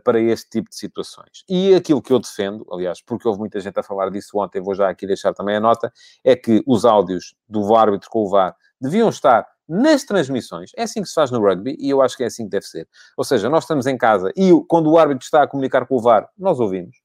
para 0.04 0.20
este 0.20 0.50
tipo 0.50 0.68
de 0.68 0.76
situações. 0.76 1.42
E 1.48 1.74
aquilo 1.74 2.02
que 2.02 2.12
eu 2.12 2.18
defendo, 2.18 2.66
aliás, 2.70 3.00
porque 3.00 3.26
houve 3.26 3.40
muita 3.40 3.58
gente 3.58 3.80
a 3.80 3.82
falar 3.82 4.10
disso 4.10 4.38
ontem, 4.38 4.60
vou 4.60 4.74
já 4.74 4.90
aqui 4.90 5.06
deixar 5.06 5.32
também 5.32 5.56
a 5.56 5.60
nota, 5.60 5.90
é 6.22 6.36
que 6.36 6.62
os 6.66 6.84
áudios 6.84 7.34
do 7.48 7.74
árbitro 7.74 8.10
com 8.10 8.24
o 8.24 8.28
VAR 8.28 8.54
deviam 8.78 9.08
estar 9.08 9.46
nas 9.68 10.04
transmissões. 10.04 10.70
É 10.76 10.84
assim 10.84 11.02
que 11.02 11.08
se 11.08 11.14
faz 11.14 11.30
no 11.30 11.40
rugby 11.40 11.76
e 11.78 11.90
eu 11.90 12.00
acho 12.00 12.16
que 12.16 12.22
é 12.22 12.26
assim 12.26 12.44
que 12.44 12.50
deve 12.50 12.66
ser. 12.66 12.88
Ou 13.16 13.24
seja, 13.24 13.48
nós 13.50 13.64
estamos 13.64 13.86
em 13.86 13.96
casa 13.96 14.32
e 14.36 14.50
quando 14.68 14.90
o 14.90 14.98
árbitro 14.98 15.24
está 15.24 15.42
a 15.42 15.46
comunicar 15.46 15.86
com 15.86 15.96
o 15.96 16.00
VAR, 16.00 16.28
nós 16.38 16.58
ouvimos 16.58 16.96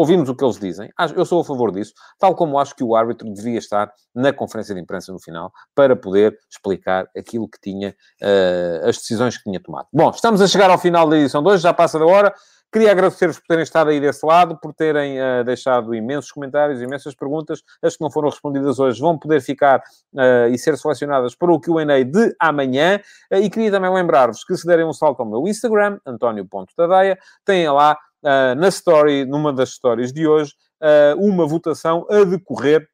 ouvimos 0.00 0.30
o 0.30 0.34
que 0.34 0.42
eles 0.42 0.58
dizem. 0.58 0.90
Eu 1.14 1.26
sou 1.26 1.42
a 1.42 1.44
favor 1.44 1.70
disso, 1.70 1.92
tal 2.18 2.34
como 2.34 2.58
acho 2.58 2.74
que 2.74 2.82
o 2.82 2.96
árbitro 2.96 3.30
devia 3.34 3.58
estar 3.58 3.92
na 4.14 4.32
conferência 4.32 4.74
de 4.74 4.80
imprensa 4.80 5.12
no 5.12 5.20
final 5.20 5.52
para 5.74 5.94
poder 5.94 6.38
explicar 6.50 7.06
aquilo 7.14 7.46
que 7.46 7.60
tinha, 7.60 7.94
uh, 8.22 8.88
as 8.88 8.96
decisões 8.96 9.36
que 9.36 9.44
tinha 9.44 9.60
tomado. 9.60 9.88
Bom, 9.92 10.08
estamos 10.08 10.40
a 10.40 10.46
chegar 10.46 10.70
ao 10.70 10.78
final 10.78 11.06
da 11.06 11.18
edição 11.18 11.42
2, 11.42 11.60
já 11.60 11.74
passa 11.74 11.98
da 11.98 12.06
hora. 12.06 12.34
Queria 12.72 12.92
agradecer-vos 12.92 13.40
por 13.40 13.48
terem 13.48 13.64
estado 13.64 13.90
aí 13.90 14.00
desse 14.00 14.24
lado, 14.24 14.56
por 14.56 14.72
terem 14.72 15.18
uh, 15.20 15.42
deixado 15.44 15.92
imensos 15.92 16.30
comentários, 16.30 16.80
imensas 16.80 17.16
perguntas. 17.16 17.64
As 17.82 17.96
que 17.96 18.02
não 18.02 18.12
foram 18.12 18.28
respondidas 18.28 18.78
hoje 18.78 19.00
vão 19.00 19.18
poder 19.18 19.40
ficar 19.40 19.80
uh, 20.14 20.46
e 20.48 20.56
ser 20.56 20.78
selecionadas 20.78 21.34
para 21.34 21.52
o 21.52 21.60
QA 21.60 22.04
de 22.04 22.36
amanhã. 22.38 23.00
Uh, 23.28 23.38
e 23.38 23.50
queria 23.50 23.72
também 23.72 23.92
lembrar-vos 23.92 24.44
que 24.44 24.56
se 24.56 24.64
derem 24.64 24.84
um 24.84 24.92
salto 24.92 25.18
ao 25.18 25.26
meu 25.26 25.48
Instagram, 25.48 25.98
António.tadeia, 26.06 27.18
têm 27.44 27.68
lá 27.68 27.98
na 28.22 28.68
story, 28.68 29.24
numa 29.24 29.50
das 29.50 29.70
stories 29.70 30.12
de 30.12 30.28
hoje, 30.28 30.52
uma 31.16 31.46
votação 31.46 32.06
a 32.10 32.22
decorrer 32.22 32.86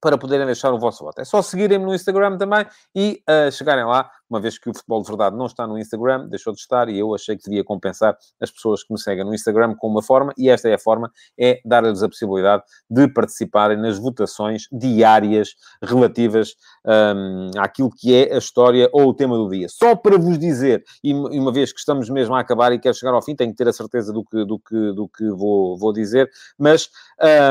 para 0.00 0.16
poderem 0.16 0.46
deixar 0.46 0.72
o 0.72 0.78
vosso 0.78 1.04
voto. 1.04 1.20
É 1.20 1.24
só 1.26 1.42
seguirem-me 1.42 1.84
no 1.84 1.94
Instagram 1.94 2.38
também 2.38 2.64
e 2.94 3.22
chegarem 3.52 3.84
lá 3.84 4.10
uma 4.28 4.40
vez 4.40 4.58
que 4.58 4.68
o 4.68 4.74
Futebol 4.74 5.02
de 5.02 5.08
Verdade 5.08 5.36
não 5.36 5.46
está 5.46 5.66
no 5.66 5.78
Instagram, 5.78 6.28
deixou 6.28 6.52
de 6.52 6.60
estar, 6.60 6.88
e 6.88 6.98
eu 6.98 7.14
achei 7.14 7.36
que 7.36 7.44
devia 7.44 7.64
compensar 7.64 8.16
as 8.40 8.50
pessoas 8.50 8.82
que 8.82 8.92
me 8.92 8.98
seguem 8.98 9.24
no 9.24 9.34
Instagram 9.34 9.74
com 9.74 9.88
uma 9.88 10.02
forma, 10.02 10.32
e 10.36 10.48
esta 10.50 10.68
é 10.68 10.74
a 10.74 10.78
forma, 10.78 11.10
é 11.38 11.60
dar-lhes 11.64 12.02
a 12.02 12.08
possibilidade 12.08 12.62
de 12.90 13.08
participarem 13.08 13.76
nas 13.78 13.98
votações 13.98 14.68
diárias 14.72 15.54
relativas 15.82 16.54
um, 16.84 17.50
àquilo 17.58 17.90
que 17.90 18.14
é 18.14 18.34
a 18.34 18.38
história 18.38 18.88
ou 18.92 19.08
o 19.08 19.14
tema 19.14 19.36
do 19.36 19.48
dia. 19.48 19.68
Só 19.68 19.96
para 19.96 20.18
vos 20.18 20.38
dizer, 20.38 20.84
e 21.02 21.12
uma 21.14 21.52
vez 21.52 21.72
que 21.72 21.78
estamos 21.78 22.08
mesmo 22.10 22.34
a 22.34 22.40
acabar 22.40 22.72
e 22.72 22.78
quero 22.78 22.94
chegar 22.94 23.14
ao 23.14 23.22
fim, 23.22 23.34
tenho 23.34 23.50
que 23.50 23.56
ter 23.56 23.68
a 23.68 23.72
certeza 23.72 24.12
do 24.12 24.24
que, 24.24 24.44
do 24.44 24.58
que, 24.58 24.92
do 24.92 25.08
que 25.08 25.30
vou, 25.30 25.76
vou 25.78 25.92
dizer, 25.92 26.30
mas 26.58 26.88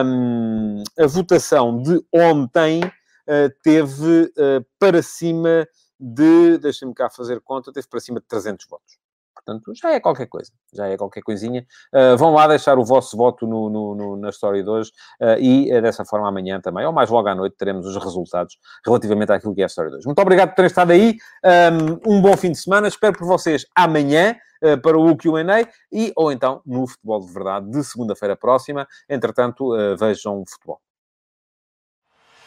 um, 0.06 0.84
a 1.00 1.08
votação 1.08 1.82
de 1.82 2.00
ontem 2.14 2.82
teve 3.62 4.32
para 4.80 5.02
cima 5.02 5.68
de, 6.00 6.58
deixem-me 6.58 6.94
cá 6.94 7.10
fazer 7.10 7.42
conta, 7.42 7.72
teve 7.72 7.88
para 7.88 8.00
cima 8.00 8.20
de 8.20 8.28
300 8.28 8.68
votos. 8.68 8.98
Portanto, 9.48 9.72
já 9.74 9.92
é 9.92 10.00
qualquer 10.00 10.26
coisa, 10.28 10.52
já 10.74 10.88
é 10.88 10.98
qualquer 10.98 11.22
coisinha. 11.22 11.66
Uh, 11.94 12.18
vão 12.18 12.34
lá 12.34 12.48
deixar 12.48 12.78
o 12.78 12.84
vosso 12.84 13.16
voto 13.16 13.48
no, 13.48 13.70
no, 13.70 13.96
no 13.96 14.18
na 14.18 14.30
história 14.30 14.62
de 14.62 14.70
hoje 14.70 14.92
uh, 15.22 15.40
e 15.40 15.72
uh, 15.74 15.82
dessa 15.82 16.04
forma 16.04 16.28
amanhã 16.28 16.60
também, 16.60 16.86
ou 16.86 16.92
mais 16.92 17.10
logo 17.10 17.30
à 17.30 17.36
noite, 17.36 17.56
teremos 17.58 17.86
os 17.86 17.96
resultados 17.96 18.58
relativamente 18.86 19.32
àquilo 19.32 19.56
que 19.56 19.62
é 19.62 19.64
a 19.64 19.68
história 19.68 19.90
de 19.90 19.98
hoje. 19.98 20.06
Muito 20.06 20.20
obrigado 20.20 20.50
por 20.50 20.56
terem 20.56 20.68
estado 20.68 20.92
aí, 20.92 21.16
um, 22.06 22.16
um 22.16 22.22
bom 22.22 22.36
fim 22.36 22.52
de 22.52 22.58
semana, 22.58 22.90
espero 22.90 23.18
por 23.18 23.26
vocês 23.26 23.66
amanhã. 23.74 24.36
para 24.82 24.98
o 24.98 25.16
Q&A 25.16 25.70
e 25.92 26.12
ou 26.16 26.32
então 26.32 26.64
no 26.66 26.88
Futebol 26.88 27.20
de 27.24 27.32
Verdade 27.32 27.70
de 27.70 27.84
segunda-feira 27.84 28.36
próxima. 28.36 28.88
Entretanto, 29.08 29.70
vejam 30.00 30.42
o 30.42 30.44
futebol. 30.50 30.82